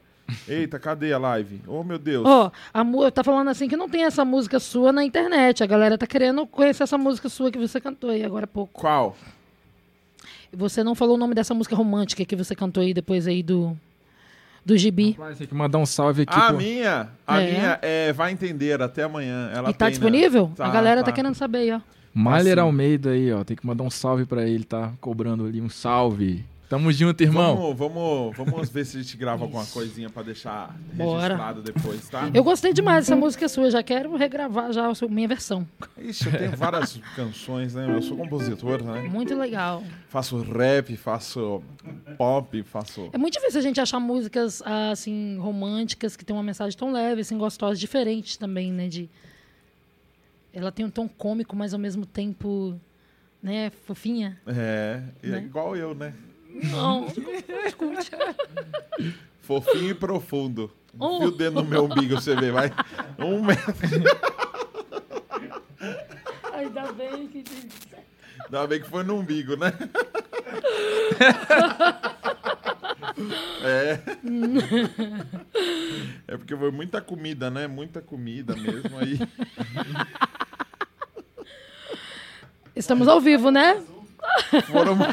[0.48, 1.62] Eita, cadê a live?
[1.68, 2.26] Oh, meu Deus.
[2.26, 2.52] Ó,
[2.84, 5.64] mu- tá falando assim que não tem essa música sua na internet.
[5.64, 8.80] A galera tá querendo conhecer essa música sua que você cantou aí agora há pouco.
[8.80, 9.16] Qual?
[10.54, 13.78] Você não falou o nome dessa música romântica que você cantou aí depois aí do,
[14.66, 15.12] do Gibi.
[15.12, 16.34] Rapaz, tem que mandar um salve aqui.
[16.38, 16.58] a pô.
[16.58, 17.52] minha, a É.
[17.52, 19.50] minha é Vai Entender até amanhã.
[19.54, 19.92] Ela e tá tem, né?
[19.92, 20.52] disponível?
[20.56, 21.08] Tá, a galera tá.
[21.08, 21.12] tá.
[21.12, 21.80] querendo saber aí, ó.
[22.14, 22.66] Malher Assim.
[22.66, 23.44] Almeida aí, ó.
[23.44, 26.44] Tem que mandar um salve pra ele, tá cobrando ali um salve.
[26.70, 27.74] Tamo junto, irmão.
[27.74, 31.22] Vamos, vamos, vamos ver se a gente grava alguma coisinha pra deixar Bora.
[31.36, 32.30] registrado depois, tá?
[32.34, 35.66] Eu gostei demais dessa música sua, já quero regravar já a sua- minha versão.
[35.98, 37.86] Ixi, eu tenho várias canções, né?
[37.96, 39.02] Eu sou compositor, né?
[39.10, 39.82] Muito legal.
[40.10, 41.64] Faço rap, faço
[42.18, 43.10] pop, faço.
[43.14, 46.92] É muito difícil a gente achar músicas ah, assim românticas que tem uma mensagem tão
[46.92, 49.10] leve, assim gostosas, diferentes também, né, de
[50.52, 52.78] ela tem um tom cômico, mas ao mesmo tempo,
[53.42, 54.38] né, fofinha.
[54.48, 55.38] É, é Né?
[55.44, 56.14] igual eu, né?
[56.64, 57.08] Não,
[57.66, 58.12] escute.
[59.42, 60.72] Fofinho e profundo.
[61.00, 61.16] Oh.
[61.16, 62.72] Enfia o dedo no meu umbigo, você vê, vai.
[63.20, 63.74] Um metro.
[66.54, 67.44] Ainda bem que
[68.46, 69.74] Ainda bem que foi no umbigo, né?
[73.64, 74.00] É.
[76.28, 77.68] É porque foi muita comida, né?
[77.68, 79.20] Muita comida mesmo aí.
[82.76, 83.82] Estamos ao vivo, né?
[84.68, 84.98] Foram.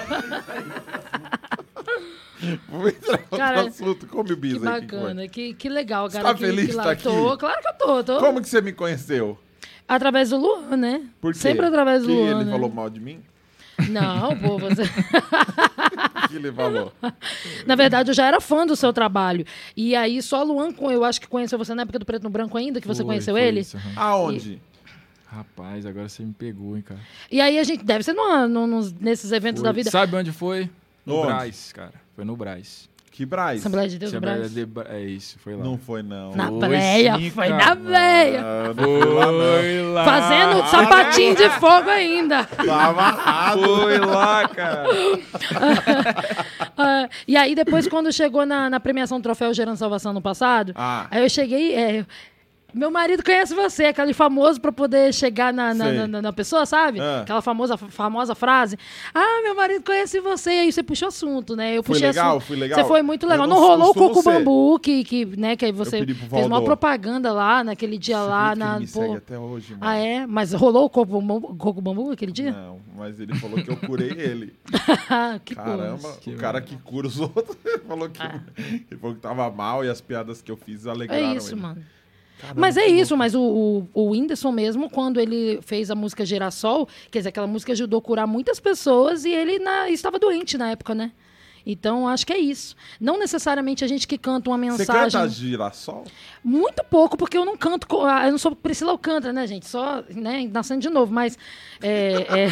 [2.68, 4.06] Vou entrar outro Cara, assunto.
[4.06, 4.58] Come o bis aí.
[4.58, 4.80] que foi?
[4.80, 6.28] bacana, que, que legal, Você cara.
[6.30, 7.02] tá que, feliz que lá- tá aqui?
[7.04, 8.18] Tô, claro que eu tô, tô.
[8.18, 9.38] Como que você me conheceu?
[9.88, 11.02] Através do Luan, né?
[11.20, 11.38] Por quê?
[11.38, 12.30] Sempre através do que Luan.
[12.30, 12.52] ele né?
[12.52, 13.20] falou mal de mim?
[13.88, 14.82] Não, pô, você.
[16.28, 16.92] Que ele falou?
[17.66, 19.44] Na verdade, eu já era fã do seu trabalho.
[19.76, 22.30] E aí, só o Luan, eu acho que conheceu você na época do Preto no
[22.30, 23.60] Branco ainda, que você Foi, conheceu foi ele.
[23.60, 23.78] isso.
[23.94, 24.60] Aonde?
[25.34, 27.00] Rapaz, agora você me pegou, hein, cara.
[27.30, 29.90] E aí a gente deve ser numa- num- nos- nesses eventos Foi- da vida.
[29.90, 30.70] Sabe onde foi?
[31.04, 31.26] No Onde?
[31.26, 31.92] Braz, cara.
[32.14, 32.88] Foi no Braz.
[33.10, 33.60] Que Braz?
[33.60, 34.52] Assembleia de Deus do Assembleia Brás.
[34.54, 35.62] de Bra- É isso, foi lá.
[35.62, 36.34] Não foi, não.
[36.34, 38.74] Na sim, foi na não.
[38.74, 40.04] Foi lá.
[40.04, 42.42] Fazendo sapatinho de fogo ainda.
[42.44, 43.62] Tá amarrado.
[43.62, 44.88] Foi lá, cara.
[46.76, 50.72] Ah, e aí, depois, quando chegou na, na premiação do Troféu Gerando Salvação no passado,
[50.74, 51.06] Ah.
[51.10, 51.74] aí eu cheguei.
[51.74, 52.04] é,
[52.74, 56.98] meu marido conhece você, aquele famoso pra poder chegar na, na, na- na- pessoa, sabe?
[57.00, 57.20] Ah.
[57.22, 58.76] Aquela famosa, famosa frase.
[59.14, 60.50] Ah, meu marido conhece você.
[60.50, 61.76] E aí você puxou assunto, né?
[61.78, 62.30] Eu Fui puxei legal?
[62.36, 62.46] assunto.
[62.48, 62.78] Fui legal?
[62.80, 63.46] Você foi muito legal.
[63.46, 64.22] Eu não rolou o Coco.
[64.22, 68.56] Bambu, que, que, né, que aí você fez uma propaganda lá naquele dia Você lá.
[68.56, 69.14] Na, me pô.
[69.14, 69.82] até hoje, mano.
[69.84, 70.26] Ah, é?
[70.26, 72.50] Mas rolou o Coco Bambu, Coco Bambu aquele dia?
[72.52, 74.52] Não, mas ele falou que eu curei ele.
[75.44, 76.18] que Caramba, coisa.
[76.20, 79.84] Que o cara que cura os outros, ele falou que, ele falou que tava mal
[79.84, 81.60] e as piadas que eu fiz É alegraram isso, ele.
[81.60, 81.82] mano.
[82.44, 86.24] Caramba, Mas é isso, mas o, o, o Whindersson mesmo, quando ele fez a música
[86.24, 90.56] Girassol, quer dizer, aquela música ajudou a curar muitas pessoas e ele na- estava doente
[90.58, 91.12] na época, né?
[91.66, 92.76] Então, acho que é isso.
[93.00, 95.18] Não necessariamente a gente que canta uma Você mensagem.
[95.20, 96.04] canta girassol?
[96.44, 97.86] Muito pouco, porque eu não canto.
[97.86, 99.66] co- ah, Eu não sou Priscila Alcântara, né, gente?
[99.66, 101.12] Só né, nascendo de novo.
[101.12, 101.38] Mas.
[101.80, 102.48] É, é-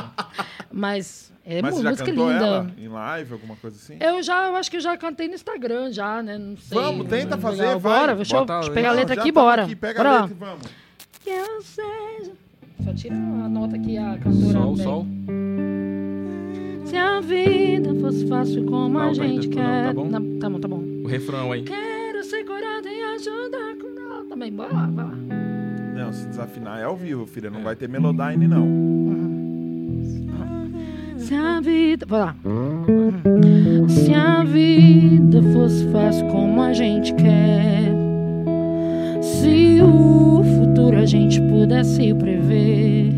[0.72, 1.28] mas.
[1.50, 2.44] É Mas você já música cantou linda.
[2.44, 3.96] ela em live, alguma coisa assim?
[4.00, 6.36] Eu já, eu acho que eu já cantei no Instagram, já, né?
[6.36, 6.78] Não sei.
[6.78, 7.38] Vamos, tenta Legal.
[7.40, 7.98] fazer, vai.
[8.00, 9.64] Bora, deixa eu Bota deixa pegar a letra aqui, bora.
[9.64, 10.66] aqui, pega bora a letra e vamos.
[11.24, 12.32] Que eu seja.
[12.84, 14.52] Só tira a nota aqui, a cantora.
[14.52, 14.84] Sol, bem.
[14.84, 15.06] sol.
[16.88, 19.84] Se a vida fosse fácil como Não, a vai, gente não, quer.
[19.86, 20.04] tá bom?
[20.06, 20.82] Não, tá bom, tá bom.
[21.04, 21.62] O refrão aí.
[21.62, 24.50] Quero ser curado e ajudar com ela também.
[24.52, 25.14] Bora lá, vai lá.
[25.94, 27.50] Não, se desafinar é ao vivo, filha.
[27.50, 28.66] Não vai ter Melodyne, não.
[31.18, 32.06] Se a vida.
[32.08, 32.36] Vai lá.
[33.88, 37.92] Se a vida fosse fácil como a gente quer.
[39.20, 43.17] Se o futuro a gente pudesse prever.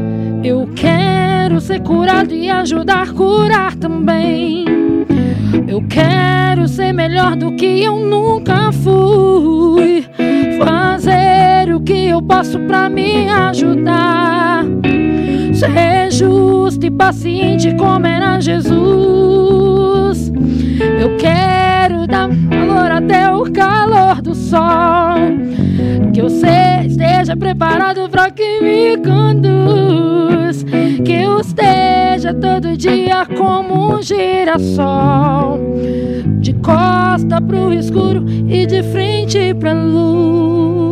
[0.43, 4.65] Eu quero ser curado e ajudar a curar também.
[5.67, 10.03] Eu quero ser melhor do que eu nunca fui.
[10.57, 14.65] Fazer o que eu posso pra me ajudar.
[15.53, 20.31] Ser justo e paciente como era Jesus.
[20.99, 25.19] Eu quero dar valor até o calor do sol.
[26.21, 30.63] Que sei, esteja preparado para quem me conduz.
[31.03, 35.59] Que eu esteja todo dia como um girassol,
[36.39, 40.90] de costa pro escuro e de frente pra luz.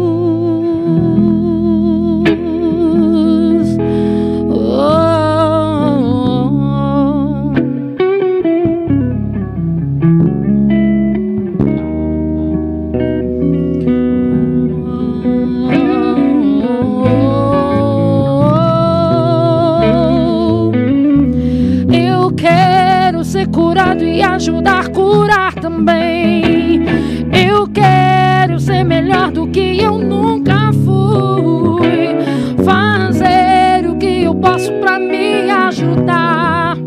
[29.31, 32.15] Do que eu nunca fui.
[32.64, 36.77] Fazer o que eu posso pra me ajudar.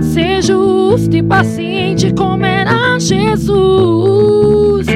[0.00, 4.86] Ser justo e paciente como era Jesus.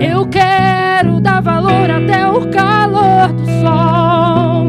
[0.00, 4.66] Eu quero dar valor até o calor do sol.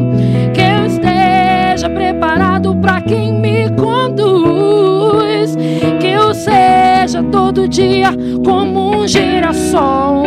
[0.52, 5.54] Que eu esteja preparado para quem me conduz.
[6.00, 8.10] Que eu seja todo dia
[8.44, 10.24] como um girassol.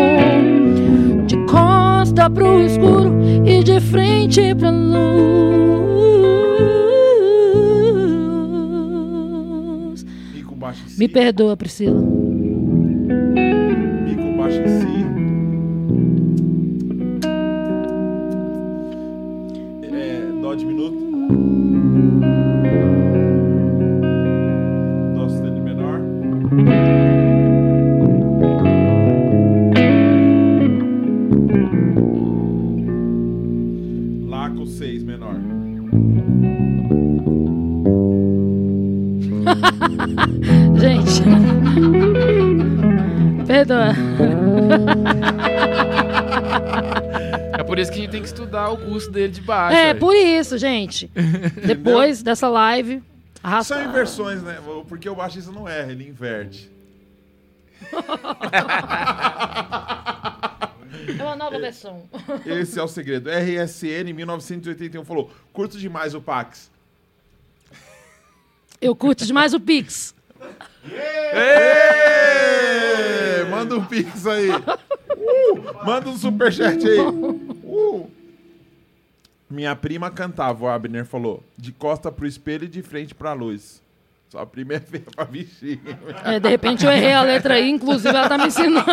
[2.17, 3.13] Costa pro escuro
[3.45, 4.97] e de frente pra luz.
[10.97, 12.01] Me perdoa, Priscila.
[40.79, 41.23] Gente.
[43.45, 43.93] Perdoa.
[47.57, 49.75] É por isso que a gente tem que estudar o curso dele de baixo.
[49.77, 49.99] É, velho.
[49.99, 51.09] por isso, gente.
[51.65, 53.01] Depois dessa live,
[53.43, 53.75] arrasta.
[53.75, 54.57] São inversões, né?
[54.87, 56.69] Porque o baixista não erra, ele inverte.
[61.19, 62.03] É uma nova versão.
[62.45, 63.29] Esse é o segredo.
[63.29, 66.69] RSN 1981 falou: curto demais o Pax.
[68.81, 70.15] Eu curto demais o Pix.
[73.49, 74.49] Manda um pix aí.
[74.51, 75.85] Uh!
[75.85, 76.99] Manda um superchat aí.
[76.99, 78.09] Uh!
[79.49, 81.43] Minha prima cantava, o Abner falou.
[81.57, 83.81] De costa pro espelho e de frente pra luz.
[84.29, 85.79] Só a primeira vez pra vestir.
[86.25, 88.85] É, de repente eu errei a letra aí, inclusive ela tá me ensinando.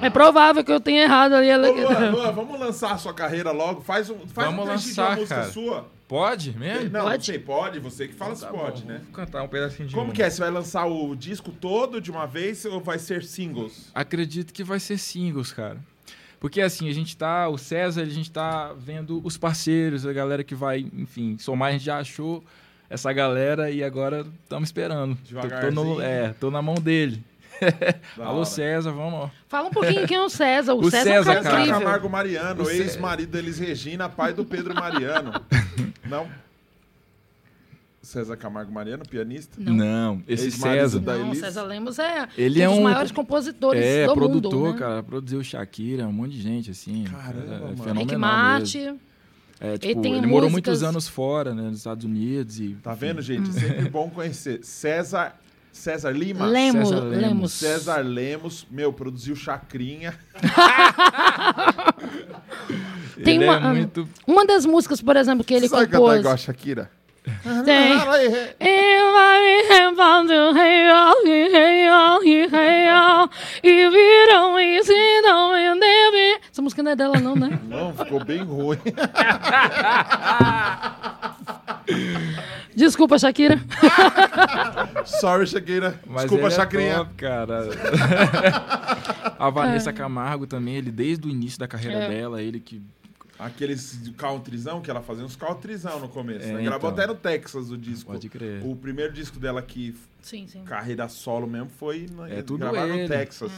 [0.00, 2.10] É provável que eu tenha errado ali a Ô, Luan, letra.
[2.10, 3.80] Luan, vamos lançar a sua carreira logo.
[3.80, 5.50] Faz um, faz Vamos um trechinho de lançar, uma música cara.
[5.50, 5.86] sua.
[6.08, 6.90] Pode mesmo?
[6.90, 7.16] Não, Pode?
[7.16, 7.78] não sei, pode.
[7.80, 9.00] Você que fala se Tá pode, bom, né?
[9.04, 10.14] Vou cantar um pedacinho de Como uma.
[10.14, 10.28] que é?
[10.28, 13.90] Você vai lançar o disco todo de uma vez ou vai ser singles?
[13.94, 15.78] Acredito que vai ser singles, cara.
[16.38, 17.48] Porque assim, a gente tá.
[17.48, 21.72] O César, a gente tá vendo os parceiros, a galera que vai, enfim, somar, a
[21.72, 22.44] gente já achou
[22.92, 25.16] essa galera e agora estamos esperando.
[25.28, 27.22] Tô, tô no, é, tô na mão dele.
[28.18, 28.44] Alô.
[28.44, 29.30] César, vamos lá.
[29.48, 30.74] Fala um pouquinho quem é o César.
[30.74, 31.42] O, O César, é um César, cara cara.
[31.56, 31.80] César incrível.
[31.86, 35.32] Camargo Mariano, ex-marido da Elis Regina, pai do Pedro Mariano.
[36.04, 36.28] Não?
[38.02, 39.54] César Camargo Mariano, pianista?
[39.58, 40.22] Não.
[40.26, 40.98] esse Ex-marido César.
[41.00, 41.38] da Não, Elis.
[41.38, 44.78] César Lemos é Ele um é dos um- maiores compositores É, do produtor, mundo, né?
[44.78, 45.02] cara.
[45.04, 47.04] Produziu Shakira, um monte de gente, assim.
[47.04, 47.68] Caramba, é, mano.
[47.68, 48.78] Rick fenomenal Martin.
[48.78, 49.00] mesmo.
[49.64, 52.76] É, Ele tipo, tem ele morou músicas- muitos anos fora, né, nos Estados Unidos e...
[52.82, 53.48] Tá vendo, gente?
[53.50, 54.58] É sempre bom conhecer.
[54.64, 55.36] César,
[55.70, 56.46] César Lima?
[56.46, 57.22] Lemos, César Lemos.
[57.22, 57.52] Lemos.
[57.52, 60.14] César Lemos, meu, produziu Chacrinha.
[63.22, 64.08] Tem ele uma, é muito...
[64.26, 66.18] uma das músicas, por exemplo, que ele Você sabe compôs.
[66.18, 66.90] igual a Shakira?
[67.64, 67.98] Tem.
[68.00, 68.48] Fala aí, Rê.
[68.60, 69.12] E
[73.72, 75.42] me viram se não.
[76.52, 77.58] Essa música não é dela, não, né?
[77.66, 78.76] Não, ficou bem ruim.
[82.76, 83.58] Desculpa, Shakira.
[85.06, 85.98] Sorry, Shakira.
[86.06, 87.68] Mas Desculpa, ele é top, cara.
[89.38, 92.08] a Vanessa Camargo também, ele desde o início da carreira É.
[92.08, 92.82] dela, ele que
[93.46, 96.46] Aqueles countryzão que ela fazia uns countryzão no começo.
[96.46, 96.62] É, né?
[96.62, 97.04] Gravou então.
[97.04, 98.12] até no Texas o disco.
[98.12, 98.62] pode crer.
[98.64, 100.64] O primeiro disco dela que Sim, sim.
[100.64, 103.08] carreira solo mesmo foi na, É tudo gravado no.
[103.08, 103.52] Texas.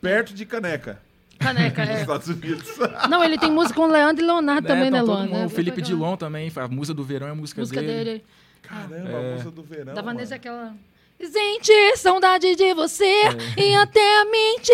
[0.00, 1.00] Perto de Caneca,
[1.38, 2.00] Caneca, nos é.
[2.00, 2.68] Estados Unidos.
[3.08, 5.30] Não, ele tem música com o Leandro e Leonardo também, né, então, todo Luana?
[5.38, 8.04] mundo- O Felipe Dilon também, a música do verão é a música, música dele.
[8.04, 8.24] dele.
[8.62, 9.28] Caramba, É.
[9.30, 9.94] a música do verão.
[9.94, 10.70] Da Vanessa é mano.
[10.70, 10.76] aquela.
[11.20, 13.04] Gente, saudade de você
[13.56, 14.72] e até a mente.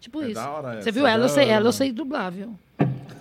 [0.00, 0.34] Tipo É isso.
[0.34, 1.06] da hora Você viu?
[1.06, 2.56] é Ela eu sei, ela eu sei dublar, viu?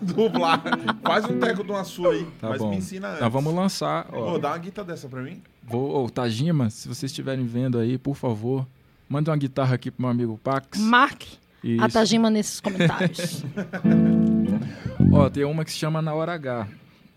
[0.04, 0.62] Dublar.
[1.04, 2.70] Faz um teco de uma sua aí, Tá mas bom.
[2.70, 3.22] me ensina antes.
[3.22, 4.34] Nós vamos lançar, ó.
[4.34, 5.42] Ô, dá uma guitarra dessa pra mim.
[5.64, 8.68] Vou, ô, Tajima, se vocês estiverem vendo aí, por favor,
[9.08, 10.80] manda uma guitarra aqui pro meu amigo Pax.
[10.80, 11.90] Marque a Isso.
[11.94, 13.44] Tajima nesses comentários.
[15.12, 16.68] Ó, tem uma que se chama Na Hora H.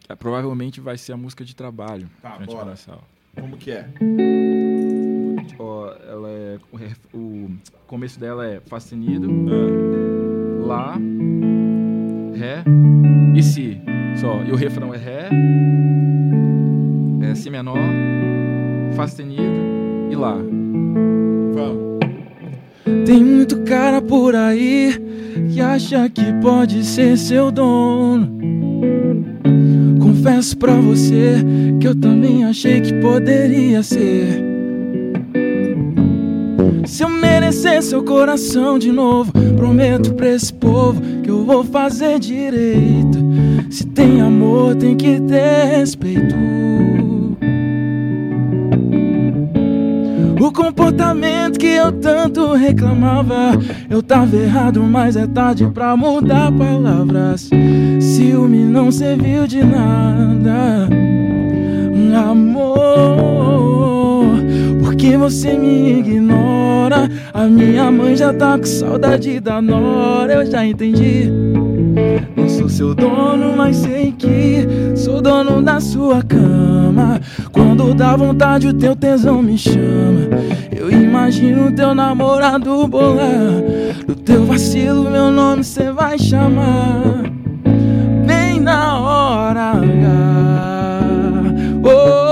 [0.09, 2.09] É, provavelmente vai ser a música de trabalho.
[2.23, 2.75] Tá, bora.
[3.35, 3.89] Como que é?
[5.59, 6.59] Ó, ela é.
[7.13, 7.51] O,
[7.87, 10.97] começo dela é Fá sustenido, Ah, Lá,
[12.37, 12.63] Ré
[13.35, 13.81] e Si.
[14.17, 14.43] Só.
[14.47, 15.29] E o refrão é Ré,
[17.23, 17.79] é Si menor,
[18.95, 19.43] Fá sustenido
[20.11, 20.37] e Lá.
[21.55, 21.97] vamos.
[23.05, 24.95] Tem muito cara por aí
[25.53, 28.37] que acha que pode ser seu dono.
[30.01, 31.45] Confesso pra você
[31.81, 34.56] que eu também achei que poderia ser.
[36.87, 42.19] Se eu merecer seu coração de novo, prometo pra esse povo que eu vou fazer
[42.21, 43.19] direito.
[43.69, 46.35] Se tem amor, tem que ter respeito.
[50.41, 53.53] O comportamento que eu tanto reclamava,
[53.91, 57.51] eu tava errado, mas é tarde pra mudar palavras.
[58.01, 60.89] Ciúme não serviu de nada,
[62.31, 63.86] amor.
[64.97, 67.11] Porque você me ignora.
[67.35, 71.31] A minha mãe já tá com saudade da nora, eu já entendi.
[72.35, 74.67] Não sou seu dono, mas sei que
[74.97, 77.21] sou dono da sua cama.
[77.53, 80.31] Quando dá vontade, o teu tesão me chama.
[80.75, 83.53] Eu imagino teu namorado bolar.
[84.07, 87.23] Do teu vacilo, meu nome cê vai chamar.
[88.27, 90.17] Bem na hora H.
[91.85, 92.26] Oh,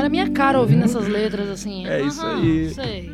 [0.00, 1.86] Melhor a minha cara ouvindo essas letras assim.
[1.86, 2.70] É isso aí.
[2.70, 3.10] Sei.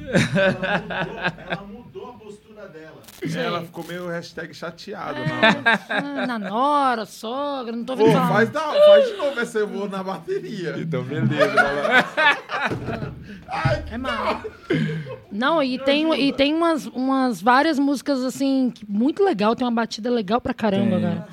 [1.51, 2.97] Ela mudou a postura dela.
[3.27, 3.43] Sei.
[3.43, 5.81] Ela ficou meio hashtag chateada na hora.
[5.89, 8.29] Ah, na nora, sogra, não tô Pô, vendo falar.
[8.29, 10.77] faz, da, faz de novo essa eu vou na bateria.
[10.79, 11.55] Então, beleza.
[11.55, 13.13] lá.
[13.91, 14.43] É mal.
[15.31, 20.11] Não, e tem, e tem umas, umas várias músicas assim, muito legal, tem uma batida
[20.11, 21.03] legal pra caramba, Tem.
[21.03, 21.29] cara.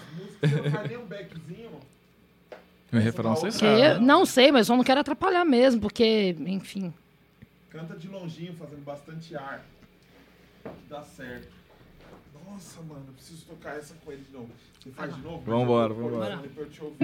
[0.64, 1.53] Não faz nem um backzinho.
[2.94, 3.82] O refrão você Que sabe.
[3.82, 6.94] eu- não sei, mas só não quero atrapalhar mesmo, porque, enfim.
[7.70, 9.64] Canta de longinho, fazendo bastante ar.
[10.64, 11.48] Que dá certo.
[12.48, 14.50] Nossa, mano, eu preciso tocar essa com ele de novo.
[14.80, 15.42] Você faz de novo?
[15.44, 16.38] Vambora, eu- vambora.
[16.38, 16.98] Depois eu te ouvir.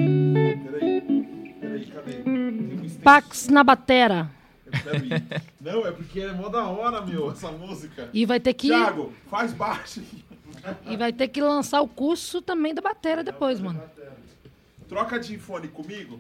[0.71, 1.53] Peraí.
[1.59, 2.29] Peraí, cadê?
[2.29, 2.89] Um.
[3.03, 4.29] Pax na batera.
[4.71, 4.71] Eu.
[5.59, 8.07] Não, é porque é mó da hora, meu, essa música.
[8.13, 10.03] E vai ter que Thiago, faz baixo.
[10.85, 13.81] e vai ter que lançar o curso também da batera depois, mano.
[14.89, 16.19] Troca de fone comigo.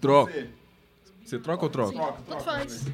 [0.00, 0.32] Troca.
[0.32, 0.48] Você.
[1.24, 1.92] Você troca ou troca?
[1.92, 2.42] Troca, troca.
[2.42, 2.84] faz.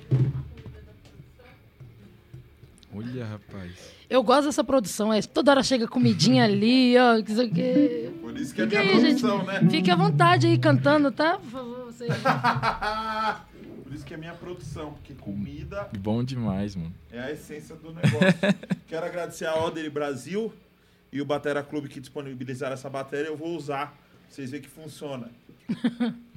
[2.95, 3.73] Olha, rapaz.
[4.09, 8.11] Eu gosto dessa produção, é toda hora chega comidinha ali, ó, que.
[8.21, 9.21] Por isso que é minha aí, gente.
[9.21, 9.61] produção, né?
[9.71, 11.39] Fique à vontade aí cantando, tá?
[11.39, 12.07] Por favor, você.
[13.85, 16.93] Por isso que é minha produção, porque comida Bom demais, mano.
[17.11, 18.19] é a essência do negócio.
[18.87, 20.53] Quero agradecer a Oder Brasil
[21.11, 23.29] e o Batera Clube que disponibilizaram essa bateria.
[23.29, 23.97] Eu vou usar,
[24.29, 25.31] vocês verem que funciona.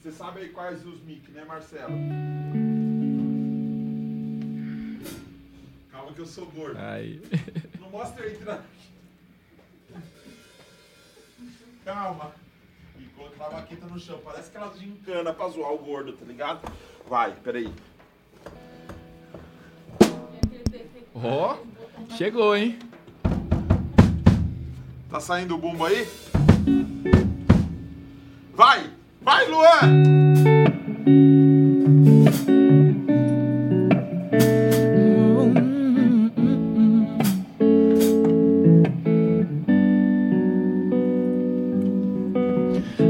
[0.00, 1.92] Você sabe aí quais os mic, né, Marcelo?
[5.92, 6.78] Calma que eu sou gordo.
[6.78, 7.20] Aí.
[7.78, 8.64] Não mostra aí, tra...
[11.84, 12.34] Calma.
[12.98, 14.18] E colocar a vaqueta no chão.
[14.24, 16.72] Parece aquelas de encana pra zoar o gordo, tá ligado?
[17.06, 17.70] Vai, peraí.
[21.14, 21.58] Ó,
[22.16, 22.78] chegou, hein?
[25.10, 26.06] Tá saindo o bumbo aí?
[28.54, 28.84] Vai!
[29.20, 29.80] Vai, Luan!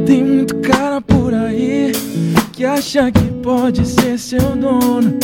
[0.06, 1.92] Tem muito cara por aí
[2.54, 5.18] que acha que pode ser seu dono.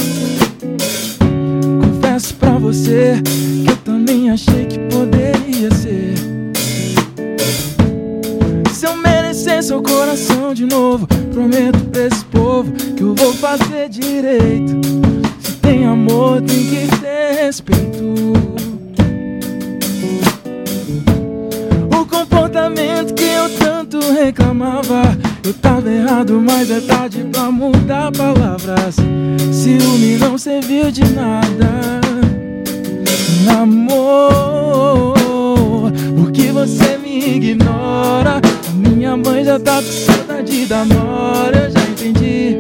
[1.81, 6.36] Confesso pra você que eu também achei que poderia ser.
[9.47, 14.81] Merecer seu coração de novo, prometo pra esse povo que eu vou fazer direito.
[15.41, 18.33] Se tem amor, tem que ter respeito.
[21.93, 28.97] O comportamento que eu tanto reclamava Eu tava errado, mas é tarde pra mudar palavras
[29.53, 32.01] Ciúme não serviu de nada
[33.61, 35.15] Amor
[36.17, 38.41] Porque você me ignora
[39.07, 42.59] minha mãe já tá com saudade da nora Eu já entendi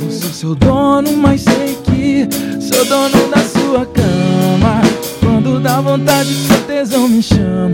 [0.00, 2.28] Não sou seu dono, mas sei que
[2.60, 4.80] Sou dono da sua cama
[5.18, 7.72] Quando dá vontade, seu tesão me chama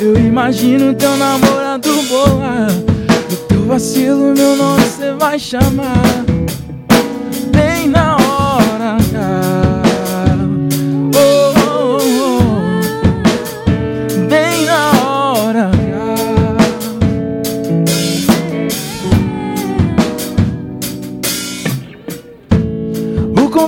[0.00, 2.68] eu imagino teu namorado boa
[3.28, 6.24] Do teu vacilo, meu nome você vai chamar.
[7.52, 9.49] Bem na hora H.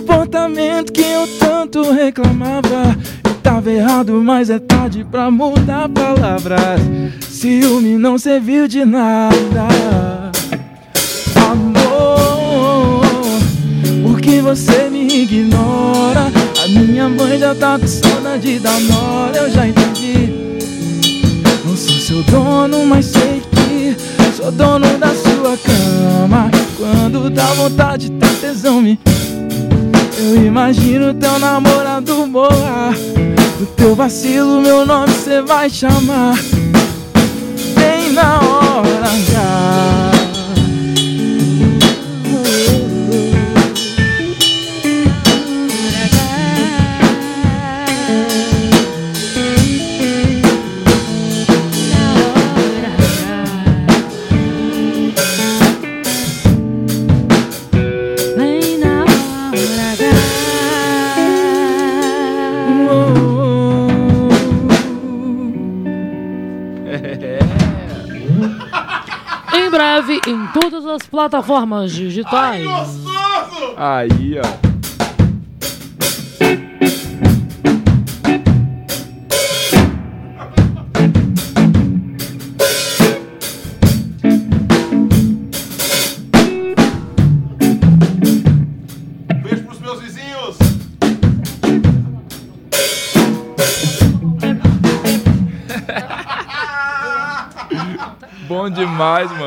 [0.02, 2.96] comportamento que eu tanto reclamava.
[3.42, 6.80] Tava errado, mas é tarde pra mudar palavras.
[7.28, 9.68] Ciúme não serviu de nada.
[11.50, 13.02] Amor,
[14.02, 16.30] por que você me ignora?
[16.64, 20.58] A minha mãe já tá sono de dar mole, eu já entendi.
[21.64, 23.52] Não sou seu dono, mas sei que
[24.42, 26.50] Sou dono da sua cama.
[26.76, 28.98] Quando dá vontade, tá tesão me
[30.18, 32.92] eu imagino teu namorado boa
[33.58, 36.34] Do teu vacilo meu nome cê vai chamar.
[37.74, 40.01] Bem na hora H
[69.92, 72.64] Em breve, em todas as plataformas digitais.
[72.64, 73.74] Gostoso!
[73.76, 74.72] Aí, ó.
[89.42, 90.56] Beijo pros meus vizinhos!
[98.48, 99.41] Bom demais, mano.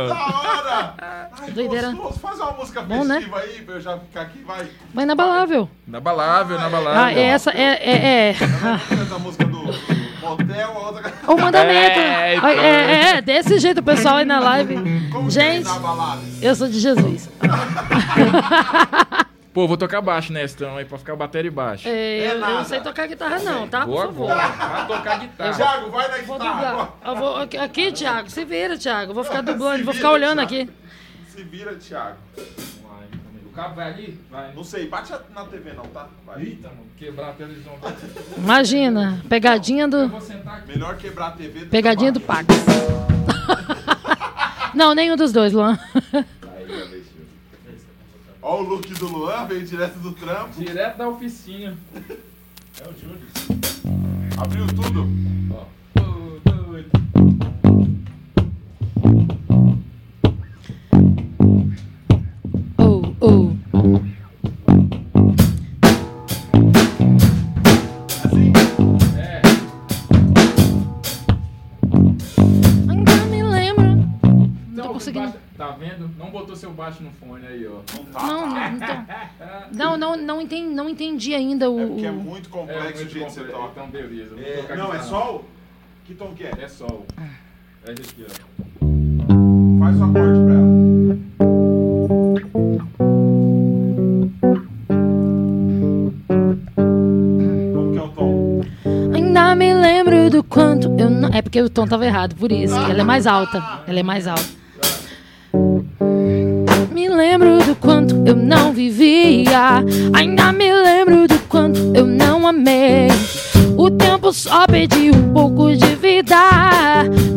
[1.55, 1.91] Doideira.
[1.91, 2.19] gostoso.
[2.19, 3.25] Faz uma música Bom, né?
[3.33, 4.67] aí pra eu já ficar aqui, vai.
[4.93, 5.69] Vai inabalável.
[5.87, 7.01] Na balável, na balável.
[7.03, 7.79] Ah, essa é.
[7.81, 8.35] é, é.
[9.15, 9.63] A música do,
[10.21, 11.13] motel, a outra.
[11.27, 11.99] O mandamento.
[11.99, 14.75] É, É, é, é, desse jeito, pessoal aí na live.
[15.11, 16.21] Como Gente, é na balada?
[16.41, 17.29] eu sou de Jesus.
[19.53, 21.87] Pô, vou tocar baixo nessa então aí pra ficar bateria e baixo.
[21.87, 23.85] É, eu, eu não sei tocar guitarra, não, tá?
[23.85, 24.27] Por Boa, favor.
[24.27, 24.35] boa.
[24.35, 25.53] Vai tocar guitarra.
[25.53, 26.67] Thiago, vai na Vou guitarra.
[26.69, 26.89] dublar.
[27.05, 29.13] Eu vou, aqui, Thiago, se vira, Thiago.
[29.13, 30.63] Vou ficar dublando, vou ficar olhando Thiago.
[30.63, 30.84] aqui.
[31.35, 32.15] Se vira, Thiago.
[32.37, 33.07] Vai,
[33.45, 34.17] O cabo vai ali?
[34.31, 34.53] Vai.
[34.53, 36.07] Não sei, bate na TV não, tá?
[36.25, 36.41] Vai.
[36.43, 36.85] Eita, mano.
[36.97, 37.73] Quebrar a televisão.
[38.37, 40.09] Imagina, pegadinha do.
[40.65, 42.21] Melhor quebrar a TV do que Pegadinha do.
[42.21, 42.47] Pax.
[44.73, 45.77] Não, nenhum dos dois, Luan.
[48.41, 50.57] Ó o look do Luan, veio direto do trampo.
[50.57, 51.75] Direto da oficina.
[52.79, 53.27] É o Júlio.
[54.37, 55.05] Abriu tudo.
[55.51, 55.65] Ó.
[56.01, 56.85] Um, dois.
[69.17, 69.41] É.
[72.89, 73.83] Ainda me lembro.
[74.71, 75.25] Não tô conseguindo.
[75.27, 76.09] baixo- Tá vendo?
[76.19, 77.79] Não botou seu baixo no fone aí, ó.
[77.95, 78.27] Não tá.
[78.27, 79.05] Não, não, então.
[79.71, 81.79] Não, não, não, entendi, não entendi ainda o.
[81.79, 83.61] É porque é o- muito complexo É o muito jeito que você complexo.
[83.61, 83.71] toca.
[83.79, 84.35] Então, beleza.
[84.37, 85.45] É, não, é sol?
[86.05, 86.51] Que tom que é?
[86.61, 87.05] É sol.
[87.85, 87.93] É
[88.33, 89.79] ó.
[89.79, 90.94] Faz o acorde pra ela.
[100.35, 101.29] Lembro do quanto eu não.
[101.29, 102.75] É porque o tom tava errado, por isso.
[102.75, 103.63] Ela é mais alta.
[103.87, 104.45] Ela é mais alta.
[106.91, 109.83] Me lembro do quanto eu não vivia.
[110.13, 113.07] Ainda me lembro do quanto eu não amei.
[113.77, 116.35] O tempo só pediu um pouco de vida.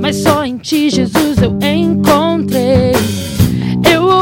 [0.01, 2.93] Mas só em ti, Jesus, eu encontrei.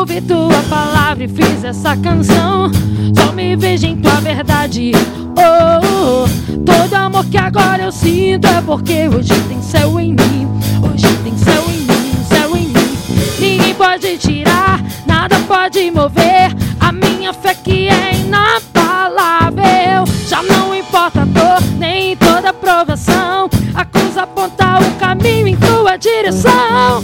[0.09, 2.71] Ouvi tua palavra e fiz essa canção.
[3.13, 4.93] Só me vejo em tua verdade.
[5.37, 6.29] Oh, oh,
[6.65, 10.49] todo amor que agora eu sinto é porque hoje tem céu em mim.
[10.81, 12.99] Hoje tem céu em mim, céu em mim.
[13.41, 16.55] Ninguém pode tirar, nada pode mover.
[16.79, 20.05] A minha fé que é inabalável.
[20.29, 23.51] Já não importa a dor, nem toda provação.
[23.75, 27.03] A cruz aponta o caminho em tua direção.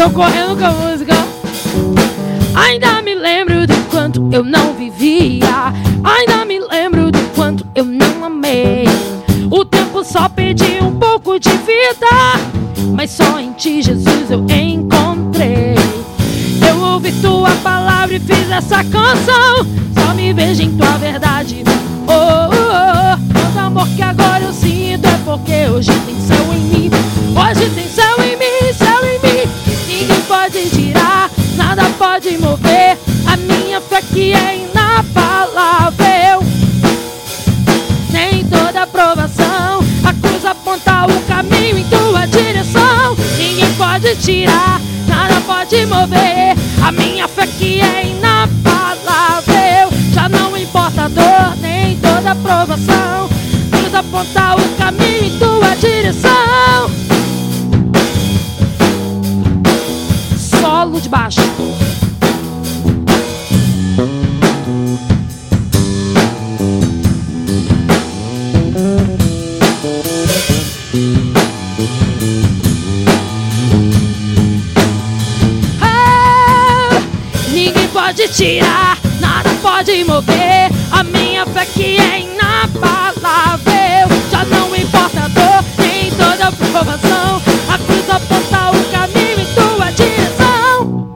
[0.00, 1.12] Tô correndo com a música.
[2.54, 5.74] Ainda me lembro do quanto eu não vivia.
[6.02, 8.86] Ainda me lembro do quanto eu não amei.
[9.50, 12.08] O tempo só pediu um pouco de vida.
[12.94, 15.74] Mas só em ti, Jesus, eu encontrei.
[16.66, 19.66] Eu ouvi tua palavra e fiz essa canção.
[19.92, 21.62] Só me vejo em tua verdade.
[22.08, 23.38] Oh, oh, oh.
[23.38, 26.90] Todo amor que agora eu sinto é porque hoje tem céu em mim.
[27.36, 27.68] Hoje
[32.00, 32.96] pode mover.
[33.26, 36.42] A minha fé que é inabalável.
[38.10, 43.14] Nem toda aprovação, a cruz aponta o caminho em tua direção.
[43.36, 46.56] Ninguém pode tirar, nada pode mover.
[46.82, 49.90] A minha fé que é inabalável.
[50.14, 53.28] Já não importa a dor, nem toda aprovação.
[53.72, 56.90] A cruz aponta o caminho em tua direção.
[60.38, 61.40] Solo de baixo.
[78.32, 80.70] Tirar, nada pode mover.
[80.90, 84.08] A minha fé que é inabalável.
[84.30, 87.42] Já não importa a dor, nem toda provação.
[87.68, 91.10] A cruz aponta o caminho em tua direção.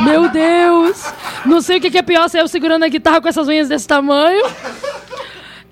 [0.04, 1.12] Meu Deus!
[1.44, 3.88] Não sei o que é pior, se eu segurando a guitarra com essas unhas desse
[3.88, 4.44] tamanho.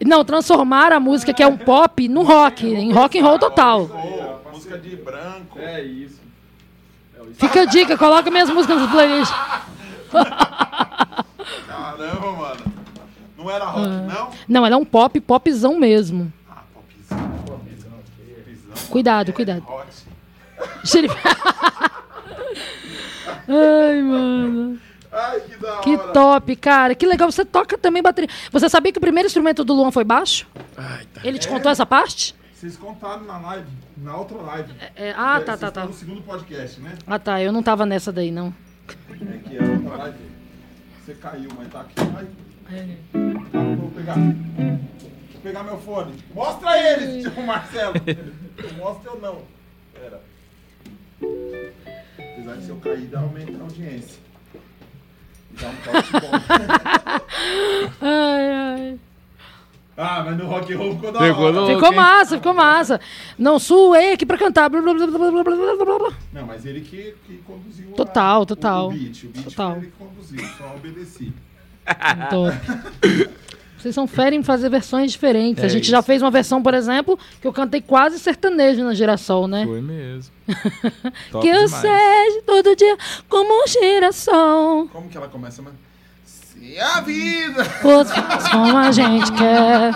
[0.05, 3.89] Não, transformar a música que é um pop num rock, em rock and roll total.
[4.71, 5.59] Música de branco.
[5.59, 6.21] É isso.
[7.35, 9.37] Fica a dica, coloca minhas músicas nas playlists.
[11.67, 12.73] Caramba, mano.
[13.37, 14.31] Não era rock, não?
[14.49, 16.33] Não, ela é um pop, popzão mesmo.
[16.49, 17.19] Ah, popzão.
[17.47, 18.87] Popzão.
[18.91, 19.65] Cuidado, cuidado.
[19.67, 19.87] Hot.
[20.85, 21.17] Xerife-
[23.49, 24.79] Ai, mano.
[25.11, 25.83] Ai, que da hora.
[25.83, 26.95] Que top, cara.
[26.95, 27.31] Que legal.
[27.33, 28.31] Você toca também bateria.
[28.53, 30.47] Você sabia que o primeiro instrumento do Luan foi baixo?
[30.77, 31.21] Ai, tá.
[31.25, 32.35] Ele te contou essa parte?
[32.61, 34.75] Vocês contaram na live, na outra live.
[34.95, 35.87] É, ah, É, tá, tá, tá.
[35.87, 36.95] No segundo podcast, né?
[37.07, 37.41] Ah, tá.
[37.41, 38.53] Eu não tava nessa daí, não.
[38.87, 40.19] É que a outra live.
[41.03, 41.95] Você caiu, mas tá aqui.
[42.69, 42.99] Ai,
[43.55, 44.15] ah, vou pegar.
[44.15, 46.23] Vou pegar meu fone.
[46.35, 47.95] Mostra ele, tio Marcelo.
[48.77, 49.43] Mostra eu não.
[49.95, 50.21] Pera.
[52.19, 54.21] Apesar de se eu cair, dá aumenta a audiência.
[55.53, 56.31] Dá um toque bom.
[58.07, 59.01] Ai, ai.
[60.03, 61.75] Ah, mas no rock and roll ficou da Pegou hora.
[61.75, 63.01] Ficou massa, ficou massa.
[63.39, 64.69] Não suei aqui pra cantar.
[64.71, 66.13] Blá, blá, blá, blá, blá, blá, blá, blá.
[66.33, 68.89] Não, mas ele que, que conduziu a- Total, total.
[68.89, 69.25] O, beat.
[69.25, 69.71] O beat Total.
[69.73, 71.33] foi ele que conduziu, só obedeci.
[72.31, 72.57] Top.
[73.79, 75.63] Vocês são fera em fazer versões diferentes.
[75.63, 75.91] É a gente isso.
[75.91, 79.65] já fez uma versão, por exemplo, que eu cantei quase sertanejo na girassol, né?
[79.67, 80.31] Foi mesmo.
[81.33, 81.71] Top que eu demais.
[81.71, 82.97] seja todo dia
[83.29, 84.87] como um girassol.
[84.89, 85.77] Como que ela começa, mano?
[86.61, 88.13] Se a vida, Fosse
[88.51, 89.95] como a gente quer.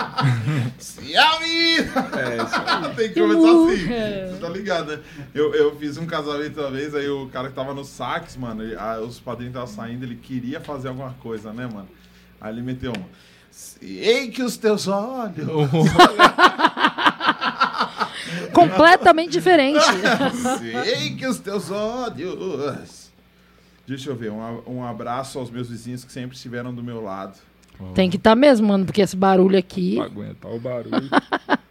[0.79, 2.07] se a vida.
[2.17, 2.95] É, isso.
[2.95, 3.93] Tem que começar assim.
[3.93, 4.27] É.
[4.31, 4.99] Você tá ligado, né?
[5.35, 8.63] Eu, eu fiz um casamento uma vez, aí o cara que tava no sax, mano,
[8.63, 11.87] ele- ah, os padrinhos estavam saindo, ele queria fazer alguma coisa, né, mano?
[12.41, 13.05] Aí ele meteu uma.
[13.51, 15.47] Sei que os teus olhos.
[18.51, 19.79] Completamente diferente.
[20.83, 23.04] Sei que os teus olhos.
[23.87, 27.37] Deixa eu ver, um, um abraço aos meus vizinhos que sempre estiveram do meu lado.
[27.93, 29.95] Tem que estar mesmo, mano, porque esse barulho aqui.
[29.95, 31.09] Pra aguentar o barulho.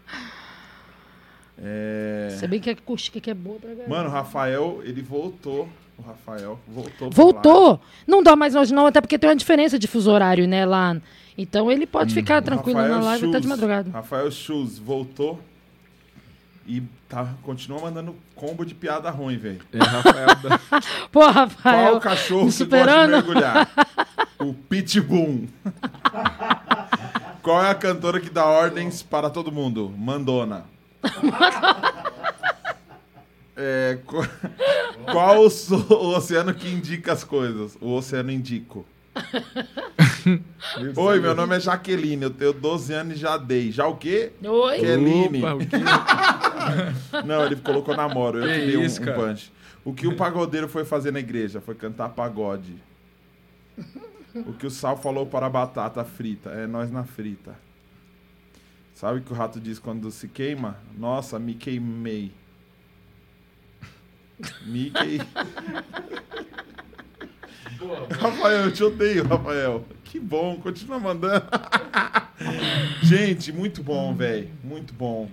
[1.57, 2.29] É...
[2.31, 3.89] Você bem que a acústica aqui é boa pra galera.
[3.89, 5.69] Mano, o Rafael, ele voltou.
[5.97, 7.11] O Rafael voltou.
[7.11, 7.81] Voltou!
[8.07, 10.97] Não dá mais hoje, não, até porque tem uma diferença de fuso horário, né, lá.
[11.39, 13.49] Então ele pode ficar tranquilo Rafael na live até de Schultz.
[13.49, 13.91] madrugada.
[13.91, 15.41] Rafael Schultz voltou
[16.67, 19.61] e tá, continua mandando combo de piada ruim, velho.
[19.73, 20.59] É, Rafael da...
[21.13, 21.97] Pô, Qual Rafael.
[21.97, 23.11] o cachorro que gosta de superando?
[23.11, 23.71] mergulhar?
[24.39, 25.49] o Pitbull.
[27.43, 29.93] Qual é a cantora que dá ordens para todo mundo?
[29.97, 30.65] Mandona.
[33.57, 34.27] É, qu-
[35.13, 37.77] qual o, o oceano que indica as coisas?
[37.81, 38.85] O oceano Indico.
[40.97, 43.71] Oi, meu nome é Jaqueline, eu tenho 12 anos e já dei.
[43.71, 44.33] Já o quê?
[44.43, 44.79] Oi?
[44.81, 45.39] Keline.
[45.39, 45.77] Opa, o quê?
[47.27, 48.39] Não, ele colocou namoro.
[48.39, 49.17] Eu Que dei um, isso, um cara?
[49.19, 49.53] punch.
[49.85, 51.61] O que o pagodeiro foi fazer na igreja?
[51.61, 52.75] Foi cantar pagode.
[54.35, 56.51] O que o sal falou para a batata frita?
[56.51, 57.55] É nós na frita.
[58.95, 60.79] Sabe o que o rato diz quando se queima?
[60.97, 62.33] Nossa, me queimei.
[64.67, 65.21] Mickey.
[68.21, 69.85] Rafael, eu te odeio, Rafael.
[70.05, 71.45] Que bom, continua mandando.
[73.03, 74.49] Gente, muito bom, velho.
[74.63, 75.29] Muito bom.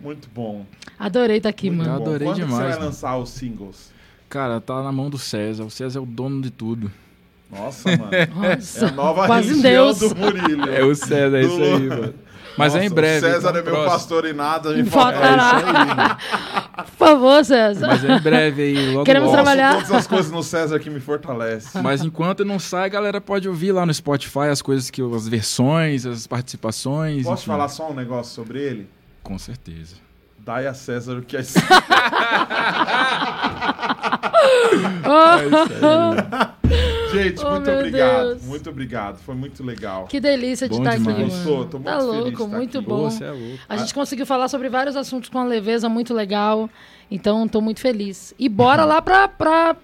[0.00, 0.66] Muito bom.
[0.98, 1.98] Adorei estar aqui, Muito mano.
[1.98, 2.04] bom.
[2.04, 2.84] adorei Quando que demais, você vai mano.
[2.86, 3.92] lançar os singles?
[4.28, 5.64] Cara, tá na mão do César.
[5.64, 6.90] O César é o dono de tudo.
[7.50, 8.08] Nossa, mano.
[8.14, 9.98] É Nossa, a nova quase religião Deus.
[9.98, 10.68] do Murilo.
[10.70, 12.14] É o César, é isso aí, mano.
[12.56, 13.26] Mas é em Nossa, breve.
[13.26, 13.90] O César então, é meu próximo.
[13.90, 15.60] pastor e nada me faltará.
[15.60, 16.18] faltará.
[16.76, 17.86] Por favor, César.
[17.86, 19.42] Mas é em breve aí, logo Queremos logo.
[19.42, 19.74] Trabalhar.
[19.74, 21.78] todas as coisas no César que me fortalece.
[21.80, 25.28] Mas enquanto não sai, a galera pode ouvir lá no Spotify as coisas que as
[25.28, 27.24] versões, as participações.
[27.24, 27.50] Posso enfim.
[27.52, 28.88] falar só um negócio sobre ele?
[29.22, 29.96] Com certeza.
[30.38, 31.62] Dai a César o que é É isso aí.
[37.12, 38.26] Gente, Oh, muito obrigado.
[38.28, 38.42] Deus.
[38.44, 39.18] Muito obrigado.
[39.18, 40.06] Foi muito legal.
[40.06, 41.18] Que delícia de Bom estar aqui, demais.
[41.18, 41.30] mano.
[41.30, 41.64] Gostou?
[41.66, 42.86] Tô muito tá feliz de louco, estar muito aqui.
[42.86, 42.96] bom.
[43.04, 43.58] Pô, você é louco.
[43.68, 46.68] A gente conseguiu falar sobre vários assuntos com uma leveza muito legal.
[47.10, 48.34] Então, tô muito feliz.
[48.38, 49.76] E bora lá pra, pra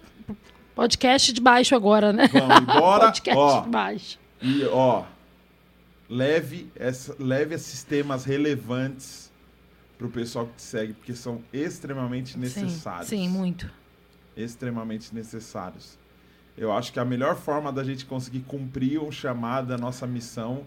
[0.75, 2.29] podcast de baixo agora, né?
[2.33, 3.05] Vamos embora.
[3.13, 4.19] podcast Ó, de baixo.
[4.41, 5.03] E, ó,
[6.09, 9.31] leve, essa, leve esses temas relevantes
[9.99, 13.09] pro pessoal que te segue, porque são extremamente necessários.
[13.09, 13.69] Sim, sim, muito.
[14.37, 15.99] Extremamente necessários.
[16.59, 20.65] Eu acho que a melhor forma da gente conseguir cumprir um chamado, a nossa missão,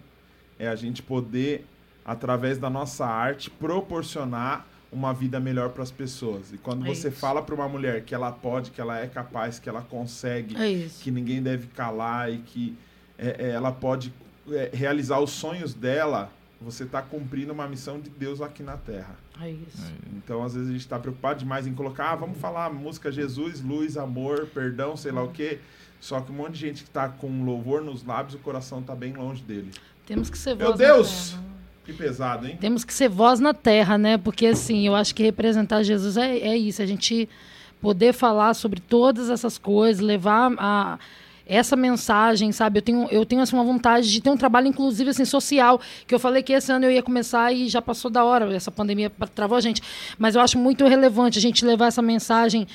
[0.57, 1.65] é a gente poder,
[2.05, 6.51] através da nossa arte, proporcionar uma vida melhor para as pessoas.
[6.53, 7.17] E quando É você isso.
[7.19, 10.87] fala para uma mulher que ela pode, que ela é capaz, que ela consegue, É
[11.01, 12.77] que ninguém deve calar e que
[13.17, 14.13] é, é, ela pode
[14.49, 16.29] é, realizar os sonhos dela,
[16.61, 19.15] você está cumprindo uma missão de Deus aqui na Terra.
[19.41, 19.91] É isso.
[20.15, 23.61] Então, às vezes, a gente está preocupado demais em colocar, ah, vamos falar música Jesus,
[23.61, 25.59] luz, amor, perdão, sei lá o quê.
[25.99, 28.95] Só que um monte de gente que está com louvor nos lábios, o coração está
[28.95, 29.71] bem longe dele.
[30.05, 31.29] Temos que ser Meu voz na Deus!
[31.31, 31.43] terra.
[31.83, 32.57] Que pesado, hein?
[32.61, 34.17] Temos que ser voz na terra, né?
[34.17, 37.27] Porque assim, eu acho que representar Jesus é, é isso, a gente
[37.81, 40.99] poder falar sobre todas essas coisas, levar a
[41.45, 42.79] essa mensagem, sabe?
[42.79, 46.13] Eu tenho, eu tenho assim, uma vontade de ter um trabalho, inclusive, assim, social, que
[46.15, 49.09] eu falei que esse ano eu ia começar e já passou da hora, essa pandemia
[49.09, 49.81] pa- travou a gente.
[50.17, 52.67] Mas eu acho muito relevante a gente levar essa mensagem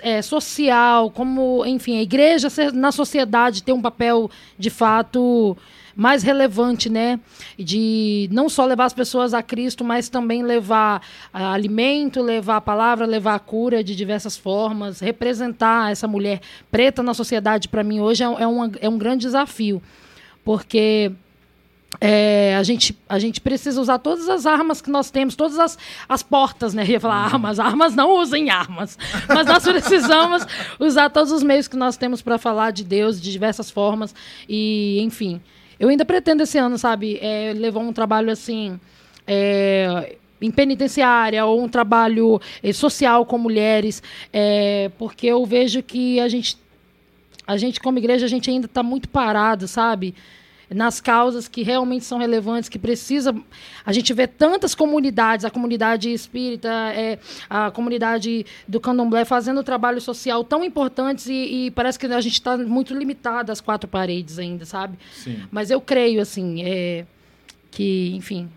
[0.00, 5.56] é, social, como, enfim, a igreja ser- na sociedade ter um papel, de fato,
[5.96, 7.20] mais relevante, né?
[7.58, 11.00] De não só levar as pessoas a Cristo, mas também levar
[11.32, 16.40] ah, alimento, levar a palavra, levar a cura de diversas formas, representar essa mulher
[16.70, 19.80] preta na sociedade, para mim, hoje é, um- é, uma- é um grande desafio.
[20.44, 21.12] Porque
[22.00, 25.78] é, a, gente, a gente precisa usar todas as armas que nós temos, todas as,
[26.08, 26.82] as portas, né?
[26.82, 28.98] Eu ia falar armas, armas não usem armas.
[29.28, 30.44] Mas nós precisamos
[30.80, 34.12] usar todos os meios que nós temos para falar de Deus de diversas formas.
[34.48, 35.40] E, enfim,
[35.78, 38.78] eu ainda pretendo esse ano, sabe, é, levar um trabalho assim.
[39.26, 46.20] é, em penitenciária ou um trabalho eh, social com mulheres, é, porque eu vejo que
[46.20, 46.58] a gente
[47.46, 50.14] a gente como igreja a gente ainda está muito parado, sabe?
[50.70, 53.34] Nas causas que realmente são relevantes, que precisa.
[53.84, 57.18] A gente vê tantas comunidades, a comunidade espírita, é,
[57.48, 62.34] a comunidade do candomblé fazendo trabalho social tão importantes e, e parece que a gente
[62.34, 64.98] está muito limitado às quatro paredes ainda, sabe?
[65.12, 65.42] Sim.
[65.50, 67.04] Mas eu creio, assim, é,
[67.70, 68.48] que, enfim.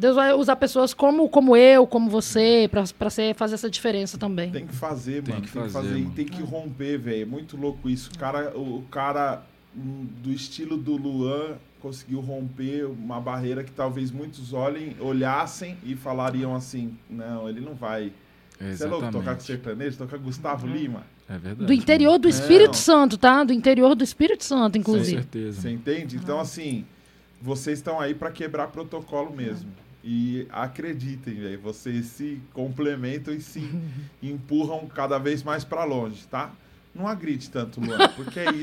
[0.00, 2.86] Deus vai usar pessoas como, como eu, como você, para
[3.34, 4.50] fazer essa diferença também.
[4.50, 5.46] Tem que fazer, Tem mano.
[5.46, 5.98] que tem que fazer, fazer.
[5.98, 6.14] E mano.
[6.14, 7.22] tem que romper, velho.
[7.22, 8.10] É muito louco isso.
[8.14, 9.42] O cara, o, cara
[9.74, 16.54] do estilo do Luan conseguiu romper uma barreira que talvez muitos olhem, olhassem e falariam
[16.54, 18.12] assim: não, ele não vai.
[18.60, 19.42] Você é louco tocar com Exatamente.
[19.44, 21.06] sertanejo, tocar Gustavo Lima?
[21.26, 21.64] É verdade.
[21.64, 22.74] Do interior do Espírito não.
[22.74, 23.42] Santo, tá?
[23.42, 25.22] Do interior do Espírito Santo, Com inclusive.
[25.22, 25.62] certeza.
[25.62, 26.16] Você entende?
[26.16, 26.84] Então, assim,
[27.40, 29.70] vocês estão aí para quebrar protocolo mesmo.
[30.04, 33.62] E acreditem, velho, vocês se complementam e se
[34.22, 36.52] empurram cada vez mais para longe, tá?
[36.94, 38.54] Não agride tanto, Luan, porque é isso.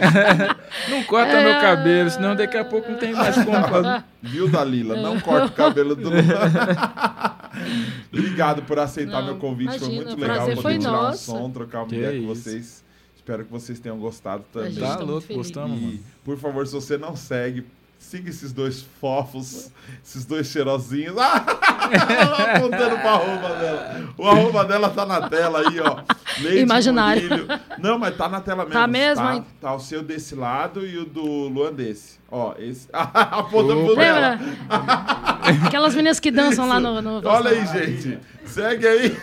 [0.91, 4.03] Não corta meu cabelo, senão daqui a pouco não tem mais como fazer.
[4.21, 4.97] Viu, Dalila?
[5.01, 6.21] Não corta o cabelo do Luan.
[8.11, 9.79] Obrigado por aceitar Não, meu convite.
[9.79, 11.33] foi imagina, muito o legal poder foi tirar nosso.
[11.33, 12.43] um som, trocar uma Que ideia com isso.
[12.43, 12.83] vocês.
[13.15, 14.71] Espero que vocês tenham gostado também.
[14.71, 17.65] gente Tá tá muito louco, gostamos, E, por favor, se você não segue,
[17.99, 19.69] siga esses dois fofos,
[20.03, 21.17] esses dois cheirosinhos.
[21.17, 21.37] Ah,
[22.55, 24.09] apontando pro arroba dela.
[24.17, 25.97] O arroba dela tá na tela aí, ó.
[26.41, 27.29] Leite Imaginário.
[27.29, 27.47] Murilo.
[27.79, 28.73] Não, mas tá na tela mesmo.
[28.73, 29.45] Tá mesmo, Tá, hein?
[29.59, 32.17] tá o seu desse lado e o do Luan desse.
[32.29, 32.87] Ó, esse.
[32.93, 34.39] apontando pro dela.
[35.65, 37.01] Aquelas meninas que dançam lá no.
[37.01, 38.19] no- Olha aí, gente.
[38.45, 39.17] Segue aí.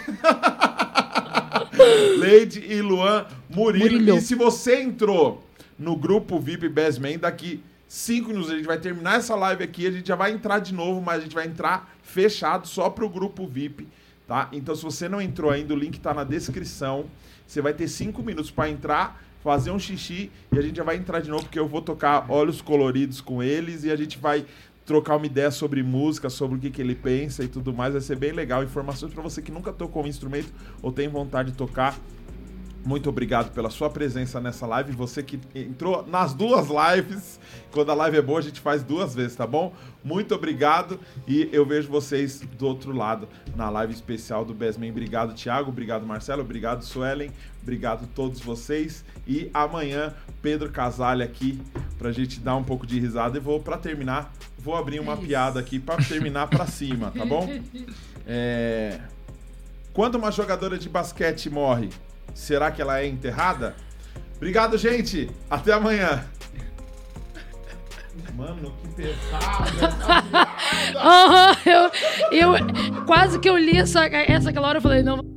[2.18, 3.84] Leide e Luan Murilo.
[3.84, 4.16] Murilho.
[4.16, 5.44] E se você entrou
[5.78, 7.62] no grupo VIP Best Man, daqui
[7.94, 10.74] cinco minutos a gente vai terminar essa live aqui, a gente já vai entrar de
[10.74, 13.86] novo, mas a gente vai entrar fechado só pro grupo VIP,
[14.26, 14.48] tá?
[14.52, 17.04] Então se você não entrou ainda, o link tá na descrição.
[17.46, 20.96] Você vai ter cinco minutos para entrar, fazer um xixi e a gente já vai
[20.96, 24.44] entrar de novo porque eu vou tocar olhos coloridos com eles e a gente vai
[24.84, 27.92] trocar uma ideia sobre música, sobre o que, que ele pensa e tudo mais.
[27.92, 28.64] Vai ser bem legal.
[28.64, 31.96] Informações para você que nunca tocou um instrumento ou tem vontade de tocar.
[32.84, 34.92] Muito obrigado pela sua presença nessa live.
[34.92, 37.40] Você que entrou nas duas lives.
[37.70, 39.72] Quando a live é boa, a gente faz duas vezes, tá bom?
[40.04, 44.90] Muito obrigado e eu vejo vocês do outro lado na live especial do Besman.
[44.90, 45.70] Obrigado, Thiago.
[45.70, 46.42] Obrigado, Marcelo.
[46.42, 47.30] Obrigado, Suelen.
[47.62, 49.02] Obrigado a todos vocês.
[49.26, 51.58] E amanhã, Pedro Casalha aqui
[51.96, 53.38] pra gente dar um pouco de risada.
[53.38, 57.48] E vou, pra terminar, vou abrir uma piada aqui pra terminar pra cima, tá bom?
[58.26, 59.00] É...
[59.92, 61.90] Quando uma jogadora de basquete morre,
[62.34, 63.74] será que ela é enterrada?
[64.36, 65.30] Obrigado, gente.
[65.48, 66.24] Até amanhã.
[68.36, 69.70] Mano, que pesado
[72.32, 75.33] eu, eu quase que eu li essa, essa aquela hora eu falei, não.